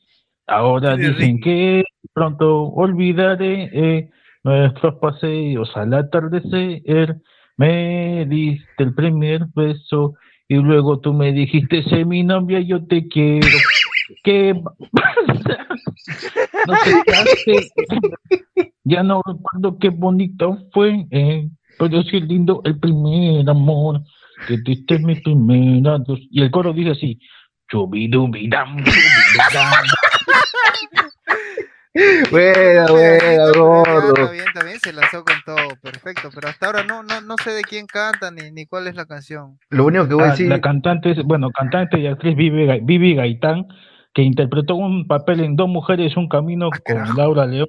Ahora 0.47 0.95
dicen 0.95 1.39
que 1.41 1.83
pronto 2.13 2.69
olvidaré 2.69 3.69
eh, 3.71 4.09
nuestros 4.43 4.95
paseos 4.95 5.69
al 5.75 5.93
atardecer. 5.93 7.17
Me 7.57 8.25
diste 8.25 8.83
el 8.83 8.95
primer 8.95 9.45
beso 9.53 10.15
y 10.47 10.55
luego 10.55 10.99
tú 10.99 11.13
me 11.13 11.33
dijiste, 11.33 11.83
sé 11.83 12.05
mi 12.05 12.23
novia, 12.23 12.61
yo 12.61 12.85
te 12.87 13.07
quiero. 13.07 13.45
¿Qué 14.23 14.53
pasa? 14.91 15.67
No 16.67 16.75
sé. 16.75 17.69
Ya 18.83 19.03
no 19.03 19.21
recuerdo 19.25 19.77
qué 19.79 19.89
bonito 19.89 20.57
fue, 20.73 21.05
eh, 21.11 21.47
pero 21.77 22.01
sí 22.03 22.19
lindo 22.21 22.61
el 22.65 22.79
primer 22.79 23.49
amor. 23.49 24.01
Que 24.47 24.57
diste 24.63 24.99
mi 24.99 25.15
primer 25.15 25.87
adiós. 25.87 26.19
Y 26.31 26.41
el 26.41 26.51
coro 26.51 26.73
dice 26.73 26.91
así. 26.91 27.19
Chubidubidam, 27.69 28.77
chubidubidam. 28.77 29.73
Buena, 32.31 32.85
buena, 32.89 33.45
Está 33.45 33.59
gordo. 33.59 34.31
bien, 34.31 34.45
está 34.47 34.63
bien, 34.65 34.79
se 34.79 34.93
lanzó 34.93 35.23
con 35.23 35.35
todo, 35.45 35.75
perfecto. 35.81 36.29
Pero 36.33 36.47
hasta 36.49 36.65
ahora 36.67 36.83
no, 36.83 37.03
no, 37.03 37.21
no 37.21 37.35
sé 37.43 37.51
de 37.51 37.61
quién 37.63 37.85
canta 37.87 38.31
ni, 38.31 38.51
ni 38.51 38.65
cuál 38.65 38.87
es 38.87 38.95
la 38.95 39.05
canción. 39.05 39.57
Lo 39.69 39.85
único 39.85 40.07
que 40.07 40.13
voy 40.13 40.23
a 40.23 40.27
Ah, 40.27 40.31
decir, 40.31 40.47
la 40.47 40.61
cantante 40.61 41.11
es, 41.11 41.23
bueno, 41.23 41.49
cantante 41.51 41.99
y 41.99 42.07
actriz 42.07 42.35
Vivi, 42.35 42.67
Vivi 42.81 43.15
Gaitán, 43.15 43.65
que 44.13 44.21
interpretó 44.23 44.75
un 44.75 45.07
papel 45.07 45.41
en 45.41 45.55
Dos 45.55 45.69
Mujeres, 45.69 46.17
Un 46.17 46.27
Camino 46.27 46.69
con 46.71 46.79
carajo. 46.83 47.17
Laura 47.17 47.45
León. 47.45 47.67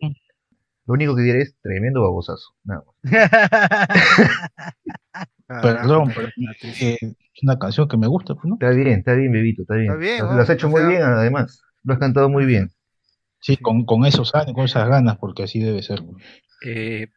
lo 0.87 0.95
único 0.95 1.15
que 1.17 1.23
diré 1.23 1.43
es 1.43 1.55
tremendo 1.63 2.03
babosazo. 2.03 2.55
Nada 2.65 2.83
más. 2.87 2.95
Perdón, 5.47 6.13
pero 6.15 6.29
eh, 6.29 6.97
es 7.01 7.43
una 7.43 7.59
canción 7.59 7.89
que 7.89 7.97
me 7.97 8.07
gusta, 8.07 8.35
pues, 8.35 8.45
¿no? 8.47 8.55
Está 8.55 8.71
bien, 8.71 9.01
está 9.01 9.15
bien, 9.15 9.33
bebito, 9.33 9.63
está 9.63 9.75
bien. 9.75 9.91
Está 9.93 9.97
bien, 10.01 10.19
Lo- 10.37 10.43
has 10.43 10.51
hecho 10.51 10.69
muy 10.69 10.85
bien, 10.87 11.03
además. 11.03 11.63
Lo 11.83 11.95
has 11.95 11.99
cantado 11.99 12.29
muy 12.29 12.45
bien. 12.47 12.71
Sí, 13.41 13.57
con, 13.57 13.85
con 13.85 14.05
esos 14.07 14.33
con 14.33 14.65
esas 14.65 14.89
ganas, 14.89 15.17
porque 15.19 15.43
así 15.45 15.61
debe 15.61 15.83
ser. 15.83 16.03
Eh, 16.65 17.09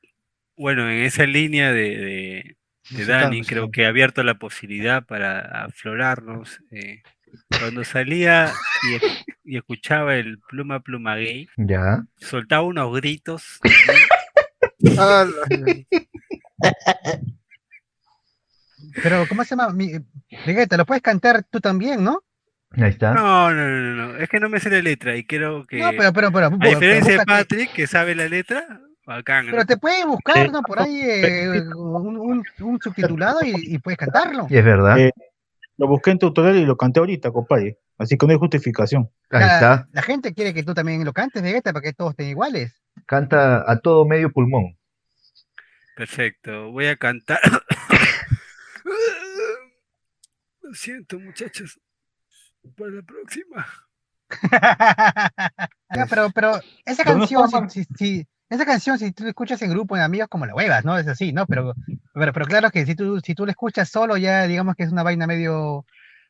bueno, 0.57 0.89
en 0.89 1.03
esa 1.03 1.25
línea 1.25 1.71
de, 1.73 1.81
de, 1.81 1.95
de 1.99 2.55
Musical, 2.91 3.21
Dani, 3.23 3.41
creo 3.43 3.69
que 3.71 3.85
ha 3.85 3.89
abierto 3.89 4.23
la 4.23 4.35
posibilidad 4.39 5.05
para 5.05 5.65
aflorarnos. 5.65 6.59
eh, 6.71 7.01
cuando 7.59 7.83
salía 7.83 8.51
y, 8.83 8.95
esc- 8.95 9.25
y 9.43 9.57
escuchaba 9.57 10.15
el 10.15 10.39
pluma 10.47 10.79
pluma 10.81 11.15
gay, 11.15 11.47
Ya. 11.57 12.03
soltaba 12.17 12.63
unos 12.63 12.93
gritos. 12.95 13.59
Pero, 19.01 19.25
¿cómo 19.27 19.43
se 19.43 19.55
llama? 19.55 19.69
Mi, 19.73 19.91
Vegeta, 20.45 20.77
lo 20.77 20.85
puedes 20.85 21.01
cantar 21.01 21.43
tú 21.49 21.59
también, 21.59 22.03
¿no? 22.03 22.21
Ahí 22.71 22.89
está. 22.89 23.13
No, 23.13 23.51
no, 23.51 23.67
no, 23.69 23.95
no, 24.13 24.17
es 24.17 24.27
que 24.29 24.39
no 24.39 24.49
me 24.49 24.59
sé 24.59 24.69
la 24.69 24.81
letra 24.81 25.15
y 25.15 25.23
creo 25.25 25.65
que, 25.65 25.79
No, 25.79 25.91
pero, 25.91 26.11
pero, 26.11 26.31
pero, 26.31 26.47
a 26.47 26.67
diferencia 26.67 27.19
de 27.19 27.25
Patrick, 27.25 27.71
que 27.71 27.87
sabe 27.87 28.15
la 28.15 28.27
letra, 28.27 28.81
bacán. 29.05 29.45
¿no? 29.45 29.51
Pero 29.51 29.65
te 29.65 29.77
puedes 29.77 30.05
buscar, 30.05 30.47
Sí. 30.47 30.51
¿no? 30.51 30.61
Por 30.63 30.81
ahí 30.81 31.01
eh, 31.03 31.61
un, 31.75 32.17
un- 32.17 32.43
un 32.61 32.79
subtitulado 32.81 33.39
y, 33.43 33.53
y 33.75 33.77
puedes 33.77 33.97
cantarlo. 33.97 34.47
Y 34.49 34.57
es 34.57 34.65
verdad. 34.65 34.97
Eh, 34.99 35.11
Lo 35.77 35.87
busqué 35.87 36.11
en 36.11 36.19
tutorial 36.19 36.55
y 36.57 36.65
lo 36.65 36.77
canté 36.77 36.99
ahorita, 36.99 37.31
compadre. 37.31 37.79
Así 37.97 38.17
que 38.17 38.25
no 38.25 38.31
hay 38.33 38.39
justificación. 38.39 39.09
Ahí 39.29 39.39
La- 39.41 39.53
está. 39.55 39.87
La 39.91 40.01
gente 40.01 40.33
quiere 40.33 40.53
que 40.53 40.63
tú 40.63 40.73
también 40.73 41.03
lo 41.05 41.13
cantes, 41.13 41.41
Vegeta, 41.41 41.73
para 41.73 41.83
que 41.83 41.93
todos 41.93 42.11
estén 42.11 42.27
iguales. 42.29 42.79
Canta 43.05 43.69
a 43.69 43.79
todo 43.79 44.05
medio 44.05 44.31
pulmón. 44.31 44.77
Perfecto, 45.95 46.71
voy 46.71 46.87
a 46.87 46.95
cantar. 46.95 47.39
Lo 50.61 50.73
siento, 50.73 51.19
muchachos. 51.19 51.79
Para 52.77 52.91
la 52.91 53.01
próxima. 53.01 53.67
Ya, 55.95 56.07
pero, 56.07 56.31
pero 56.33 56.59
esa 56.85 57.03
canción, 57.03 57.69
si- 57.69 57.83
si- 57.95 58.27
esa 58.49 58.65
canción, 58.65 58.99
si 58.99 59.11
tú 59.11 59.23
la 59.23 59.29
escuchas 59.29 59.61
en 59.61 59.71
grupo, 59.71 59.95
en 59.95 60.03
amigos, 60.03 60.27
como 60.29 60.45
la 60.45 60.53
huevas, 60.55 60.85
¿no? 60.85 60.97
Es 60.97 61.07
así, 61.07 61.33
¿no? 61.33 61.45
Pero, 61.47 61.73
pero, 62.13 62.33
pero 62.33 62.45
claro 62.45 62.69
que 62.71 62.85
si 62.85 62.95
tú, 62.95 63.19
si 63.19 63.33
tú 63.35 63.45
la 63.45 63.51
escuchas 63.51 63.89
solo, 63.89 64.17
ya 64.17 64.45
digamos 64.47 64.75
que 64.75 64.83
es 64.83 64.91
una 64.91 65.03
vaina 65.03 65.25
medio, 65.27 65.85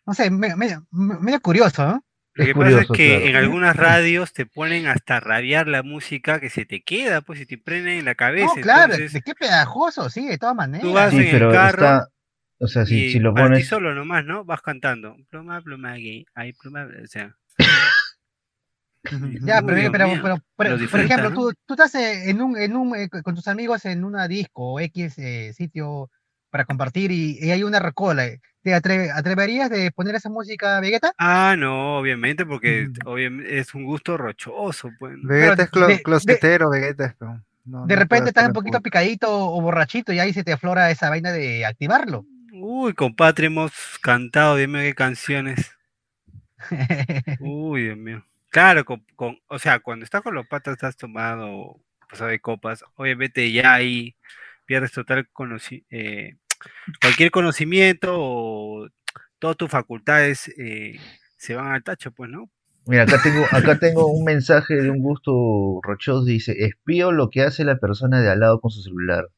no 0.06 0.14
sé, 0.14 0.30
me- 0.32 0.56
medio, 0.56 0.86
medio 0.92 1.40
curioso, 1.42 1.86
¿no? 1.86 2.06
Lo 2.36 2.44
Es 2.44 2.48
que 2.50 2.56
pasa 2.56 2.68
es 2.70 2.74
curioso, 2.88 2.94
que 2.94 3.10
claro. 3.10 3.26
en 3.28 3.36
algunas 3.36 3.76
radios 3.76 4.34
te 4.34 4.46
ponen 4.48 4.88
hasta 4.88 5.20
rabiar 5.20 5.68
la 5.68 5.84
música 5.84 6.40
que 6.40 6.50
se 6.50 6.66
te 6.66 6.82
queda, 6.82 7.22
pues, 7.22 7.42
y 7.42 7.46
te 7.46 7.58
prende 7.60 8.00
en 8.00 8.06
la 8.06 8.16
cabeza. 8.16 8.48
No, 8.56 8.62
claro, 8.62 8.94
entonces, 8.94 9.14
de 9.14 9.22
qué 9.22 9.36
pegajoso, 9.36 10.10
sí, 10.10 10.26
de 10.28 10.38
todas 10.40 10.56
maneras. 10.56 10.92
vas 10.94 11.12
Sí, 11.12 11.18
en 11.18 11.24
el 11.28 11.32
pero 11.32 11.52
carro 11.52 11.84
está. 11.86 12.08
O 12.60 12.68
sea, 12.68 12.86
si, 12.86 13.06
y 13.08 13.12
si 13.12 13.20
lo 13.20 13.34
para 13.34 13.48
ti 13.48 13.52
pones. 13.52 13.68
solo 13.68 13.94
nomás, 13.94 14.26
¿no? 14.26 14.46
Vas 14.46 14.62
cantando. 14.62 15.16
Pluma, 15.30 15.62
pluma 15.62 15.94
gay. 15.96 16.26
Ay, 16.34 16.54
pluma, 16.54 16.88
o 17.04 17.08
sea. 17.08 17.36
Ya, 19.42 19.62
pero, 19.62 19.92
pero, 19.92 20.08
pero, 20.22 20.38
pero, 20.56 20.78
por 20.90 21.00
ejemplo, 21.02 21.30
¿no? 21.30 21.36
tú, 21.36 21.54
tú 21.66 21.74
estás 21.74 21.94
en 21.96 22.42
un, 22.42 22.58
en 22.58 22.76
un, 22.76 22.96
eh, 22.96 23.10
con 23.10 23.36
tus 23.36 23.48
amigos 23.48 23.84
en 23.86 24.06
una 24.06 24.28
disco 24.28 24.74
o 24.74 24.80
X 24.80 25.18
eh, 25.18 25.54
sitio 25.54 26.10
para 26.50 26.66
compartir 26.66 27.12
y, 27.12 27.38
y 27.42 27.52
hay 27.52 27.64
una 27.64 27.80
recola. 27.80 28.26
eh, 28.26 28.40
¿Te 28.62 28.72
atre- 28.72 29.12
atreverías 29.14 29.70
de 29.70 29.92
poner 29.92 30.16
esa 30.16 30.30
música, 30.30 30.80
Vegeta? 30.80 31.12
Ah, 31.18 31.56
no, 31.58 31.98
obviamente, 31.98 32.46
porque 32.46 32.88
Mm. 32.88 33.08
obviamente 33.08 33.60
es 33.60 33.74
un 33.76 33.84
gusto 33.84 34.16
rochoso, 34.16 34.90
pues. 34.98 35.16
Vegeta 35.22 35.64
es 35.64 35.72
clo- 35.72 35.88
de- 35.88 35.98
de- 35.98 36.04
closetero, 36.04 36.70
Vegeta 36.70 37.06
es. 37.08 37.14
pero 37.20 37.42
no- 37.66 37.86
De 37.86 37.96
no 37.96 38.00
repente 38.00 38.30
estás 38.30 38.48
un 38.48 38.54
poquito 38.54 38.80
picadito 38.82 39.28
o 39.30 39.62
borrachito 39.62 40.14
y 40.14 40.20
ahí 40.20 40.32
se 40.32 40.46
te 40.46 40.54
aflora 40.54 40.90
esa 40.92 41.10
vaina 41.10 41.34
de 41.34 41.66
activarlo. 41.66 42.26
Uy, 42.54 42.94
compadre, 42.94 43.48
hemos 43.48 43.74
cantado, 44.02 44.56
dime 44.56 44.84
qué 44.84 44.94
canciones. 44.94 45.72
Uy, 47.42 47.84
Dios 47.84 47.98
mío. 47.98 48.26
Claro, 48.54 48.86
con, 48.86 49.04
con- 49.16 49.40
o 49.48 49.58
sea, 49.58 49.80
cuando 49.80 50.06
estás 50.06 50.22
con 50.22 50.36
los 50.36 50.46
patas, 50.46 50.74
estás 50.74 50.96
tomado, 50.96 51.80
pasado 52.08 52.30
de 52.30 52.40
copas, 52.40 52.86
obviamente 52.96 53.52
ya 53.52 53.74
ahí 53.74 54.16
pierdes 54.68 54.92
total 54.92 55.28
conoci- 55.34 55.86
eh, 55.90 56.36
cualquier 57.02 57.32
conocimiento 57.32 58.12
o 58.16 58.88
todas 59.40 59.58
tus 59.58 59.72
facultades 59.72 60.50
eh, 60.60 61.00
se 61.36 61.56
van 61.56 61.72
al 61.72 61.84
tacho, 61.84 62.12
pues, 62.12 62.30
¿no? 62.30 62.52
Mira, 62.86 63.04
acá 63.04 63.18
tengo, 63.24 63.44
acá 63.52 63.80
tengo 63.80 64.06
un 64.06 64.24
mensaje 64.24 64.76
de 64.76 64.92
un 64.92 65.02
gusto 65.02 65.80
rochoso, 65.82 66.24
dice, 66.24 66.54
espío 66.64 67.12
lo 67.12 67.32
que 67.32 67.42
hace 67.42 67.64
la 67.66 67.78
persona 67.80 68.22
de 68.22 68.30
al 68.30 68.40
lado 68.40 68.62
con 68.62 68.70
su 68.70 68.84
celular. 68.84 69.30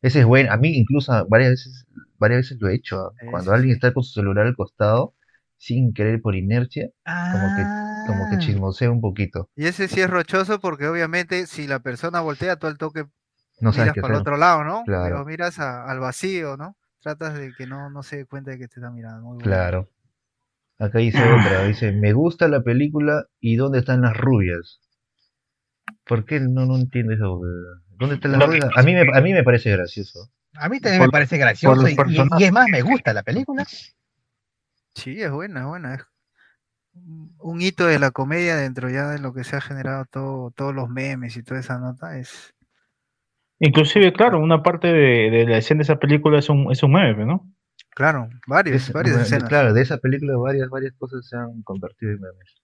Ese 0.00 0.20
es 0.20 0.24
bueno, 0.24 0.50
a 0.50 0.56
mí 0.56 0.74
incluso 0.74 1.12
varias 1.28 1.50
veces, 1.50 1.86
varias 2.16 2.38
veces 2.44 2.58
lo 2.62 2.70
he 2.70 2.76
hecho, 2.76 2.96
¿ah? 3.08 3.12
cuando 3.30 3.52
alguien 3.52 3.74
está 3.74 3.92
con 3.92 4.02
su 4.02 4.14
celular 4.14 4.46
al 4.46 4.56
costado, 4.56 5.14
sin 5.64 5.94
querer 5.94 6.20
por 6.20 6.34
inercia, 6.34 6.88
como 7.04 7.46
que, 7.54 7.62
como 8.08 8.28
que 8.28 8.34
Ah. 8.34 8.38
chismosea 8.40 8.90
un 8.90 9.00
poquito, 9.00 9.48
Y 9.54 9.66
ese 9.66 9.86
sí 9.86 10.00
es 10.00 10.10
rochoso 10.10 10.58
porque 10.58 10.88
obviamente 10.88 11.46
si 11.46 11.68
la 11.68 11.78
persona 11.78 12.20
voltea, 12.20 12.56
tú 12.56 12.66
al 12.66 12.78
toque 12.78 13.04
no 13.60 13.70
sabes 13.72 13.84
miras 13.84 13.94
qué 13.94 14.00
para 14.00 14.14
el 14.14 14.20
otro 14.20 14.36
lado, 14.36 14.64
¿no? 14.64 14.82
Claro. 14.84 15.04
Pero 15.04 15.24
miras 15.24 15.60
a- 15.60 15.84
al 15.88 16.00
vacío, 16.00 16.56
¿no? 16.56 16.76
Tratas 17.00 17.34
de 17.38 17.52
que 17.56 17.68
no, 17.68 17.90
no 17.90 18.02
se 18.02 18.16
dé 18.16 18.26
cuenta 18.26 18.50
de 18.50 18.58
que 18.58 18.66
te 18.66 18.80
está 18.80 18.90
mirando. 18.90 19.20
Muy 19.22 19.34
bueno. 19.36 19.44
Claro. 19.44 19.88
Acá 20.80 20.98
dice 20.98 21.18
otra, 21.22 21.64
dice, 21.64 21.92
me 21.92 22.12
gusta 22.12 22.48
la 22.48 22.62
película 22.62 23.26
y 23.38 23.54
¿dónde 23.54 23.78
están 23.78 24.00
las 24.00 24.16
rubias? 24.16 24.80
¿Por 26.04 26.24
qué 26.24 26.40
no, 26.40 26.66
no 26.66 26.74
entiendo 26.76 27.12
eso? 27.12 27.40
¿Dónde 27.98 28.16
están 28.16 28.32
las 28.32 28.40
No. 28.40 28.46
rubias? 28.46 28.64
A 28.76 28.82
mí 28.82 28.94
me, 28.94 29.02
a 29.16 29.20
mí 29.20 29.32
me 29.32 29.44
parece 29.44 29.70
gracioso. 29.70 30.28
A 30.54 30.68
mí 30.68 30.80
también 30.80 30.98
Por- 31.02 31.08
me 31.08 31.12
parece 31.12 31.38
gracioso 31.38 31.88
y, 31.88 31.96
y 32.38 32.44
es 32.44 32.52
más, 32.52 32.66
me 32.68 32.82
gusta 32.82 33.12
la 33.12 33.22
película. 33.22 33.64
Sí, 34.94 35.20
es 35.22 35.30
buena, 35.30 35.60
es 35.60 35.66
buena. 35.66 35.94
Es 35.94 36.02
un 37.38 37.62
hito 37.62 37.86
de 37.86 37.98
la 37.98 38.10
comedia 38.10 38.56
dentro 38.56 38.90
ya 38.90 39.08
de 39.08 39.18
lo 39.18 39.32
que 39.32 39.44
se 39.44 39.56
ha 39.56 39.60
generado 39.60 40.04
todo, 40.04 40.50
todos 40.50 40.74
los 40.74 40.88
memes 40.90 41.36
y 41.36 41.42
toda 41.42 41.60
esa 41.60 41.78
nota. 41.78 42.18
Es 42.18 42.54
Inclusive, 43.58 44.12
claro, 44.12 44.40
una 44.40 44.62
parte 44.62 44.88
de, 44.88 45.30
de 45.30 45.46
la 45.46 45.58
escena 45.58 45.78
de 45.78 45.82
esa 45.84 45.96
película 45.98 46.38
es 46.38 46.48
un, 46.48 46.70
es 46.72 46.82
un 46.82 46.92
meme, 46.92 47.24
¿no? 47.24 47.48
claro, 47.90 48.28
Es- 48.66 48.92
varias 48.92 49.16
de- 49.16 49.22
escenas. 49.22 49.48
claro, 49.48 49.72
de 49.72 49.82
esa 49.82 49.98
película 49.98 50.36
varias, 50.36 50.68
varias 50.68 50.94
cosas 50.98 51.26
se 51.28 51.36
han 51.36 51.62
convertido 51.62 52.12
en 52.12 52.20
memes. 52.20 52.60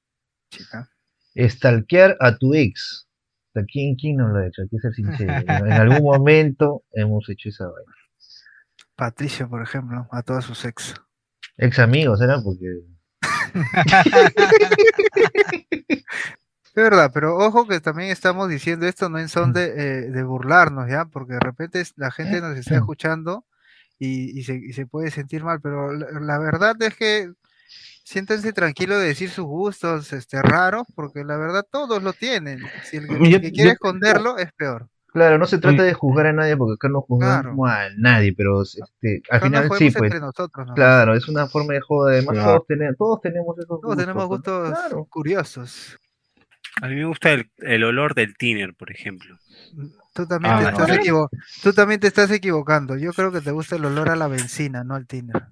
chica. 0.50 0.88
Stalkear 1.36 2.16
a 2.20 2.36
tu 2.36 2.52
ex. 2.54 3.06
¿A 3.54 3.62
quién, 3.64 3.94
quién 3.96 4.16
no 4.16 4.28
lo 4.28 4.38
ha 4.38 4.46
hecho? 4.46 4.62
Hay 4.62 4.68
que 4.68 4.78
ser 4.78 4.92
sincero. 4.94 5.32
En 5.66 5.72
algún 5.72 6.02
momento 6.02 6.82
hemos 6.92 7.28
hecho 7.28 7.48
esa 7.48 7.66
vaina. 7.66 7.92
Patricio, 8.96 9.48
por 9.48 9.62
ejemplo, 9.62 10.08
a 10.10 10.22
todas 10.22 10.44
sus 10.44 10.64
ex. 10.64 10.94
Ex 11.58 11.78
amigos, 11.78 12.20
¿era? 12.20 12.40
Porque 12.42 12.66
Es 15.88 16.74
verdad, 16.84 17.10
pero 17.12 17.36
ojo 17.36 17.66
que 17.66 17.80
también 17.80 18.10
estamos 18.10 18.48
diciendo 18.48 18.86
esto 18.86 19.08
no 19.08 19.18
en 19.18 19.28
son 19.28 19.52
de, 19.52 19.64
eh, 19.64 20.10
de 20.10 20.22
burlarnos, 20.22 20.88
¿ya? 20.88 21.06
Porque 21.06 21.32
de 21.34 21.40
repente 21.40 21.82
la 21.96 22.10
gente 22.12 22.40
nos 22.40 22.56
está 22.56 22.76
escuchando 22.76 23.44
y, 23.98 24.38
y 24.38 24.44
se, 24.44 24.54
y 24.54 24.72
se 24.74 24.86
puede 24.86 25.10
sentir 25.10 25.42
mal, 25.42 25.60
pero 25.60 25.92
la, 25.92 26.20
la 26.20 26.38
verdad 26.38 26.80
es 26.82 26.94
que 26.94 27.32
siéntense 28.04 28.52
tranquilos 28.52 29.00
de 29.00 29.08
decir 29.08 29.28
sus 29.28 29.44
gustos 29.44 30.12
este, 30.12 30.40
raros, 30.40 30.86
porque 30.94 31.24
la 31.24 31.36
verdad 31.36 31.66
todos 31.68 32.00
lo 32.02 32.12
tienen. 32.12 32.60
Si 32.84 32.98
el 32.98 33.08
que, 33.08 33.14
Yo- 33.30 33.40
quiere 33.40 33.50
yo- 33.52 33.70
esconderlo 33.72 34.38
es 34.38 34.52
peor. 34.52 34.88
Claro, 35.10 35.38
no 35.38 35.46
se 35.46 35.58
trata 35.58 35.82
de 35.82 35.94
juzgar 35.94 36.26
a 36.26 36.32
nadie 36.32 36.56
porque 36.56 36.74
acá 36.74 36.88
no 36.88 37.00
juzgamos 37.00 37.70
a 37.70 37.88
nadie, 37.96 38.34
pero 38.34 38.62
este, 38.62 39.22
al 39.30 39.36
Acá 39.38 39.46
final 39.46 39.62
sí, 39.62 39.68
jodemos 39.68 39.94
pues, 39.94 40.12
entre 40.12 40.20
nosotros, 40.20 40.66
¿no? 40.66 40.74
claro, 40.74 41.14
es 41.14 41.28
una 41.28 41.46
forma 41.46 41.74
de 41.74 41.80
joda. 41.80 42.12
Además, 42.12 42.34
Claro. 42.34 42.52
todos, 42.52 42.66
tenemos, 42.66 42.96
todos 42.98 43.20
tenemos 43.22 43.58
esos 43.58 43.80
Todos 43.80 43.96
tenemos 43.96 44.26
gustos, 44.28 44.52
¿no? 44.52 44.66
gustos 44.68 44.78
Claro. 44.88 45.06
curiosos. 45.08 45.98
A 46.82 46.88
mí 46.88 46.94
me 46.94 47.06
gusta 47.06 47.32
el, 47.32 47.50
el 47.58 47.84
olor 47.84 48.14
del 48.14 48.36
tiner, 48.36 48.74
por 48.74 48.90
ejemplo. 48.90 49.36
Tú 50.14 50.26
también, 50.26 50.54
Ah, 50.54 50.58
te 50.58 50.72
bueno. 50.82 51.28
estás 51.30 51.62
Tú 51.62 51.72
también 51.72 52.00
te 52.00 52.06
estás 52.06 52.30
equivocando. 52.30 52.96
Yo 52.96 53.12
creo 53.12 53.32
que 53.32 53.40
te 53.40 53.50
gusta 53.50 53.76
el 53.76 53.84
olor 53.84 54.10
a 54.10 54.16
la 54.16 54.28
benzina, 54.28 54.84
no 54.84 54.94
al 54.94 55.06
tiner. 55.06 55.42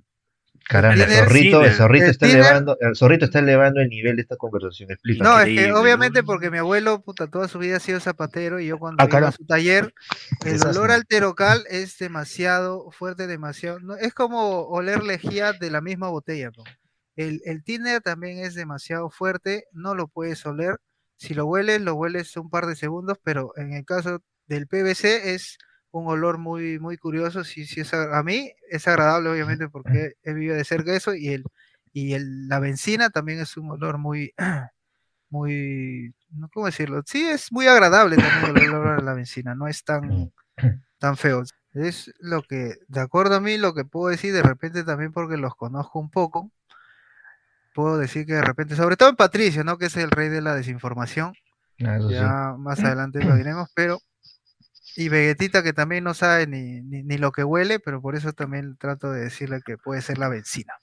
Caramba, 0.69 1.05
el 1.05 1.11
zorrito, 1.13 1.65
el 1.65 1.73
zorrito 1.75 2.05
El 2.07 2.11
está 2.11 2.27
tiner- 2.27 2.41
elevando, 2.41 2.77
el 2.81 2.97
zorrito 2.97 3.25
está 3.27 3.39
elevando 3.39 3.81
el 3.81 3.89
nivel 3.89 4.17
de 4.17 4.23
esta 4.23 4.37
conversación. 4.37 4.91
Explica. 4.91 5.23
No, 5.23 5.39
es 5.41 5.47
que 5.47 5.69
¿no? 5.69 5.81
obviamente 5.81 6.23
porque 6.25 6.51
mi 6.51 6.59
abuelo, 6.59 7.03
puta, 7.03 7.29
toda 7.29 7.47
su 7.47 7.59
vida 7.61 7.77
ha 7.77 7.81
sido 7.81 8.01
zapatero 8.01 8.59
y 8.59 8.67
yo 8.67 8.79
cuando 8.79 9.03
Ah, 9.03 9.07
iba 9.09 9.29
a 9.29 9.33
su 9.33 9.47
taller, 9.47 9.95
el 10.45 10.53
Desastre. 10.55 10.79
olor 10.79 10.91
al 10.91 11.07
terocal 11.07 11.65
es 11.71 11.97
demasiado 11.99 12.91
fuerte, 12.91 13.29
demasiado... 13.29 13.79
no, 13.79 13.95
es 13.97 14.13
como 14.13 14.63
oler 14.69 15.05
lejía 15.05 15.53
de 15.53 15.71
la 15.71 15.81
misma 15.81 16.09
botella. 16.09 16.51
po. 16.51 16.65
El, 17.15 17.41
el 17.45 17.63
tiner 17.63 18.03
también 18.03 18.39
es 18.39 18.55
demasiado 18.55 19.09
fuerte, 19.09 19.67
no 19.73 19.95
lo 19.95 20.09
puedes 20.09 20.45
oler. 20.47 20.77
Si 21.17 21.33
lo 21.33 21.47
hueles, 21.47 21.81
lo 21.81 21.95
hueles 21.95 22.37
un 22.37 22.51
par 22.51 22.67
de 22.67 22.75
segundos, 22.77 23.19
pero 23.23 23.53
en 23.57 23.73
el 23.73 23.85
caso 23.85 24.21
del 24.49 24.67
PVC 24.67 25.33
es 25.35 25.59
un 25.91 26.09
olor 26.09 26.39
muy, 26.39 26.79
muy 26.79 26.97
curioso. 26.99 27.45
Sí, 27.45 27.67
sí 27.67 27.81
es 27.81 27.95
a 27.95 28.23
mí 28.23 28.53
es 28.71 28.87
agradable, 28.89 29.31
obviamente, 29.31 29.69
porque 29.69 30.15
he 30.23 30.33
vivido 30.33 30.57
de 30.57 30.65
cerca 30.65 30.95
eso 30.95 31.15
y 31.15 31.29
el 31.29 31.45
y 31.97 32.13
el, 32.13 32.47
la 32.47 32.59
benzina 32.59 33.09
también 33.09 33.41
es 33.41 33.57
un 33.57 33.71
olor 33.71 33.97
muy, 33.97 34.35
muy, 35.31 36.15
no 36.31 36.51
cómo 36.53 36.67
decirlo, 36.67 37.03
sí 37.07 37.25
es 37.25 37.51
muy 37.51 37.67
agradable 37.69 38.17
también 38.17 38.67
el 38.67 38.75
olor 38.75 39.01
a 39.01 39.03
la 39.03 39.15
benzina, 39.15 39.55
no 39.55 39.67
es 39.67 39.83
tan, 39.83 40.31
tan 40.99 41.17
feo. 41.17 41.43
Es 41.73 42.13
lo 42.21 42.43
que, 42.43 42.75
de 42.89 43.01
acuerdo 43.01 43.37
a 43.37 43.41
mí, 43.41 43.57
lo 43.57 43.73
que 43.73 43.87
puedo 43.87 44.09
decir, 44.09 44.35
de 44.35 44.43
repente 44.43 44.85
también 44.85 45.11
porque 45.11 45.39
los 45.39 45.55
conozco 45.57 45.99
un 45.99 46.11
poco, 46.11 46.51
puedo 47.75 47.97
decir 47.97 48.27
que 48.27 48.35
de 48.35 48.43
repente, 48.43 48.77
sobre 48.77 48.97
todo 48.97 49.09
en 49.09 49.17
Patricio, 49.17 49.65
¿no? 49.65 49.79
Que 49.79 49.87
es 49.87 49.97
el 49.97 50.11
rey 50.11 50.29
de 50.29 50.43
la 50.43 50.55
desinformación, 50.55 51.33
Ah, 51.85 51.99
sí. 51.99 52.13
ya 52.15 52.55
más 52.59 52.79
adelante 52.85 53.25
lo 53.25 53.37
diremos, 53.37 53.71
pero 53.75 54.01
y 54.97 55.09
Vegetita 55.09 55.63
que 55.63 55.73
también 55.73 56.05
no 56.05 56.15
sabe 56.15 56.47
ni, 56.47 56.81
ni, 56.83 57.03
ni 57.03 57.19
lo 57.19 57.33
que 57.33 57.45
huele, 57.45 57.79
pero 57.79 58.01
por 58.01 58.17
eso 58.17 58.33
también 58.33 58.77
trato 58.77 59.11
de 59.13 59.21
decirle 59.25 59.61
que 59.65 59.77
puede 59.77 60.01
ser 60.01 60.19
la 60.19 60.29
benzina. 60.29 60.75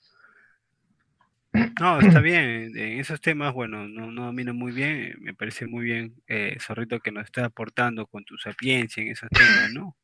No, 1.80 2.00
está 2.00 2.20
bien. 2.20 2.72
En 2.76 3.00
esos 3.00 3.20
temas, 3.20 3.54
bueno, 3.54 3.88
no, 3.88 4.10
no 4.10 4.26
domino 4.26 4.54
muy 4.54 4.72
bien. 4.72 5.14
Me 5.20 5.34
parece 5.34 5.66
muy 5.66 5.84
bien, 5.84 6.14
eh, 6.26 6.56
Zorrito, 6.60 6.98
que 7.00 7.12
nos 7.12 7.24
está 7.24 7.44
aportando 7.44 8.06
con 8.06 8.24
tu 8.24 8.36
sapiencia 8.38 9.02
en 9.02 9.10
esos 9.10 9.28
temas, 9.30 9.72
¿no? 9.72 9.96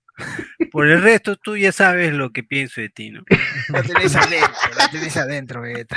Por 0.71 0.89
el 0.89 1.03
resto, 1.03 1.37
tú 1.37 1.57
ya 1.57 1.73
sabes 1.73 2.13
lo 2.13 2.31
que 2.31 2.45
pienso 2.45 2.81
de 2.81 2.89
ti, 2.89 3.11
¿no? 3.11 3.23
La 3.69 3.83
tenés 3.83 4.15
adentro, 4.15 4.71
la 4.79 4.89
tenés 4.91 5.17
adentro, 5.17 5.61
Vegeta. 5.63 5.97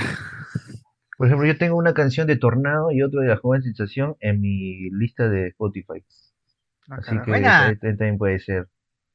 Por 1.18 1.28
ejemplo, 1.28 1.46
yo 1.46 1.58
tengo 1.58 1.78
una 1.78 1.94
canción 1.94 2.26
de 2.26 2.38
Tornado 2.38 2.92
y 2.92 3.04
otra 3.04 3.22
de 3.22 3.28
La 3.28 3.38
Joven 3.38 3.62
Sensación 3.62 4.16
en 4.20 4.42
mi 4.42 4.90
lista 4.92 5.30
de 5.30 5.50
Spotify. 5.50 6.04
Ah, 6.90 6.96
Así 7.00 7.18
que 7.18 7.90
también 7.94 8.18
puede 8.18 8.40
ser. 8.40 8.68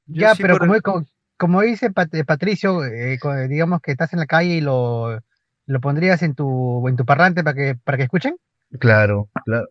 Ya, 0.06 0.34
sí 0.34 0.42
pero 0.42 0.58
como, 0.58 0.74
el- 0.74 0.82
como, 0.82 1.06
como 1.36 1.60
dice 1.62 1.90
Pat- 1.90 2.14
eh, 2.14 2.24
Patricio, 2.24 2.84
eh, 2.84 3.18
co- 3.20 3.34
digamos 3.34 3.80
que 3.82 3.92
estás 3.92 4.12
en 4.12 4.18
la 4.20 4.26
calle 4.26 4.54
y 4.54 4.60
lo, 4.60 5.20
lo 5.66 5.80
pondrías 5.80 6.22
en 6.22 6.34
tu, 6.34 6.86
en 6.88 6.96
tu 6.96 7.04
parlante 7.04 7.44
para 7.44 7.54
que, 7.54 7.74
para 7.74 7.96
que 7.98 8.04
escuchen. 8.04 8.36
Claro, 8.80 9.28
claro. 9.44 9.66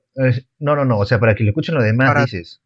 No, 0.60 0.76
no, 0.76 0.86
no. 0.86 0.98
O 1.00 1.06
sea, 1.06 1.20
para 1.20 1.36
que 1.36 1.44
lo 1.44 1.50
escuchen 1.52 1.76
los 1.76 1.84
demás, 1.84 2.10
Para- 2.10 2.22
dices. 2.26 2.62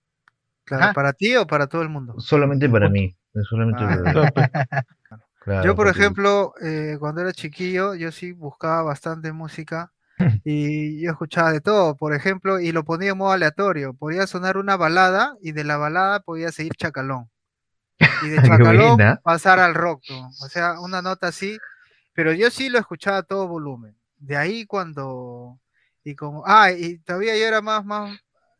Claro, 0.63 0.83
Ajá. 0.85 0.93
¿para 0.93 1.13
ti 1.13 1.35
o 1.35 1.47
para 1.47 1.67
todo 1.67 1.81
el 1.81 1.89
mundo? 1.89 2.19
Solamente 2.19 2.69
para 2.69 2.87
mí. 2.89 3.15
Solamente 3.49 3.83
Ah. 3.83 4.01
para 4.03 4.21
mí. 4.23 4.29
Claro, 5.43 5.63
Yo, 5.65 5.75
por 5.75 5.87
porque- 5.87 5.99
ejemplo, 5.99 6.53
eh, 6.61 6.97
cuando 6.99 7.21
era 7.21 7.33
chiquillo, 7.33 7.95
yo 7.95 8.11
sí 8.11 8.31
buscaba 8.31 8.83
bastante 8.83 9.31
música 9.31 9.91
y 10.43 11.01
yo 11.01 11.11
escuchaba 11.11 11.51
de 11.51 11.61
todo, 11.61 11.95
por 11.95 12.13
ejemplo, 12.13 12.59
y 12.59 12.71
lo 12.71 12.83
ponía 12.83 13.11
en 13.11 13.17
modo 13.17 13.31
aleatorio. 13.31 13.93
Podía 13.93 14.27
sonar 14.27 14.57
una 14.57 14.77
balada 14.77 15.35
y 15.41 15.51
de 15.51 15.63
la 15.63 15.77
balada 15.77 16.19
podía 16.21 16.51
seguir 16.51 16.73
chacalón. 16.75 17.29
Y 18.23 18.29
de 18.29 18.37
chacalón 18.43 18.97
pasar 19.23 19.59
al 19.59 19.73
rock, 19.75 20.03
¿no? 20.09 20.27
o 20.27 20.49
sea, 20.49 20.79
una 20.79 21.01
nota 21.01 21.27
así, 21.27 21.57
pero 22.13 22.33
yo 22.33 22.49
sí 22.49 22.69
lo 22.69 22.79
escuchaba 22.79 23.17
a 23.17 23.23
todo 23.23 23.47
volumen. 23.47 23.95
De 24.17 24.37
ahí 24.37 24.65
cuando, 24.65 25.59
y 26.03 26.15
como, 26.15 26.43
ah, 26.45 26.71
y 26.71 26.99
todavía 26.99 27.37
yo 27.37 27.45
era 27.45 27.61
más, 27.61 27.83
más, 27.85 28.17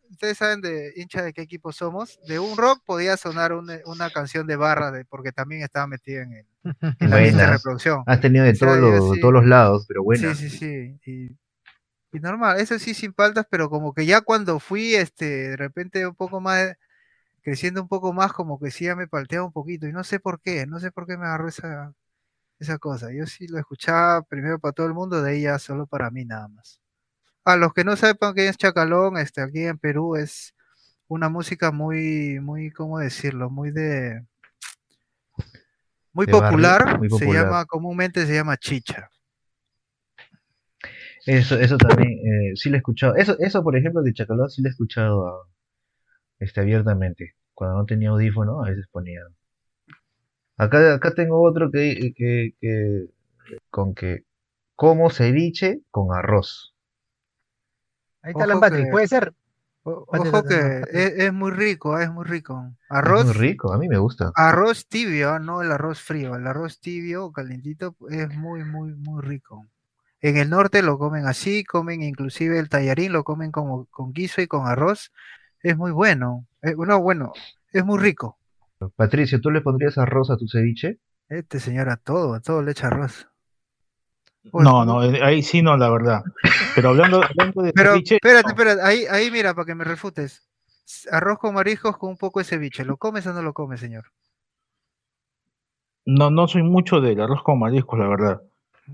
ustedes 0.10 0.38
saben 0.38 0.62
de 0.62 0.91
hincha 0.95 1.21
de 1.21 1.34
qué 1.34 1.41
equipo 1.41 1.71
somos, 1.71 2.19
de 2.28 2.39
un 2.39 2.58
rock 2.58 2.84
podía 2.86 3.15
sonar 3.17 3.54
una, 3.54 3.80
una 3.86 4.10
canción 4.10 4.45
de 4.47 4.56
barra, 4.56 4.91
de, 4.91 5.06
porque 5.06 5.32
también 5.32 5.62
estaba 5.63 5.88
metido 5.88 6.21
en, 6.24 6.34
el, 6.34 6.45
en 7.00 7.10
la 7.10 7.17
lista 7.17 7.45
de 7.45 7.47
reproducción. 7.54 8.04
Has 8.06 8.19
tenido 8.21 8.43
de 8.45 8.52
O 8.52 8.56
sea, 8.56 8.67
todos 8.67 8.80
yo 8.82 8.89
los, 8.91 9.12
sí- 9.15 9.21
todos 9.21 9.34
los 9.34 9.45
lados, 9.45 9.86
pero 9.88 10.04
bueno. 10.04 10.34
Sí, 10.34 10.50
sí, 10.50 10.58
sí. 10.58 11.00
Y, 11.06 11.38
y 12.13 12.19
normal, 12.19 12.60
eso 12.60 12.78
sí 12.80 12.93
sin 12.93 13.13
faltas, 13.13 13.45
pero 13.50 13.69
como 13.69 13.93
que 13.93 14.06
ya 14.06 14.21
cuando 14.21 14.60
fui, 14.60 14.95
este, 14.95 15.50
de 15.52 15.58
repente 15.58 16.06
un 16.08 16.15
poco 16.15 16.41
más, 16.41 16.74
creciendo 17.41 17.82
un 17.82 17.88
poco 17.89 18.13
más, 18.13 18.34
como 18.34 18.60
que 18.60 18.71
sí 18.71 18.86
ya 18.86 18.95
me 18.95 19.08
palteaba 19.08 19.45
un 19.45 19.54
poquito. 19.54 19.88
Y 19.88 19.93
no 19.93 20.04
sé 20.04 20.19
por 20.19 20.41
qué, 20.41 20.65
no 20.67 20.80
sé 20.80 20.91
por 20.91 21.08
qué 21.08 21.17
me 21.17 21.26
agarró 21.26 21.50
esa, 21.50 21.93
esa 22.60 22.78
cosa. 22.80 23.12
Yo 23.13 23.26
sí 23.28 23.47
lo 23.47 23.60
escuchaba 23.60 24.24
primero 24.24 24.60
para 24.60 24.74
todo 24.74 24.88
el 24.88 24.93
mundo, 24.93 25.21
de 25.24 25.41
ya 25.41 25.60
solo 25.60 25.88
para 25.88 26.12
mí 26.12 26.26
nada 26.26 26.47
más. 26.50 26.82
A 27.45 27.58
los 27.58 27.74
que 27.74 27.84
no 27.84 27.95
sepan 27.95 28.34
qué 28.36 28.47
es 28.47 28.58
Chacalón, 28.58 29.17
este, 29.17 29.41
aquí 29.41 29.63
en 29.65 29.78
Perú 29.80 30.15
es 30.15 30.56
una 31.08 31.30
música 31.30 31.71
muy, 31.71 32.39
muy, 32.41 32.71
¿cómo 32.71 33.00
decirlo? 33.00 33.50
Muy 33.50 33.71
de... 33.71 34.26
Muy 36.13 36.26
De 36.26 36.34
barrio, 36.34 36.50
popular, 36.50 37.00
muy 37.00 37.10
se 37.10 37.19
popular. 37.19 37.45
llama, 37.45 37.65
comúnmente 37.65 38.26
se 38.26 38.34
llama 38.34 38.58
chicha. 38.58 39.10
Eso, 41.25 41.55
eso 41.60 41.77
también, 41.77 42.12
eh, 42.51 42.55
sí 42.55 42.69
lo 42.69 42.75
he 42.75 42.79
escuchado. 42.79 43.15
Eso, 43.15 43.36
eso, 43.39 43.63
por 43.63 43.75
ejemplo, 43.77 44.01
de 44.03 44.13
Chacalón 44.13 44.49
sí 44.49 44.62
lo 44.62 44.67
he 44.69 44.71
escuchado 44.71 45.27
ah, 45.27 45.47
este, 46.39 46.62
abiertamente. 46.62 47.36
Cuando 47.53 47.77
no 47.77 47.86
tenía 47.86 48.10
audífono, 48.10 48.63
a 48.63 48.69
veces 48.69 48.88
ponía 48.91 49.21
Acá, 50.57 50.93
acá 50.95 51.13
tengo 51.13 51.41
otro 51.41 51.69
que, 51.71 52.13
que, 52.15 52.55
que 52.62 53.07
con 53.71 53.95
que 53.95 54.25
como 54.75 55.10
ceviche 55.12 55.81
con 55.91 56.13
arroz. 56.15 56.75
Ahí 58.23 58.31
está 58.31 58.45
Ojo 58.45 58.47
Lambati, 58.47 58.77
que- 58.77 58.91
puede 58.91 59.07
ser. 59.07 59.34
O- 59.84 60.05
Ojo 60.07 60.43
que 60.43 60.55
Pati. 60.60 60.89
es, 60.91 61.13
es 61.17 61.34
muy 61.34 61.51
rico, 61.51 61.97
es 61.99 62.12
muy 62.12 62.25
rico. 62.25 62.71
Es 63.03 63.13
Arroz, 63.13 63.25
muy 63.25 63.31
rico, 63.34 63.71
a 63.71 63.77
mí 63.77 63.88
me 63.88 63.99
gusta. 63.99 64.34
arroz 64.36 64.88
tibio, 64.88 65.39
no 65.39 65.62
el 65.62 65.71
arroz 65.71 66.01
frío. 66.01 66.36
El 66.36 66.47
arroz 66.47 66.79
tibio, 66.81 67.31
calentito, 67.31 67.95
es 68.10 68.29
muy, 68.29 68.63
muy, 68.65 68.93
muy 68.95 69.21
rico. 69.23 69.67
En 70.21 70.38
el 70.38 70.49
norte 70.49 70.81
lo 70.84 70.97
comen 70.99 71.25
así, 71.25 71.63
comen 71.63 72.03
inclusive 72.03 72.60
el 72.60 72.69
tallarín, 72.69 73.12
lo 73.13 73.23
comen 73.23 73.51
como 73.51 73.86
con 73.88 74.13
guiso 74.13 74.41
y 74.41 74.47
con 74.47 74.67
arroz. 74.67 75.12
Es 75.62 75.77
muy 75.77 75.91
bueno. 75.91 76.47
Eh, 76.62 76.75
no, 76.77 77.01
bueno, 77.01 77.34
es 77.73 77.84
muy 77.86 77.99
rico. 77.99 78.38
Patricio, 78.95 79.39
¿tú 79.41 79.51
le 79.51 79.62
pondrías 79.62 79.97
arroz 79.97 80.29
a 80.31 80.38
tu 80.38 80.47
ceviche? 80.47 80.99
Este 81.29 81.60
señor 81.60 81.89
a 81.89 81.97
todo, 81.97 82.34
a 82.36 82.41
todo 82.41 82.62
le 82.62 82.71
echa 82.71 82.88
arroz. 82.88 83.27
Uy, 84.51 84.63
No, 84.63 84.86
no, 84.86 85.03
eh, 85.03 85.21
ahí 85.23 85.41
sí 85.43 85.62
no, 85.62 85.77
la 85.77 85.89
verdad. 85.89 86.23
Pero 86.75 86.89
hablando, 86.89 87.21
hablando 87.23 87.62
de 87.63 87.73
Pero 87.73 87.91
ceviche, 87.93 88.15
espérate, 88.15 88.49
no. 88.49 88.49
espérate, 88.49 88.81
ahí, 88.81 89.05
ahí 89.10 89.31
mira, 89.31 89.53
para 89.53 89.65
que 89.65 89.75
me 89.75 89.84
refutes. 89.84 90.47
Arroz 91.12 91.39
con 91.39 91.53
mariscos 91.55 91.97
con 91.97 92.10
un 92.12 92.17
poco 92.17 92.39
de 92.39 92.45
ceviche. 92.45 92.86
¿Lo 92.86 92.97
comes 92.97 93.25
o 93.27 93.34
no 93.34 93.41
lo 93.41 93.53
comes, 93.53 93.79
señor? 93.79 94.05
no, 96.05 96.29
no 96.29 96.47
soy 96.47 96.63
mucho 96.63 96.99
del 97.01 97.21
arroz 97.21 97.43
con 97.43 97.60
mariscos, 97.60 97.97
la 97.99 98.07
verdad. 98.07 98.41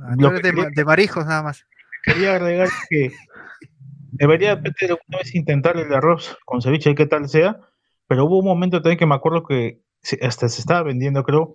Ah, 0.01 0.15
de, 0.15 0.41
quería- 0.41 0.69
de 0.73 0.85
mariscos 0.85 1.25
nada 1.25 1.43
más. 1.43 1.65
Quería 2.03 2.35
agregar 2.35 2.69
que 2.89 3.11
debería 4.11 4.51
alguna 4.53 5.17
vez 5.19 5.35
intentar 5.35 5.77
el 5.77 5.93
arroz 5.93 6.37
con 6.45 6.61
ceviche, 6.61 6.95
qué 6.95 7.05
tal 7.05 7.27
sea, 7.27 7.59
pero 8.07 8.25
hubo 8.25 8.39
un 8.39 8.45
momento 8.45 8.81
también 8.81 8.97
que 8.99 9.05
me 9.05 9.15
acuerdo 9.15 9.43
que 9.43 9.81
hasta 10.21 10.47
se 10.49 10.61
estaba 10.61 10.83
vendiendo, 10.83 11.23
creo, 11.23 11.53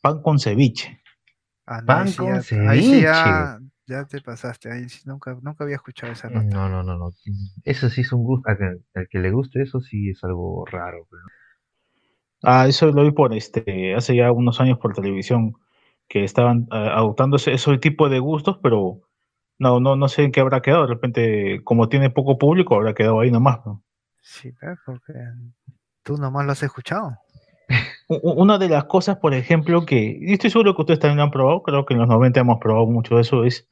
pan 0.00 0.20
con 0.22 0.38
ceviche. 0.38 1.00
Ah, 1.66 1.80
no, 1.80 1.86
Pan 1.86 2.08
sí 2.08 2.16
con 2.18 2.26
ya- 2.42 2.70
ahí 2.70 2.82
sí 2.82 3.00
ya, 3.00 3.24
ceviche. 3.56 3.72
ya 3.86 4.04
te 4.04 4.20
pasaste. 4.20 4.70
Ahí 4.70 4.88
sí 4.90 5.00
nunca, 5.06 5.34
nunca 5.40 5.64
había 5.64 5.76
escuchado 5.76 6.12
esa 6.12 6.28
nota. 6.28 6.44
No, 6.44 6.68
no, 6.68 6.82
no, 6.82 6.98
no. 6.98 7.10
Eso 7.64 7.88
sí 7.88 8.02
es 8.02 8.12
un 8.12 8.22
gusto. 8.24 8.50
A 8.50 8.56
que- 8.58 8.76
al 8.94 9.08
que 9.08 9.18
le 9.18 9.30
guste 9.30 9.62
eso 9.62 9.80
sí 9.80 10.10
es 10.10 10.22
algo 10.24 10.66
raro. 10.66 11.06
pero- 11.10 11.22
Ah, 12.42 12.66
eso 12.68 12.90
lo 12.92 13.02
vi 13.04 13.12
por 13.12 13.32
este, 13.32 13.94
hace 13.94 14.14
ya 14.14 14.30
unos 14.30 14.60
años 14.60 14.78
por 14.78 14.92
televisión, 14.92 15.54
que 16.08 16.24
estaban 16.24 16.66
ah, 16.70 16.96
adoptando 16.96 17.36
ese, 17.36 17.78
tipo 17.78 18.08
de 18.08 18.18
gustos, 18.18 18.58
pero 18.62 19.00
no, 19.58 19.80
no, 19.80 19.96
no 19.96 20.08
sé 20.08 20.24
en 20.24 20.32
qué 20.32 20.40
habrá 20.40 20.62
quedado. 20.62 20.82
De 20.82 20.94
repente, 20.94 21.60
como 21.64 21.88
tiene 21.88 22.10
poco 22.10 22.38
público, 22.38 22.74
habrá 22.74 22.94
quedado 22.94 23.20
ahí 23.20 23.30
nomás. 23.30 23.60
¿no? 23.64 23.82
Sí, 24.20 24.52
porque 24.86 25.12
tú 26.02 26.16
nomás 26.16 26.46
lo 26.46 26.52
has 26.52 26.62
escuchado. 26.62 27.16
Una 28.08 28.58
de 28.58 28.68
las 28.68 28.84
cosas, 28.84 29.16
por 29.16 29.34
ejemplo, 29.34 29.84
que 29.86 30.18
y 30.20 30.32
estoy 30.32 30.50
seguro 30.50 30.74
que 30.74 30.82
ustedes 30.82 31.00
también 31.00 31.18
lo 31.18 31.24
han 31.24 31.30
probado, 31.30 31.62
creo 31.62 31.86
que 31.86 31.94
en 31.94 32.00
los 32.00 32.08
90 32.08 32.40
hemos 32.40 32.58
probado 32.58 32.86
mucho 32.86 33.16
de 33.16 33.22
eso, 33.22 33.44
es, 33.44 33.68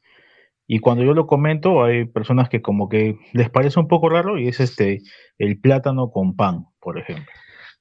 y 0.65 0.79
cuando 0.79 1.03
yo 1.03 1.13
lo 1.13 1.27
comento, 1.27 1.83
hay 1.83 2.05
personas 2.05 2.49
que 2.49 2.61
como 2.61 2.89
que 2.89 3.17
les 3.33 3.49
parece 3.49 3.79
un 3.79 3.87
poco 3.87 4.09
raro, 4.09 4.39
y 4.39 4.47
es 4.47 4.59
este, 4.59 5.01
el 5.37 5.59
plátano 5.59 6.09
con 6.09 6.35
pan, 6.35 6.65
por 6.79 6.97
ejemplo. 6.97 7.31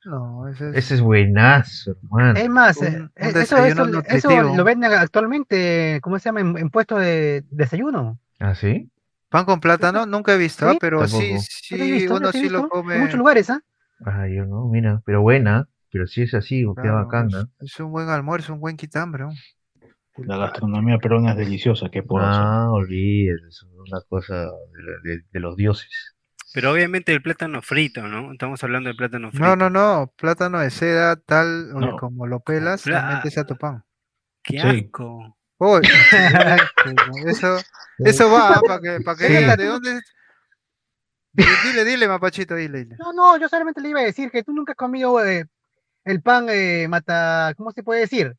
No, 0.04 0.48
ese 0.48 0.70
es. 0.70 0.76
Ese 0.76 0.94
es 0.94 1.00
buenazo, 1.00 1.92
hermano. 1.92 2.38
Es 2.40 2.48
más, 2.48 2.76
Un- 2.78 2.86
eh, 2.86 2.98
un 2.98 3.08
eh, 3.16 3.32
eso, 3.42 3.56
eso, 3.58 3.84
eso 4.06 4.42
lo 4.56 4.64
venden 4.64 4.92
actualmente, 4.92 6.00
¿cómo 6.02 6.18
se 6.18 6.24
llama? 6.28 6.40
En, 6.40 6.58
en 6.58 6.70
puestos 6.70 7.00
de 7.00 7.44
desayuno. 7.50 8.18
¿Ah, 8.40 8.54
sí? 8.54 8.90
Pan 9.28 9.44
con 9.44 9.60
plátano, 9.60 10.04
nunca 10.06 10.34
he 10.34 10.38
visto, 10.38 10.68
Sí, 10.70 10.78
pero 10.80 11.06
sí, 11.06 11.14
tampoco. 11.14 11.42
Sí, 11.48 11.76
lo 11.78 11.84
he 11.84 11.90
visto, 11.92 12.16
uno 12.16 12.32
sí 12.32 12.38
sí 12.40 12.48
lo 12.48 12.68
come. 12.68 12.94
En 12.94 13.00
muchos 13.00 13.18
lugares, 13.18 13.50
¿ah? 13.50 13.60
Ah, 14.04 14.26
yo 14.28 14.44
no, 14.44 14.68
mira, 14.68 15.02
pero 15.06 15.22
buena. 15.22 15.68
Pero 15.90 16.06
si 16.06 16.22
es 16.22 16.34
así, 16.34 16.60
qué 16.60 16.72
claro, 16.74 16.94
bacán, 16.94 17.26
es, 17.28 17.34
¿no? 17.34 17.48
es 17.60 17.80
un 17.80 17.92
buen 17.92 18.08
almuerzo, 18.08 18.54
un 18.54 18.60
buen 18.60 18.76
quitambre. 18.76 19.24
La 20.26 20.36
gastronomía 20.36 20.98
peruana 20.98 21.32
es 21.32 21.36
deliciosa, 21.38 21.88
¿qué 21.90 21.98
hacer? 21.98 22.08
Ah, 22.18 22.68
olvídate, 22.72 23.46
es 23.48 23.62
una 23.62 24.00
cosa 24.08 24.34
de, 24.36 24.82
la- 24.82 25.00
de- 25.02 25.22
de 25.30 25.40
los 25.40 25.56
dioses. 25.56 26.14
Pero 26.54 26.72
obviamente 26.72 27.12
el 27.12 27.22
plátano 27.22 27.62
frito, 27.62 28.02
¿no? 28.08 28.32
Estamos 28.32 28.62
hablando 28.62 28.88
de 28.90 28.94
plátano 28.94 29.30
frito. 29.30 29.44
No, 29.44 29.56
no, 29.56 29.70
no, 29.70 30.12
plátano 30.16 30.58
de 30.60 30.70
seda, 30.70 31.16
tal, 31.16 31.70
o 31.74 31.80
No. 31.80 31.96
como 31.96 32.26
lo 32.26 32.40
pelas, 32.40 32.86
metes 32.86 33.38
a 33.38 33.44
tu 33.44 33.56
pan. 33.56 33.84
¡Qué 34.42 34.60
Sí. 34.60 34.84
asco! 34.86 35.36
Uy, 35.58 35.80
eso, 37.26 37.58
eso 37.98 38.30
va, 38.30 38.60
para 38.60 38.80
que, 38.80 39.00
para 39.04 39.16
que 39.16 39.26
Sí. 39.28 39.36
digan 39.36 39.56
de 39.56 39.64
dónde. 39.66 40.00
Dile, 41.32 41.84
dile, 41.84 42.08
mapachito, 42.08 42.54
dile, 42.56 42.80
dile. 42.84 42.96
No, 42.98 43.12
no, 43.12 43.38
yo 43.38 43.48
solamente 43.48 43.80
le 43.80 43.88
iba 43.88 44.00
a 44.00 44.04
decir 44.04 44.30
que 44.30 44.42
tú 44.42 44.52
nunca 44.52 44.72
has 44.72 44.76
comido 44.76 45.24
eh, 45.24 45.46
el 46.04 46.20
pan 46.20 46.46
eh, 46.50 46.86
mata, 46.88 47.54
¿cómo 47.56 47.70
se 47.72 47.82
puede 47.82 48.00
decir? 48.00 48.34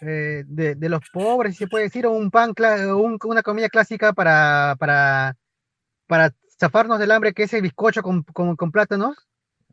Eh, 0.00 0.42
de, 0.46 0.74
de 0.74 0.88
los 0.88 1.02
pobres, 1.12 1.52
si 1.54 1.58
se 1.64 1.66
puede 1.68 1.84
decir, 1.84 2.06
o 2.06 2.12
un 2.12 2.30
pan, 2.30 2.54
un- 2.96 3.18
una 3.24 3.42
comida 3.42 3.68
clásica 3.68 4.12
para, 4.14 4.76
para, 4.78 5.36
para 6.06 6.32
zafarnos 6.62 6.98
del 7.00 7.10
hambre, 7.10 7.32
que 7.34 7.42
es 7.42 7.52
el 7.54 7.62
bizcocho 7.62 8.02
con, 8.02 8.22
con, 8.22 8.54
con 8.56 8.70
plátanos. 8.70 9.16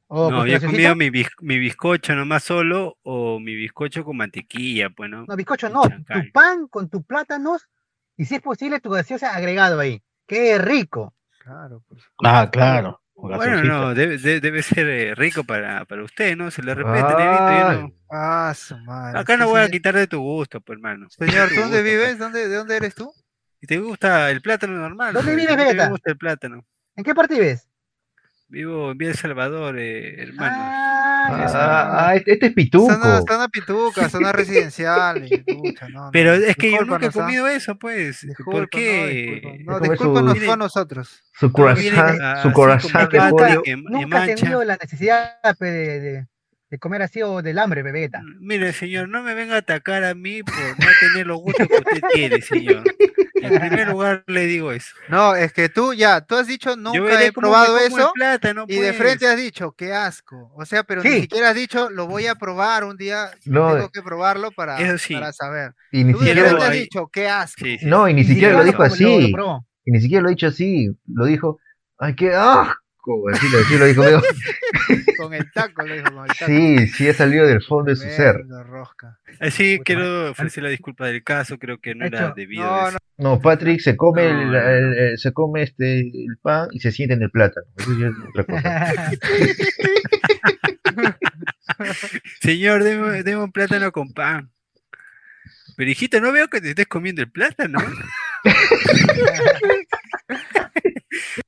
O 0.07 0.31
No, 0.31 0.37
con 0.39 0.47
yo 0.47 0.59
comido 0.59 0.95
mi, 0.95 1.11
biz- 1.11 1.35
mi 1.39 1.59
bizcocho 1.59 2.15
nomás 2.15 2.43
solo 2.43 2.97
o 3.03 3.39
mi 3.39 3.53
bizcocho 3.55 4.03
con 4.03 4.17
mantequilla, 4.17 4.89
pues, 4.89 5.07
¿no? 5.11 5.25
No, 5.27 5.35
bizcocho 5.35 5.69
y 5.69 5.73
no, 5.73 5.83
tu 5.83 6.31
pan 6.33 6.67
con 6.67 6.89
tus 6.89 7.03
plátanos 7.05 7.69
y 8.17 8.25
si 8.25 8.35
es 8.35 8.41
posible 8.41 8.79
tu 8.79 8.89
gaseosa 8.89 9.35
agregado 9.35 9.79
ahí. 9.79 10.01
¡Qué 10.25 10.57
rico! 10.57 11.13
Claro, 11.43 11.83
pues. 11.87 12.01
Ah, 12.23 12.49
claro. 12.51 13.01
Bueno, 13.13 13.63
no, 13.63 13.93
debe, 13.93 14.17
de- 14.17 14.39
debe 14.39 14.63
ser 14.63 14.87
eh, 14.87 15.13
rico 15.13 15.43
para, 15.43 15.85
para 15.85 16.03
usted, 16.03 16.35
¿no? 16.37 16.49
Se 16.49 16.63
le 16.63 16.73
yo 16.73 16.81
no- 16.83 17.91
Ah, 18.09 18.51
su 18.55 18.77
madre. 18.79 19.19
Acá 19.19 19.37
no 19.37 19.47
voy 19.49 19.61
a 19.61 19.69
quitar 19.69 19.93
de 19.95 20.07
tu 20.07 20.19
gusto, 20.21 20.59
pues, 20.61 20.77
hermano. 20.77 21.07
Señor, 21.09 21.49
Tu 21.49 21.55
¿tú 21.55 21.61
dónde 21.61 21.81
gusto, 21.83 21.91
vives? 21.91 22.17
¿Dónde, 22.17 22.47
¿De 22.47 22.55
dónde 22.55 22.77
eres 22.77 22.95
tú? 22.95 23.11
Si 23.59 23.67
te 23.67 23.77
gusta 23.77 24.31
el 24.31 24.41
plátano 24.41 24.73
normal, 24.77 25.13
¿Dónde 25.13 25.33
pues, 25.33 25.43
vives, 25.45 25.57
Vegeta? 25.57 25.83
Me 25.85 25.89
gusta 25.91 26.11
el 26.11 26.17
plátano. 26.17 26.65
¿En 26.99 27.05
qué 27.05 27.15
parte 27.15 27.35
vives? 27.35 27.65
Vivo 28.49 28.91
en 28.91 28.97
Villa 28.97 29.11
El 29.11 29.17
Salvador, 29.17 29.79
eh, 29.79 30.21
hermano. 30.21 30.57
Ah, 30.59 31.47
ah, 31.53 32.07
ah, 32.09 32.15
este, 32.15 32.33
este 32.33 32.47
es 32.47 32.53
pituco. 32.53 32.91
Zona, 32.91 33.21
zona 33.21 33.47
pituca, 33.47 34.09
zona 34.09 34.33
residencial. 34.33 35.25
y, 35.31 35.37
pucha, 35.37 35.87
no, 35.87 36.07
no, 36.07 36.11
Pero 36.11 36.33
es 36.33 36.57
que 36.57 36.71
yo 36.71 36.81
nunca 36.83 37.05
he 37.05 37.07
¿ah? 37.07 37.11
comido 37.13 37.47
eso, 37.47 37.77
pues. 37.79 38.27
Disculpa, 38.27 38.51
¿Por 38.51 38.61
no, 38.63 38.67
qué? 38.69 39.07
disculpa. 39.31 39.57
No, 39.63 39.79
discúlpanos 39.79 40.39
fue 40.39 40.53
a 40.53 40.57
nosotros. 40.57 41.23
Su 41.39 41.53
corazón, 41.53 42.17
su 42.41 42.51
corazón 42.51 42.91
de 43.09 43.17
nunca, 43.17 43.29
pollo. 43.29 43.63
tenido 44.35 44.63
la 44.65 44.75
necesidad 44.75 45.39
de- 45.61 46.27
de 46.69 46.77
comer 46.79 47.01
así 47.01 47.21
o 47.23 47.41
del 47.41 47.57
hambre, 47.57 47.81
bebeta. 47.83 48.21
Mire, 48.39 48.73
señor, 48.73 49.09
no 49.09 49.23
me 49.23 49.33
venga 49.33 49.55
a 49.55 49.59
atacar 49.59 50.03
a 50.03 50.13
mí 50.13 50.43
por 50.43 50.53
no 50.55 50.87
tener 50.99 51.25
los 51.27 51.39
gustos 51.39 51.67
que 51.67 51.75
usted 51.75 52.01
tiene, 52.13 52.41
señor. 52.41 52.83
En 53.41 53.59
primer 53.59 53.87
lugar 53.89 54.23
le 54.27 54.45
digo 54.45 54.71
eso. 54.71 54.93
No, 55.07 55.33
es 55.35 55.51
que 55.53 55.69
tú 55.69 55.93
ya, 55.93 56.21
tú 56.21 56.35
has 56.35 56.45
dicho 56.45 56.75
nunca 56.75 57.23
he 57.23 57.31
probado 57.31 57.77
eso 57.79 58.11
y 58.67 58.75
de 58.75 58.87
pues. 58.89 58.95
frente 58.97 59.27
has 59.27 59.37
dicho, 59.37 59.71
qué 59.71 59.93
asco. 59.93 60.51
O 60.55 60.65
sea, 60.65 60.83
pero 60.83 61.01
ni 61.01 61.21
siquiera 61.21 61.49
has 61.49 61.55
dicho, 61.55 61.89
lo 61.89 62.05
voy 62.05 62.27
a 62.27 62.35
probar 62.35 62.83
un 62.83 62.97
día, 62.97 63.31
No, 63.45 63.73
tengo 63.73 63.89
que 63.89 64.01
probarlo 64.03 64.51
para, 64.51 64.77
Eso 64.79 64.97
sí. 64.97 65.13
para 65.15 65.31
saber. 65.33 65.73
y 65.91 66.03
ni 66.03 66.11
Tú 66.13 66.19
de 66.19 66.25
siquiera, 66.27 66.49
frente 66.49 66.65
has 66.65 66.73
dicho, 66.73 67.09
qué 67.11 67.27
asco. 67.29 67.65
Sí, 67.65 67.77
sí. 67.79 67.85
no, 67.87 68.07
y 68.07 68.13
ni 68.13 68.21
Y 68.21 68.25
siquiera 68.25 68.57
lo 68.57 68.63
dijo 68.63 68.77
lo- 68.79 68.83
así. 68.83 69.31
lo. 69.31 69.65
Y 69.85 69.91
ni 69.91 70.01
siquiera 70.01 70.21
lo 70.21 70.27
ha 70.27 70.31
dicho 70.31 70.47
así. 70.47 70.89
Lo 71.07 71.25
dijo, 71.25 71.59
ay, 71.97 72.13
qué 72.15 72.33
asco. 72.35 72.75
Así 73.31 73.47
lo, 73.49 73.59
así 73.59 73.77
lo 73.77 73.85
dijo. 73.85 74.03
medio- 74.03 74.21
Con 75.17 75.33
el 75.33 75.51
taco, 75.51 75.83
le 75.83 75.95
dijo, 75.97 76.11
con 76.13 76.23
el 76.23 76.29
taco. 76.37 76.45
Sí, 76.45 76.87
sí 76.87 77.09
ha 77.09 77.13
salido 77.13 77.45
del 77.45 77.61
fondo 77.61 77.89
de 77.91 77.97
su 77.97 78.03
ser. 78.09 78.41
Rosca. 78.65 79.19
Así 79.39 79.77
Puta 79.77 79.83
quiero 79.85 80.31
ofrecer 80.31 80.63
la 80.63 80.69
disculpa 80.69 81.05
del 81.07 81.23
caso, 81.23 81.59
creo 81.59 81.77
que 81.79 81.93
no 81.93 82.05
era 82.05 82.31
debido 82.35 82.63
No, 82.63 82.87
eso. 82.89 82.97
No, 83.17 83.39
Patrick 83.41 83.81
se 83.81 83.97
come, 83.97 84.31
No, 84.33 84.57
el, 84.57 84.93
el- 84.97 85.17
se 85.17 85.33
come 85.33 85.63
este 85.63 85.99
el 86.01 86.37
pan 86.41 86.69
y 86.71 86.79
se 86.79 86.91
siente 86.91 87.15
en 87.15 87.23
el 87.23 87.31
plátano. 87.31 87.67
Eso 87.77 87.99
ya 87.99 88.07
es 88.07 88.13
otra 88.29 88.43
cosa. 88.45 89.11
Señor, 92.41 92.83
deme, 92.83 93.23
deme 93.23 93.43
un 93.43 93.51
plátano 93.51 93.91
con 93.91 94.13
pan. 94.13 94.49
Pero 95.75 95.91
hijita, 95.91 96.19
no 96.19 96.31
veo 96.31 96.47
que 96.49 96.61
te 96.61 96.69
estés 96.69 96.87
comiendo 96.87 97.21
el 97.21 97.31
plátano. 97.31 97.79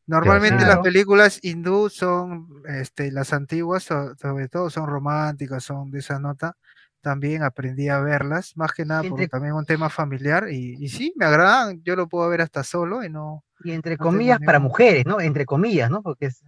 Normalmente 0.07 0.65
las 0.65 0.79
películas 0.79 1.39
hindú 1.41 1.89
son, 1.89 2.47
este, 2.67 3.11
las 3.11 3.33
antiguas, 3.33 3.83
so- 3.83 4.15
sobre 4.15 4.47
todo 4.49 4.69
son 4.69 4.87
románticas, 4.87 5.63
son 5.63 5.89
de 5.91 5.99
esa 5.99 6.19
nota. 6.19 6.55
También 7.01 7.41
aprendí 7.43 7.89
a 7.89 7.99
verlas, 7.99 8.55
más 8.55 8.73
que 8.73 8.85
nada 8.85 9.01
por 9.01 9.11
Entre- 9.11 9.27
también 9.27 9.53
un 9.53 9.65
tema 9.65 9.89
familiar. 9.89 10.47
Y, 10.51 10.75
y 10.83 10.89
sí, 10.89 11.13
me 11.15 11.25
agradan, 11.25 11.81
yo 11.83 11.95
lo 11.95 12.07
puedo 12.07 12.29
ver 12.29 12.41
hasta 12.41 12.63
solo 12.63 13.03
y 13.03 13.09
no. 13.09 13.43
y 13.63 13.71
entre 13.71 13.97
comillas 13.97 14.39
para 14.39 14.57
ningún- 14.59 14.69
mujeres, 14.71 15.05
¿no? 15.05 15.19
Entre 15.21 15.45
comillas, 15.45 15.89
¿no? 15.89 16.01
Porque 16.01 16.27
es, 16.27 16.43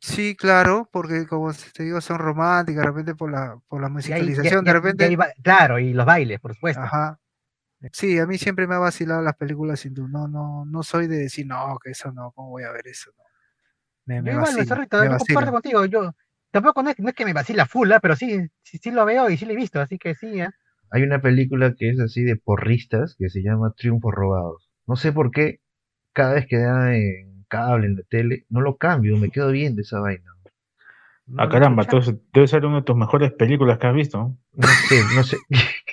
Sí, 0.00 0.36
claro, 0.36 0.86
porque 0.92 1.26
como 1.26 1.50
te 1.72 1.82
digo, 1.82 1.98
son 2.02 2.18
románticas, 2.18 2.82
de 2.82 2.86
repente 2.90 3.14
por 3.14 3.30
la, 3.32 3.58
por 3.68 3.80
la 3.80 3.88
y 3.88 3.90
musicalización, 3.90 4.62
de 4.62 4.72
repente. 4.72 5.18
claro, 5.42 5.78
y 5.78 5.94
los 5.94 6.04
bailes, 6.04 6.40
por 6.40 6.54
supuesto. 6.54 6.82
Ajá. 6.82 7.18
Sí, 7.92 8.18
a 8.18 8.26
mí 8.26 8.38
siempre 8.38 8.66
me 8.66 8.74
ha 8.74 8.78
vacilado 8.78 9.22
las 9.22 9.36
películas 9.36 9.84
hindú. 9.84 10.08
No, 10.08 10.28
no, 10.28 10.64
no 10.64 10.82
soy 10.82 11.06
de 11.06 11.18
decir, 11.18 11.46
no, 11.46 11.78
que 11.82 11.90
eso 11.90 12.12
no, 12.12 12.32
¿cómo 12.32 12.50
voy 12.50 12.64
a 12.64 12.72
ver 12.72 12.86
eso? 12.86 13.10
No. 13.16 13.24
Me, 14.06 14.16
Yo 14.16 14.22
me 14.22 14.30
igual, 14.32 14.44
vacila, 14.46 14.64
Zorrito, 14.64 15.00
me 15.00 15.10
yo 15.10 15.16
comparto 15.18 15.52
contigo. 15.52 15.84
Yo 15.86 16.14
tampoco 16.50 16.82
no 16.82 16.90
es, 16.90 16.98
no 16.98 17.08
es 17.08 17.14
que 17.14 17.24
me 17.24 17.32
vacila 17.32 17.66
full, 17.66 17.90
¿ah? 17.92 18.00
pero 18.00 18.16
sí, 18.16 18.38
sí, 18.62 18.78
sí 18.78 18.90
lo 18.90 19.04
veo 19.04 19.30
y 19.30 19.36
sí 19.36 19.46
lo 19.46 19.52
he 19.52 19.56
visto, 19.56 19.80
así 19.80 19.98
que 19.98 20.14
sí. 20.14 20.40
¿ah? 20.40 20.50
hay 20.94 21.02
una 21.02 21.20
película 21.20 21.74
que 21.76 21.90
es 21.90 21.98
así 21.98 22.22
de 22.22 22.36
porristas 22.36 23.16
que 23.18 23.28
se 23.28 23.42
llama 23.42 23.72
Triunfos 23.76 24.14
Robados. 24.14 24.70
No 24.86 24.94
sé 24.94 25.12
por 25.12 25.32
qué, 25.32 25.58
cada 26.12 26.34
vez 26.34 26.46
que 26.46 26.58
da 26.58 26.94
en 26.94 27.44
cable, 27.48 27.86
en 27.86 27.96
la 27.96 28.02
tele, 28.08 28.46
no 28.48 28.60
lo 28.60 28.76
cambio, 28.76 29.16
me 29.16 29.30
quedo 29.30 29.50
viendo 29.50 29.80
esa 29.82 29.98
vaina. 29.98 30.30
Ah, 31.36 31.48
caramba, 31.48 31.82
entonces 31.82 32.14
debe 32.32 32.46
ser 32.46 32.64
una 32.64 32.76
de 32.76 32.82
tus 32.82 32.96
mejores 32.96 33.32
películas 33.32 33.78
que 33.78 33.86
has 33.88 33.94
visto. 33.94 34.18
¿no? 34.18 34.38
No 34.52 34.68
sé, 34.88 35.02
no 35.16 35.24
sé. 35.24 35.36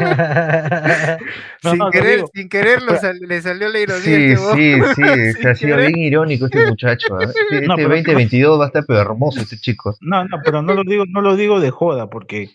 No, 1.62 1.70
sin, 1.70 1.78
no, 1.78 1.90
querer, 1.90 2.24
sin 2.34 2.48
querer 2.48 2.82
lo 2.82 2.96
sal- 2.96 3.18
le 3.20 3.42
salió 3.42 3.68
la 3.68 3.78
ironía. 3.80 4.02
Sí, 4.02 4.12
este 4.32 4.36
sí, 4.54 4.74
sí, 4.94 5.02
Sin 5.34 5.42
se 5.42 5.48
ha 5.50 5.54
sido 5.54 5.76
bien 5.76 5.96
irónico 5.98 6.46
este 6.46 6.66
muchacho. 6.68 7.16
¿ah? 7.16 7.24
Este, 7.24 7.40
No, 7.66 7.74
este 7.74 7.82
pero- 7.82 7.88
2022 7.88 8.58
va 8.60 8.64
a 8.64 8.66
estar 8.68 8.84
pero 8.86 9.00
hermoso 9.00 9.40
este 9.40 9.58
chico. 9.58 9.94
No, 10.00 10.24
no, 10.24 10.38
pero 10.44 10.62
no 10.62 10.74
lo 10.74 10.82
digo, 10.84 11.04
no 11.06 11.20
lo 11.20 11.36
digo 11.36 11.60
de 11.60 11.70
joda, 11.70 12.08
porque 12.08 12.50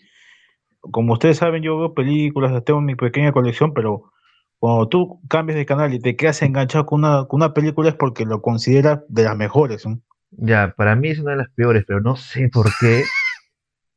como 0.80 1.14
ustedes 1.14 1.38
saben, 1.38 1.62
yo 1.62 1.78
veo 1.78 1.94
películas, 1.94 2.64
tengo 2.64 2.80
mi 2.80 2.94
pequeña 2.94 3.32
colección, 3.32 3.72
pero 3.74 4.12
cuando 4.58 4.88
tú 4.88 5.20
cambias 5.28 5.56
de 5.58 5.66
canal 5.66 5.92
y 5.94 6.00
te 6.00 6.16
quedas 6.16 6.40
enganchado 6.42 6.86
con 6.86 7.00
una, 7.04 7.26
con 7.26 7.38
una 7.42 7.52
película 7.54 7.90
es 7.90 7.94
porque 7.94 8.24
lo 8.24 8.40
consideras 8.42 9.00
de 9.08 9.24
las 9.24 9.36
mejores. 9.36 9.86
¿no? 9.86 10.00
Ya, 10.30 10.74
para 10.76 10.96
mí 10.96 11.08
es 11.10 11.18
una 11.18 11.32
de 11.32 11.36
las 11.38 11.50
peores, 11.50 11.84
pero 11.86 12.00
no 12.00 12.16
sé 12.16 12.48
por 12.52 12.66
qué. 12.80 13.02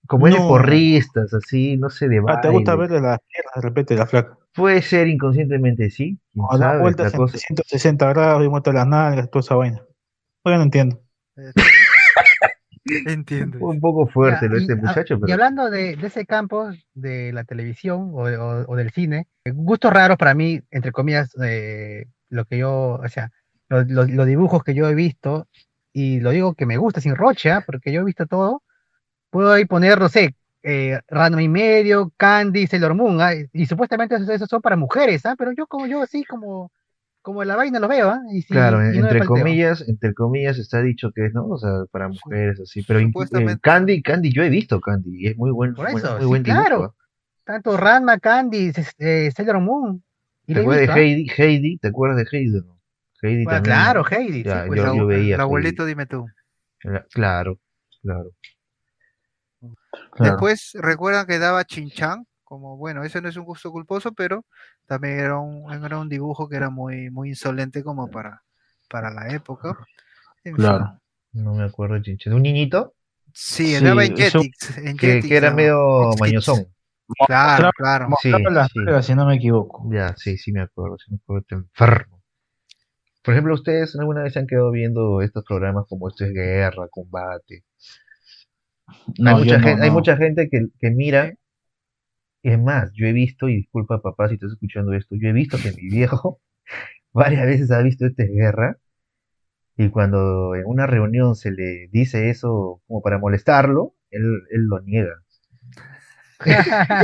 Como 0.10 0.28
es 0.28 0.34
de 0.34 0.40
No. 0.40 0.48
porristas, 0.48 1.32
así, 1.36 1.78
no 1.78 1.90
sé, 1.92 2.10
de 2.10 2.20
Ah, 2.28 2.42
¿te 2.42 2.50
gusta 2.50 2.76
baile. 2.76 2.94
ver 2.94 3.02
de 3.02 3.08
las 3.08 3.20
piernas 3.20 3.54
de 3.56 3.62
repente 3.62 3.96
la 3.96 4.08
flaca? 4.08 4.38
Puede 4.56 4.82
ser 4.82 5.08
inconscientemente, 5.08 5.92
sí. 5.92 6.18
quién 6.34 6.46
O 6.50 6.58
da 6.58 6.70
sabe, 6.72 6.82
vueltas 6.82 7.12
la 7.14 7.18
en 7.18 7.18
cosa- 7.18 7.32
360 7.34 8.10
grados 8.10 8.44
y 8.44 8.50
muestra 8.50 8.74
las 8.74 8.88
nalgas, 8.88 9.30
toda 9.30 9.42
esa 9.42 9.54
vaina. 9.56 9.84
Oye, 10.44 10.58
no 10.58 10.64
entiendo. 10.64 11.00
Entiendo. 13.06 13.60
Un 13.60 13.80
poco 13.80 14.08
fuerte 14.08 14.46
Ya, 14.48 14.52
lo 14.52 14.58
y, 14.58 14.62
este 14.62 14.76
muchacho, 14.76 15.14
y 15.16 15.20
pero 15.20 15.34
hablando 15.34 15.70
de, 15.70 15.96
de 15.96 16.08
ese 16.08 16.26
campo 16.26 16.72
de 16.96 17.32
la 17.34 17.44
televisión 17.44 18.10
o, 18.14 18.22
o- 18.24 18.66
o 18.68 18.76
del 18.76 18.90
cine, 18.92 19.28
eh, 19.46 19.52
gustos 19.52 19.94
raros 19.94 20.18
para 20.18 20.34
mí, 20.34 20.60
entre 20.72 20.92
comillas, 20.92 21.30
eh, 21.44 22.06
lo 22.30 22.46
que 22.46 22.58
yo, 22.58 22.94
o 23.04 23.08
sea, 23.10 23.32
lo- 23.68 23.84
lo- 23.84 24.06
los 24.06 24.26
dibujos 24.26 24.64
que 24.64 24.74
yo 24.74 24.90
he 24.90 24.96
visto, 24.96 25.48
y 25.94 26.20
lo 26.20 26.32
digo 26.32 26.56
que 26.56 26.66
me 26.66 26.78
gusta 26.78 27.00
sin 27.00 27.16
rocha, 27.16 27.62
porque 27.66 27.92
yo 27.92 28.02
he 28.02 28.06
visto 28.06 28.26
todo, 28.26 28.64
puedo 29.30 29.52
ahí 29.52 29.66
poner, 29.66 30.00
no 30.00 30.10
sé, 30.10 30.36
eh, 30.64 31.00
Ranma 31.08 31.42
y 31.42 31.48
medio, 31.48 32.12
Candy, 32.18 32.68
Sailor 32.68 32.94
Moon, 32.96 33.22
ah, 33.22 33.32
y, 33.54 33.66
supuestamente 33.66 34.16
esos, 34.16 34.30
esos 34.30 34.50
son 34.50 34.62
para 34.62 34.76
mujeres, 34.76 35.26
¿ah? 35.26 35.36
Pero 35.38 35.52
yo 35.54 35.68
como 35.68 35.88
yo 35.88 36.02
así 36.02 36.24
como, 36.26 36.72
como 37.22 37.44
la 37.44 37.56
vaina 37.56 37.80
lo 37.80 37.88
veo, 37.88 38.10
¿ah? 38.10 38.20
Claro, 38.50 38.78
y 38.84 38.98
no 38.98 39.04
me 39.04 39.12
entre 39.12 39.26
comillas, 39.26 39.84
entre 39.88 40.14
comillas 40.14 40.58
está 40.58 40.82
dicho 40.82 41.12
que 41.14 41.28
es, 41.28 41.34
¿no? 41.34 41.46
O 41.48 41.58
sea, 41.58 41.86
para 41.92 42.10
mujeres 42.10 42.60
así, 42.60 42.84
pero 42.84 43.00
eh. 43.00 43.12
Candy, 43.62 44.02
Candy, 44.02 44.32
yo 44.34 44.44
he 44.44 44.50
visto 44.50 44.82
Candy 44.82 45.12
y 45.26 45.28
es 45.28 45.38
muy 45.38 45.52
buen, 45.52 45.74
Por 45.76 45.88
eso, 45.90 46.14
muy 46.14 46.22
sí, 46.22 46.26
buen 46.28 46.44
dibujo. 46.44 46.64
claro. 46.64 46.84
¿ah? 46.84 46.94
Tanto 47.46 47.78
Ranma, 47.78 48.20
Candy, 48.20 48.72
eh, 49.00 49.32
Sailor 49.36 49.60
Moon. 49.60 50.04
Y 50.46 50.54
¿Te 50.54 50.60
acuerdas 50.62 50.82
visto, 50.82 50.94
de 50.94 51.00
¿ah? 51.00 51.04
Heidi? 51.04 51.32
Heidi, 51.38 51.78
¿te 51.78 51.88
acuerdas 51.88 52.18
de 52.18 52.38
Heidi? 52.38 52.52
no? 52.52 52.80
Heidi 53.22 53.44
Bueno, 53.44 53.58
también. 53.58 53.76
claro, 53.76 54.06
Heidi, 54.10 54.44
Ya, 54.44 54.62
sí, 54.64 54.68
pues, 54.68 54.80
yo- 54.82 54.96
yo 54.96 55.06
veía 55.08 55.20
el 55.22 55.30
Heidi. 55.32 55.42
abuelito, 55.42 55.86
dime 55.86 56.06
tú. 56.06 56.28
Claro, 57.12 57.60
claro. 58.02 58.32
Claro. 60.12 60.32
Después 60.34 60.72
recuerdan 60.76 61.26
que 61.26 61.40
daba 61.40 61.64
Chinchan, 61.66 62.26
como 62.44 62.78
bueno, 62.78 63.04
ese 63.04 63.22
no 63.22 63.30
es 63.30 63.38
un 63.38 63.46
gusto 63.46 63.72
culposo, 63.72 64.12
pero 64.12 64.46
también 64.86 65.20
era 65.20 65.38
un, 65.38 65.72
era 65.84 65.98
un 66.00 66.10
dibujo 66.10 66.48
que 66.50 66.56
era 66.58 66.70
muy, 66.70 67.10
muy 67.10 67.30
insolente 67.30 67.84
como 67.84 68.10
para, 68.10 68.44
para 68.90 69.12
la 69.12 69.30
época. 69.34 69.70
En 70.44 70.56
fin. 70.56 70.66
Claro. 70.66 71.00
No 71.32 71.54
me 71.54 71.64
acuerdo. 71.64 72.00
¿De 72.00 72.18
un 72.34 72.42
niñito? 72.42 72.96
Sí, 73.34 73.76
Sí, 73.78 73.84
daba 73.84 74.04
en 74.04 74.14
eso- 74.20 74.40
Jetix. 74.42 74.78
en 74.80 74.98
Que, 74.98 75.08
Jetix 75.08 75.28
que 75.28 75.38
era 75.38 75.52
medio 75.54 76.12
mañosón. 76.20 76.66
Claro, 77.28 77.70
claro. 77.76 78.06
Sí, 78.22 78.30
Mostraba 78.30 78.50
las 78.52 78.72
sí. 78.72 78.80
nalgas, 78.80 79.06
si 79.06 79.16
no 79.16 79.26
me 79.26 79.36
equivoco. 79.36 79.88
Ya, 79.92 80.16
sí, 80.18 80.38
sí 80.38 80.52
me 80.52 80.62
acuerdo, 80.62 80.98
sí 80.98 81.12
me 81.12 81.18
acuerdo, 81.18 81.46
enfermo. 81.52 82.22
Por 83.24 83.34
ejemplo, 83.34 83.54
¿ustedes 83.54 83.96
alguna 83.96 84.24
vez 84.24 84.34
se 84.34 84.40
han 84.40 84.48
quedado 84.48 84.72
viendo 84.72 85.22
estos 85.22 85.44
programas 85.44 85.86
como 85.88 86.08
esto 86.08 86.26
es 86.26 86.34
guerra, 86.34 86.88
combate? 86.90 87.64
No, 89.18 89.30
hay, 89.32 89.36
mucha 89.44 89.58
no, 89.58 89.64
gente, 89.64 89.82
hay 89.84 89.90
no. 89.90 89.94
mucha 89.96 90.18
gente 90.18 90.50
que, 90.50 90.68
que 90.80 90.92
mira, 90.92 91.34
y 92.44 92.50
es 92.52 92.60
más, 92.60 92.92
yo 92.94 93.06
he 93.08 93.14
visto, 93.14 93.50
y 93.50 93.56
disculpa 93.58 94.02
papá 94.02 94.28
si 94.30 94.36
estás 94.36 94.52
escuchando 94.52 94.94
esto, 94.94 95.16
yo 95.20 95.30
he 95.30 95.34
visto 95.34 95.58
que 95.62 95.72
mi 95.74 95.90
viejo 95.90 96.40
varias 97.14 97.46
veces 97.46 97.72
ha 97.72 97.82
visto 97.82 98.06
esta 98.06 98.24
guerra, 98.24 98.78
y 99.78 99.90
cuando 99.90 100.56
en 100.56 100.64
una 100.66 100.88
reunión 100.88 101.36
se 101.36 101.52
le 101.52 101.88
dice 101.92 102.30
eso 102.30 102.82
como 102.88 103.02
para 103.02 103.18
molestarlo, 103.18 103.96
él, 104.12 104.24
él 104.52 104.62
lo 104.68 104.82
niega. 104.82 105.14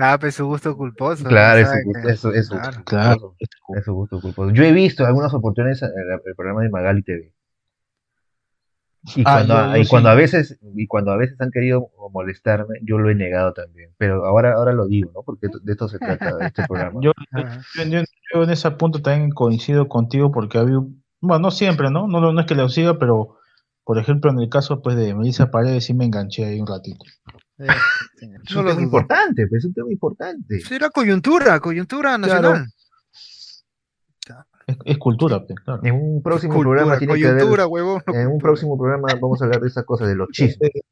Ah, 0.00 0.16
pues 0.20 0.34
su 0.36 0.46
gusto 0.46 0.76
culposo. 0.76 1.24
¿no? 1.24 1.28
Claro, 1.30 1.60
es 1.60 1.68
su 1.68 1.76
gusto, 1.84 2.02
que- 2.06 2.12
es 2.12 2.20
su- 2.20 2.30
es 2.30 2.46
su 2.46 2.54
claro. 2.58 2.84
Claro. 2.84 3.36
Es 3.76 3.84
su 3.84 3.94
gusto 3.94 4.20
culposo. 4.20 4.50
Yo 4.52 4.64
he 4.64 4.72
visto 4.72 5.04
algunas 5.04 5.32
oportunidades 5.34 5.82
en 5.82 5.88
el, 5.90 6.20
el 6.24 6.34
programa 6.36 6.62
de 6.62 6.70
Magali 6.70 7.02
TV. 7.02 7.32
Y 9.16 9.22
Ah, 9.24 9.44
cuando, 9.46 9.54
yo- 9.54 9.76
yo 9.76 9.82
y 9.82 9.86
cuando 9.86 10.08
sí. 10.08 10.12
a 10.12 10.16
veces, 10.16 10.58
y 10.74 10.86
cuando 10.86 11.12
a 11.12 11.16
veces 11.16 11.40
han 11.40 11.50
querido 11.50 11.88
molestarme, 12.12 12.74
yo 12.82 12.98
lo 12.98 13.10
he 13.10 13.14
negado 13.14 13.52
también. 13.52 13.90
Pero 13.96 14.26
ahora, 14.26 14.54
ahora 14.54 14.72
lo 14.72 14.86
digo, 14.86 15.10
¿no? 15.14 15.22
Porque 15.22 15.46
de 15.62 15.72
esto 15.72 15.88
se 15.88 15.98
trata 15.98 16.46
este 16.46 16.66
programa. 16.66 17.00
Yo, 17.02 17.12
Ajá. 17.32 17.60
yo, 17.76 17.84
yo- 17.84 18.02
yo 18.34 18.42
en 18.44 18.50
ese 18.50 18.70
punto 18.72 19.00
también 19.00 19.30
coincido 19.30 19.88
contigo 19.88 20.30
porque 20.32 20.58
había, 20.58 20.78
un- 20.78 21.02
bueno, 21.20 21.42
no 21.42 21.50
siempre, 21.50 21.90
¿no? 21.90 22.06
No, 22.08 22.20
no 22.32 22.40
es 22.40 22.46
que 22.46 22.54
lo 22.54 22.68
siga, 22.68 22.98
pero 22.98 23.36
por 23.84 23.98
ejemplo 23.98 24.30
en 24.30 24.38
el 24.40 24.48
caso 24.50 24.82
pues 24.82 24.96
de 24.96 25.14
Melissa 25.14 25.50
Paredes 25.50 25.84
sí 25.86 25.94
me 25.94 26.04
enganché 26.04 26.44
ahí 26.44 26.60
un 26.60 26.66
ratito. 26.66 27.04
Eh, 27.58 27.66
es 28.44 28.54
un 28.54 28.66
tema 28.66 28.82
importante, 28.82 29.46
pues, 29.48 29.60
es 29.60 29.64
un 29.64 29.74
tema 29.74 29.90
importante. 29.90 30.60
Sí, 30.60 30.74
era 30.74 30.90
coyuntura, 30.90 31.58
coyuntura 31.60 32.18
nacional. 32.18 32.66
Es, 34.68 34.76
es 34.84 34.98
cultura, 34.98 35.42
claro. 35.64 35.80
En 35.82 35.94
un 35.94 36.22
próximo 36.22 36.52
Cultura, 36.54 36.80
programa 36.82 36.98
tiene 36.98 37.14
que 37.14 37.26
haber, 37.26 37.36
coyuntura, 37.38 37.66
huevón. 37.66 38.02
no 38.06 38.14
en 38.14 38.26
un 38.28 38.38
próximo 38.38 38.76
programa 38.76 39.08
vamos 39.18 39.40
a 39.40 39.46
hablar 39.46 39.62
de 39.62 39.68
esas 39.68 39.84
cosas, 39.84 40.08
de 40.08 40.14
los 40.14 40.28
chismes. 40.28 40.70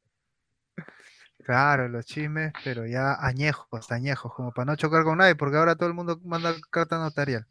Claro, 1.45 1.87
los 1.87 2.05
chismes, 2.05 2.51
pero 2.65 2.85
ya 2.85 3.15
añejos, 3.25 3.89
añejos, 3.89 4.33
como 4.33 4.51
para 4.51 4.65
no 4.65 4.75
chocar 4.75 5.05
con 5.05 5.19
nadie, 5.19 5.35
porque 5.35 5.55
ahora 5.55 5.77
todo 5.77 5.87
el 5.87 5.95
mundo 5.95 6.19
manda 6.25 6.53
carta 6.69 6.97
notarial. 6.97 7.45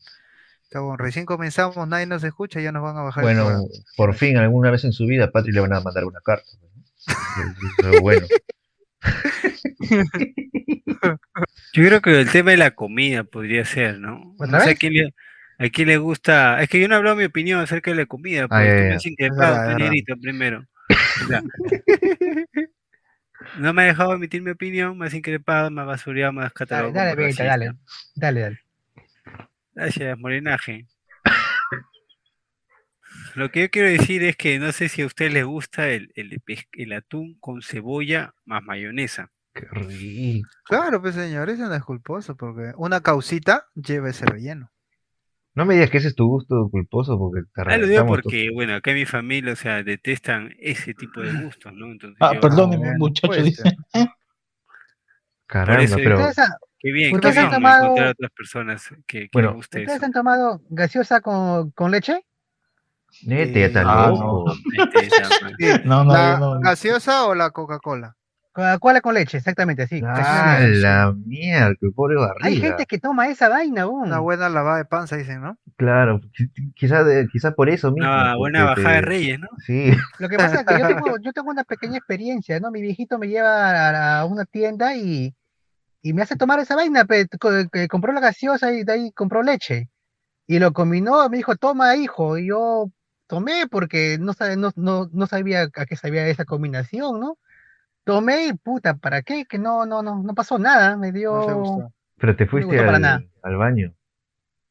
Cabrón, 0.69 0.99
recién 0.99 1.25
comenzamos, 1.25 1.89
nadie 1.89 2.05
nos 2.05 2.23
escucha, 2.23 2.61
ya 2.61 2.73
nos 2.73 2.83
van 2.83 2.99
a 2.99 3.05
bajar 3.05 3.25
el 3.25 3.33
Bueno, 3.33 3.62
por 3.97 4.12
fin, 4.12 4.37
alguna 4.37 4.71
vez 4.71 4.85
en 4.85 4.93
su 4.93 5.07
vida, 5.07 5.25
a 5.25 5.31
Patri 5.31 5.51
le 5.51 5.61
van 5.61 5.73
a 5.73 5.81
mandar 5.81 6.05
una 6.05 6.21
carta. 6.21 6.45
¿no? 6.61 6.69
Pero 7.79 8.03
bueno. 8.03 8.27
Yo 11.73 11.87
creo 11.87 12.03
que 12.03 12.21
el 12.21 12.31
tema 12.31 12.51
de 12.51 12.59
la 12.59 12.73
comida 12.73 13.25
podría 13.25 13.65
ser, 13.65 13.99
¿no? 13.99 14.35
¿Otra 14.39 14.59
No 14.59 14.65
sé 14.65 14.77
quién 14.77 14.93
le, 14.93 15.15
a 15.59 15.69
quién 15.69 15.88
le 15.88 15.99
gusta. 15.99 16.62
Es 16.62 16.69
que 16.69 16.81
yo 16.81 16.88
no 16.88 16.95
he 16.95 16.99
hablado 16.99 17.16
mi 17.16 17.25
opinión 17.25 17.61
acerca 17.61 17.90
de 17.90 17.97
la 17.97 18.07
comida, 18.07 18.47
verdad, 18.47 18.99
pues, 18.99 19.07
es 19.07 19.16
verdad. 19.19 19.77
negrito, 19.79 20.14
primero. 20.21 20.66
No 23.59 23.73
me 23.73 23.83
ha 23.83 23.87
dejado 23.87 24.14
emitir 24.14 24.42
mi 24.42 24.51
opinión, 24.51 24.97
me 24.99 25.07
has 25.07 25.14
increpado, 25.14 25.71
me 25.71 25.83
has 25.83 25.87
basureado, 25.87 26.33
me 26.33 26.42
has 26.42 26.53
Dale, 26.53 26.55
catalogado 26.55 27.07
dale, 27.07 27.23
racista. 27.23 27.45
dale. 27.45 27.73
Dale, 28.14 28.40
dale. 28.40 28.61
Gracias, 29.75 30.19
Morinaje. 30.19 30.87
Lo 33.35 33.51
que 33.51 33.61
yo 33.61 33.71
quiero 33.71 33.88
decir 33.88 34.23
es 34.23 34.37
que 34.37 34.59
no 34.59 34.73
sé 34.73 34.88
si 34.88 35.03
a 35.03 35.07
usted 35.07 35.31
les 35.31 35.45
gusta 35.45 35.88
el, 35.90 36.12
el, 36.14 36.92
atún 36.92 37.37
con 37.38 37.61
cebolla 37.61 38.35
más 38.47 38.62
mayonesa. 38.62 39.31
Qué 39.53 39.66
rico. 39.71 40.49
Claro, 40.64 41.03
pues 41.03 41.14
señor, 41.14 41.51
eso 41.51 41.66
no 41.66 41.74
es 41.74 41.83
culposo, 41.83 42.37
porque 42.37 42.72
una 42.76 43.03
causita 43.03 43.66
lleva 43.74 44.09
ese 44.09 44.24
relleno. 44.24 44.70
No 45.57 45.64
me 45.64 45.72
digas 45.74 45.88
que 45.90 45.96
ese 45.96 46.09
es 46.09 46.14
tu 46.14 46.26
gusto 46.28 46.68
culposo 46.70 47.18
porque 47.18 47.40
te 47.52 47.62
Ah, 47.62 47.78
lo 47.78 47.86
digo 47.86 48.07
porque, 48.07 48.50
bueno, 48.52 48.74
acá 48.74 48.90
en 48.90 48.98
mi 48.98 49.07
familia, 49.07 49.54
o 49.54 49.57
sea, 49.57 49.82
detestan 49.82 50.54
ese 50.61 50.92
tipo 50.92 51.22
de 51.22 51.32
gustos, 51.32 51.72
¿no? 51.72 51.86
Entonces 51.86 52.18
Ah, 52.20 52.34
yo, 52.34 52.40
perdóneme, 52.40 52.92
muchacho, 52.98 53.42
dice. 53.42 53.74
Caramba, 55.46 55.82
eso 55.82 55.96
pero 55.96 56.16
¿Ustedes, 56.18 56.38
han, 56.40 56.50
qué 56.78 56.92
bien, 56.92 57.11
¿Por 57.11 57.20
qué 57.20 57.32
se 57.32 57.38
han 57.40 57.44
bien 57.46 57.54
tomado- 57.54 57.82
encontrar 57.84 58.09
otras 58.09 58.30
personas 58.32 58.88
que, 59.07 59.20
que 59.22 59.28
Bueno, 59.32 59.48
les 59.48 59.57
guste 59.57 59.78
¿ustedes 59.78 59.96
eso. 59.96 60.04
han 60.07 60.12
tomado 60.12 60.61
gaseosa 60.68 61.20
con, 61.20 61.70
con 61.70 61.90
leche? 61.90 62.24
nete, 63.24 63.61
ya 63.61 63.66
está 63.66 63.82
Ah, 63.82 64.09
loco. 64.11 64.54
Detestan, 64.72 65.30
man. 65.42 65.54
Sí, 65.59 65.64
No, 65.84 66.04
no, 66.04 66.12
¿La 66.12 66.36
no. 66.38 66.61
gaseosa 66.61 67.26
o 67.26 67.34
la 67.34 67.50
Coca-Cola? 67.50 68.16
Coca-Cola 68.57 69.02
con 69.02 69.12
leche, 69.12 69.36
exactamente, 69.36 69.86
sí. 69.86 70.00
Ah, 70.02 70.59
la 70.62 71.12
mierda, 71.12 71.76
pobre 71.94 72.16
barriga. 72.16 72.46
Hay 72.46 72.57
gente 72.57 72.86
que 72.86 72.98
toma 72.98 73.28
esa 73.28 73.50
vaina, 73.50 73.86
weón. 73.86 74.07
Una 74.09 74.20
buena 74.20 74.48
lavada 74.48 74.78
de 74.78 74.86
panza, 74.86 75.16
dicen, 75.16 75.42
¿no? 75.42 75.59
Claro, 75.76 76.20
qui- 76.32 76.72
quizá, 77.30 77.50
por 77.52 77.68
eso 77.68 77.92
mismo. 77.92 78.09
Una 78.11 78.34
buena 78.36 78.64
bajada 78.64 78.94
de 78.94 79.00
reyes, 79.02 79.38
¿no? 79.38 79.48
Sí, 79.59 79.90
Lo 80.18 80.30
que 80.30 80.38
pasa 80.38 80.61
es 80.61 80.66
que 80.66 80.78
yo 80.78 80.86
tengo, 80.88 81.18
yo 81.18 81.32
tengo 81.34 81.50
una 81.50 81.64
pequeña 81.64 81.98
experiencia, 81.98 82.59
¿no? 82.59 82.70
Mi 82.70 82.80
viejito 82.80 83.18
me 83.18 83.28
lleva 83.28 83.90
a, 83.90 84.20
a 84.20 84.24
una 84.24 84.46
tienda 84.46 84.96
y, 84.96 85.34
y 86.00 86.12
me 86.14 86.22
hace 86.22 86.36
tomar 86.36 86.59
esa 86.61 86.76
vaina, 86.76 87.04
pe, 87.04 87.26
compró 87.90 88.14
la 88.14 88.20
gaseosa 88.20 88.72
y 88.72 88.84
de 88.84 88.92
ahí 88.92 89.12
compró 89.12 89.42
leche. 89.42 89.90
Y 90.46 90.61
lo 90.61 90.72
combinó, 90.72 91.28
me 91.28 91.36
dijo, 91.36 91.57
toma, 91.57 91.94
hijo. 91.96 92.38
Y 92.38 92.48
yo 92.48 92.90
tomé 93.26 93.66
porque 93.70 94.16
no, 94.18 94.32
no, 94.57 94.72
no, 94.76 95.11
no 95.12 95.26
sabía 95.26 95.68
a 95.74 95.86
qué 95.86 95.96
sabía 95.96 96.26
esa 96.28 96.46
combinación, 96.46 97.20
¿no? 97.20 97.38
Tomé 98.07 98.46
y 98.46 98.52
puta, 98.54 98.94
¿para 98.94 99.20
qué? 99.22 99.44
Que 99.46 99.59
no, 99.59 99.84
no, 99.84 100.00
no, 100.00 100.22
no 100.22 100.34
pasó 100.34 100.59
nada, 100.59 100.96
me 100.96 101.09
No 101.09 101.12
te 101.12 101.18
dio... 101.18 101.54
gustó. 101.59 101.92
Pero 102.18 102.36
te 102.36 102.46
fuiste 102.46 102.78
al, 102.78 103.00
nada. 103.02 103.22
al 103.42 103.57
baño. 103.57 103.92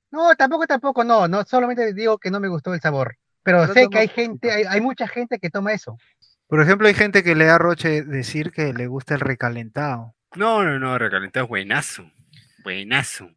No, 0.10 0.34
tampoco, 0.36 0.66
tampoco, 0.66 1.04
no, 1.04 1.28
no, 1.28 1.44
solamente 1.44 1.94
digo 1.94 2.18
que 2.18 2.32
no 2.32 2.40
me 2.40 2.48
gustó 2.48 2.74
el 2.74 2.80
sabor. 2.80 3.18
Pero 3.44 3.68
Yo 3.68 3.74
sé 3.74 3.90
que 3.90 4.00
hay 4.00 4.08
gente, 4.08 4.52
hay, 4.52 4.64
hay 4.64 4.82
mucha 4.82 5.08
gente 5.08 5.38
que 5.38 5.50
toma 5.52 5.74
eso. 5.74 5.98
Por 6.48 6.62
ejemplo, 6.62 6.88
hay 6.88 6.94
gente 6.94 7.24
que 7.24 7.36
le 7.36 7.46
da 7.46 7.58
roche 7.58 8.04
decir 8.04 8.52
que 8.52 8.74
le 8.74 8.88
gusta 8.88 9.14
el 9.16 9.20
recalentado. 9.20 10.16
No, 10.36 10.64
no, 10.64 10.80
no, 10.80 10.98
recalentado 10.98 11.44
es 11.44 11.50
buenazo. 11.50 12.10
Buenazo. 12.64 13.30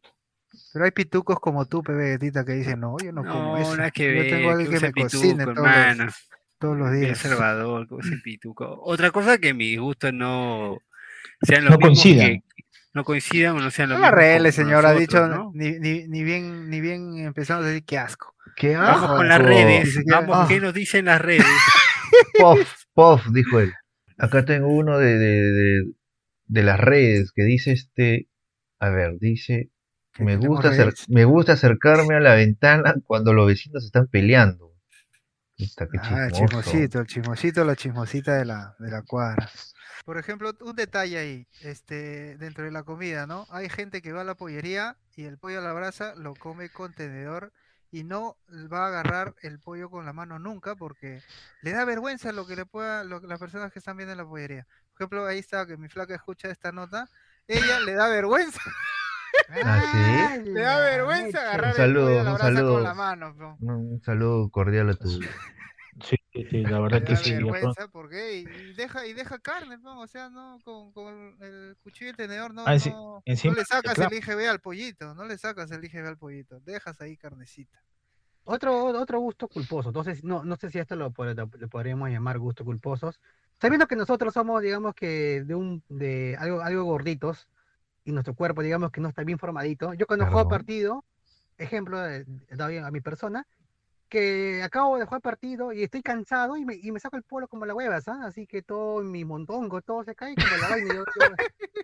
Pero 0.73 0.85
hay 0.85 0.91
pitucos 0.91 1.39
como 1.39 1.65
tú, 1.65 1.83
Pepe 1.83 2.11
Gatita, 2.11 2.45
que 2.45 2.53
dicen, 2.53 2.79
no, 2.79 2.95
yo 3.03 3.11
no, 3.11 3.21
como 3.23 3.57
No, 3.57 3.57
eso. 3.57 3.75
nada 3.75 3.91
que 3.91 4.05
yo 4.15 4.21
ver. 4.21 4.29
tengo 4.31 4.49
alguien 4.51 4.69
que 4.69 4.77
usa 4.77 4.91
me 4.95 5.03
cocine 5.03 5.45
pituco, 5.45 5.61
los, 5.61 5.69
hermano. 5.75 6.11
Todos 6.59 6.77
los 6.77 6.91
días. 6.91 7.17
Salvador, 7.17 7.87
que 7.87 7.93
use 7.95 8.17
pituco. 8.23 8.79
Otra 8.83 9.11
cosa 9.11 9.37
que 9.37 9.53
mis 9.53 9.79
gustos 9.79 10.13
no 10.13 10.79
sean 11.41 11.65
los 11.65 11.71
No 11.71 11.77
mismos 11.77 12.01
coincidan. 12.03 12.27
que- 12.27 12.43
no 12.91 13.03
coincidan 13.03 13.55
o 13.55 13.59
no 13.59 13.69
sean 13.71 13.89
No 13.89 13.95
los 13.95 14.01
la 14.01 14.09
mismos 14.11 14.41
como 14.41 14.51
señor, 14.51 14.85
ha 14.85 14.93
dicho, 14.93 15.27
¿no? 15.27 15.51
ni, 15.53 15.79
ni, 15.79 16.07
ni 16.07 16.23
bien, 16.23 16.69
ni 16.69 16.81
bien 16.81 17.19
empezamos 17.19 17.63
a 17.65 17.67
decir 17.69 17.85
qué 17.85 17.97
asco. 17.99 18.35
¿Qué 18.55 18.75
Vamos 18.75 19.11
con 19.11 19.27
las 19.27 19.39
asco! 19.39 19.47
redes, 19.49 19.99
vamos, 20.07 20.37
ah. 20.37 20.45
¿qué 20.49 20.59
nos 20.59 20.73
dicen 20.73 21.05
las 21.05 21.21
redes? 21.21 21.45
Puff, 22.39 22.67
puff, 22.93 23.27
dijo 23.31 23.59
él. 23.59 23.71
Acá 24.17 24.43
tengo 24.43 24.67
uno 24.67 24.97
de, 24.97 25.17
de, 25.19 25.51
de, 25.51 25.83
de 26.47 26.63
las 26.63 26.79
redes 26.79 27.31
que 27.33 27.43
dice 27.43 27.71
este, 27.71 28.27
a 28.79 28.89
ver, 28.89 29.17
dice, 29.19 29.69
me 30.17 30.35
gusta, 30.35 30.71
me 31.07 31.23
gusta 31.25 31.53
acercarme 31.53 32.15
a 32.15 32.19
la 32.19 32.33
ventana 32.33 32.95
cuando 33.05 33.33
los 33.33 33.47
vecinos 33.47 33.85
están 33.85 34.07
peleando. 34.07 34.68
Qué 35.59 35.67
Ah, 36.01 36.27
el 36.27 36.31
chismosito, 36.31 36.99
el 37.01 37.07
chismosito, 37.07 37.65
la 37.65 37.75
chismosita 37.75 38.35
de 38.35 38.45
la, 38.45 38.75
de 38.79 38.89
la 38.89 39.01
cuadra. 39.01 39.49
Por 40.05 40.17
ejemplo, 40.17 40.53
un 40.61 40.73
detalle 40.73 41.17
ahí, 41.17 41.47
este, 41.59 42.37
dentro 42.37 42.63
de 42.63 42.71
la 42.71 42.83
comida, 42.83 43.27
¿no? 43.27 43.45
Hay 43.49 43.67
gente 43.67 44.01
que 44.01 44.13
va 44.13 44.21
a 44.21 44.23
la 44.23 44.35
pollería 44.35 44.95
y 45.17 45.25
el 45.25 45.37
pollo 45.37 45.59
a 45.59 45.61
la 45.61 45.73
brasa 45.73 46.15
lo 46.15 46.33
come 46.33 46.69
con 46.69 46.93
tenedor 46.93 47.51
y 47.91 48.05
no 48.05 48.37
va 48.71 48.85
a 48.85 48.87
agarrar 48.87 49.35
el 49.41 49.59
pollo 49.59 49.89
con 49.89 50.05
la 50.05 50.13
mano 50.13 50.39
nunca 50.39 50.75
porque 50.75 51.21
le 51.61 51.71
da 51.71 51.83
vergüenza 51.83 52.31
lo 52.31 52.47
que 52.47 52.55
le 52.55 52.65
pueda, 52.65 53.03
lo 53.03 53.19
que 53.19 53.27
las 53.27 53.39
personas 53.39 53.73
que 53.73 53.79
están 53.79 53.97
viendo 53.97 54.13
en 54.13 54.19
la 54.19 54.25
pollería. 54.25 54.65
Por 54.93 55.01
ejemplo, 55.01 55.25
ahí 55.25 55.39
está 55.39 55.65
que 55.65 55.75
mi 55.75 55.89
flaca 55.89 56.15
escucha 56.15 56.49
esta 56.49 56.71
nota, 56.71 57.09
ella 57.47 57.81
le 57.81 57.93
da 57.95 58.07
vergüenza, 58.07 58.61
¿Ah, 59.47 59.81
sí? 59.91 60.51
le 60.51 60.61
da 60.61 60.79
vergüenza 60.79 61.39
agarrar 61.41 61.69
el 61.71 61.75
saludo, 61.75 62.23
la 62.23 62.31
un 62.31 62.37
brasa 62.37 62.53
saludo. 62.53 62.73
con 62.75 62.83
la 62.83 62.93
mano. 62.93 63.33
¿no? 63.33 63.57
Un, 63.61 63.69
un 63.93 64.01
saludo 64.01 64.49
cordial 64.49 64.89
a 64.89 64.93
tu... 64.95 65.09
Sí, 65.09 66.15
sí, 66.31 66.45
sí, 66.49 66.61
la 66.63 66.79
verdad 66.79 67.03
que 67.03 67.13
da 67.13 67.19
sí. 67.21 67.33
vergüenza 67.33 67.87
porque 67.89 68.37
y, 68.37 68.73
deja 68.73 69.05
y 69.05 69.13
deja 69.13 69.37
carne, 69.39 69.77
¿no? 69.79 69.99
o 69.99 70.07
sea, 70.07 70.29
no 70.29 70.59
con, 70.63 70.93
con 70.93 71.35
el 71.41 71.75
cuchillo 71.83 72.07
y 72.07 72.09
el 72.11 72.15
tenedor 72.15 72.53
no, 72.53 72.61
Ah, 72.65 72.75
no, 72.75 72.75
no 72.91 73.21
encima 73.25 73.55
le 73.55 73.65
sacas 73.65 73.97
el 73.99 74.13
IGB 74.13 74.47
al 74.49 74.59
pollito, 74.61 75.13
no 75.13 75.25
le 75.25 75.37
sacas 75.37 75.71
el 75.71 75.83
IGB 75.83 76.07
al 76.07 76.17
pollito, 76.17 76.59
dejas 76.61 77.01
ahí 77.01 77.17
carnecita. 77.17 77.81
Otro, 78.45 78.85
otro 78.85 79.19
gusto 79.19 79.47
culposo. 79.47 79.89
Entonces, 79.89 80.23
no, 80.23 80.43
no 80.43 80.55
sé 80.55 80.69
si 80.71 80.79
esto 80.79 80.95
lo, 80.95 81.13
lo- 81.15 81.33
lo 81.33 81.67
podríamos 81.69 82.09
llamar 82.09 82.39
gustos 82.39 82.65
culposos. 82.65 83.19
Sabiendo 83.61 83.85
que 83.87 83.95
nosotros 83.95 84.33
somos, 84.33 84.61
digamos 84.61 84.95
que 84.95 85.43
de 85.45 85.53
un, 85.53 85.83
de 85.89 86.35
algo, 86.39 86.61
algo 86.61 86.83
gorditos, 86.85 87.47
y 88.03 88.11
nuestro 88.11 88.33
cuerpo, 88.35 88.61
digamos 88.61 88.91
que 88.91 89.01
no 89.01 89.09
está 89.09 89.23
bien 89.23 89.37
formadito. 89.39 89.93
Yo 89.93 90.07
cuando 90.07 90.25
juego 90.25 90.47
Perdón. 90.47 90.59
partido, 90.65 91.05
ejemplo, 91.57 92.05
eh, 92.07 92.25
doy 92.51 92.77
a 92.77 92.89
mi 92.91 93.01
persona, 93.01 93.45
que 94.09 94.63
acabo 94.63 94.97
de 94.97 95.05
jugar 95.05 95.21
partido 95.21 95.71
y 95.71 95.83
estoy 95.83 96.01
cansado 96.01 96.57
y 96.57 96.65
me, 96.65 96.75
y 96.75 96.91
me 96.91 96.99
saco 96.99 97.15
el 97.17 97.23
polo 97.23 97.47
como 97.47 97.65
la 97.65 97.75
hueva, 97.75 98.01
¿sabes? 98.01 98.25
Así 98.25 98.47
que 98.47 98.61
todo 98.63 99.03
mi 99.03 99.23
montongo, 99.23 99.81
todo 99.81 100.03
se 100.03 100.15
cae 100.15 100.35
como 100.35 100.57
la 100.57 100.69
vaina. 100.69 100.93
Yo, 100.93 101.03
yo- 101.15 101.35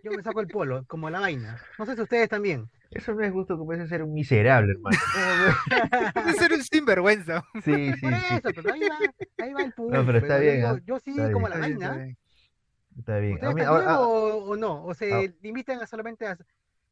yo 0.04 0.12
me 0.12 0.24
saco 0.24 0.40
el 0.40 0.48
polo 0.48 0.84
como 0.88 1.10
la 1.10 1.20
vaina. 1.20 1.60
No 1.78 1.86
sé 1.86 1.96
si 1.96 2.02
ustedes 2.02 2.30
también. 2.30 2.68
Eso 2.92 3.14
no 3.14 3.24
es 3.24 3.32
gusto 3.32 3.58
que 3.58 3.64
puedes 3.66 3.88
ser 3.90 4.02
un 4.04 4.14
miserable, 4.14 4.74
hermano. 4.74 4.98
Es 6.30 6.38
ser 6.38 6.54
un 6.54 6.64
sinvergüenza. 6.64 7.44
Sí, 7.64 7.92
sí, 7.94 8.02
Por 8.02 8.14
sí. 8.14 8.36
eso, 8.36 8.50
pero 8.56 8.74
ahí 8.74 8.82
va, 8.82 8.98
ahí 9.40 9.54
va 9.54 9.64
el 9.64 9.72
punto. 9.74 10.06
pero 10.06 10.18
está 10.20 10.36
yo 10.38 10.42
bien, 10.42 10.56
digo, 10.56 10.68
¿ah? 10.70 10.80
Yo 10.86 11.00
sí, 11.00 11.12
Está 11.12 11.32
como 11.32 11.48
bien. 11.48 11.60
la 11.60 11.68
bien, 11.68 12.18
está 12.98 13.18
bien. 13.20 13.36
Bien. 13.36 13.46
A 13.46 13.50
¿Ustedes 13.50 13.56
mí- 13.56 13.62
ahora- 13.64 14.00
o, 14.00 14.46
o 14.52 14.56
no? 14.58 14.86
¿O 14.86 14.94
se 14.94 15.14
ah. 15.14 15.22
limitan 15.42 15.82
a 15.82 15.88
solamente 15.88 16.28
a, 16.28 16.38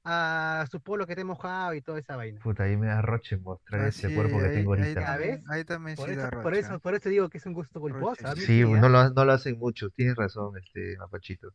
a 0.05 0.65
su 0.69 0.81
polo 0.81 1.05
que 1.05 1.13
esté 1.13 1.23
mojado 1.23 1.73
y 1.73 1.81
toda 1.81 1.99
esa 1.99 2.15
vaina? 2.15 2.39
Puta, 2.41 2.63
ahí 2.63 2.75
me 2.77 2.87
da 2.87 3.01
roche 3.01 3.37
mostrar 3.37 3.81
Ah, 3.81 3.87
este 3.87 4.09
sí, 4.09 4.15
cuerpo 4.15 4.39
que 4.39 4.45
ahí- 4.45 4.55
tengo 4.55 4.73
ahí 4.73 4.81
ahorita. 4.81 4.99
¿Ya 5.01 5.07
también- 5.07 5.35
ves? 5.35 5.49
Ahí 5.49 5.63
también 5.63 5.95
Por 5.95 6.09
sí 6.09 6.15
da 6.15 6.27
eso, 6.27 6.41
por 6.41 6.53
eso, 6.55 6.79
por 6.79 6.95
eso 6.95 7.09
digo 7.09 7.29
que 7.29 7.37
es 7.37 7.45
un 7.45 7.53
gusto 7.53 7.79
culposo. 7.79 8.35
Sí, 8.35 8.63
no 8.63 8.89
lo, 8.89 9.09
no 9.11 9.25
lo 9.25 9.31
hacen 9.31 9.57
mucho. 9.57 9.89
Tienes 9.91 10.15
razón, 10.15 10.57
este 10.57 10.97
Mapachito. 10.97 11.49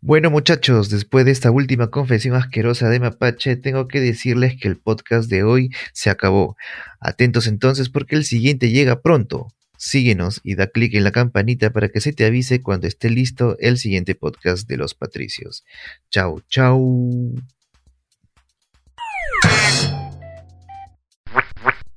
Bueno 0.00 0.30
muchachos, 0.30 0.90
después 0.90 1.24
de 1.24 1.30
esta 1.30 1.50
última 1.50 1.90
confesión 1.90 2.34
asquerosa 2.36 2.88
de 2.88 3.00
Mapache, 3.00 3.56
tengo 3.56 3.88
que 3.88 4.00
decirles 4.00 4.56
que 4.60 4.68
el 4.68 4.76
podcast 4.76 5.30
de 5.30 5.42
hoy 5.42 5.70
se 5.92 6.10
acabó. 6.10 6.56
Atentos 7.00 7.46
entonces 7.46 7.88
porque 7.88 8.16
el 8.16 8.24
siguiente 8.24 8.70
llega 8.70 9.02
pronto. 9.02 9.48
Síguenos 9.76 10.40
y 10.44 10.56
da 10.56 10.66
clic 10.66 10.94
en 10.94 11.04
la 11.04 11.10
campanita 11.10 11.70
para 11.70 11.88
que 11.88 12.02
se 12.02 12.12
te 12.12 12.26
avise 12.26 12.62
cuando 12.62 12.86
esté 12.86 13.08
listo 13.08 13.56
el 13.60 13.78
siguiente 13.78 14.14
podcast 14.14 14.68
de 14.68 14.76
los 14.76 14.94
Patricios. 14.94 15.64
Chau, 16.10 16.42
chau. 16.48 17.34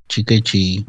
Chiquechi. 0.08 0.86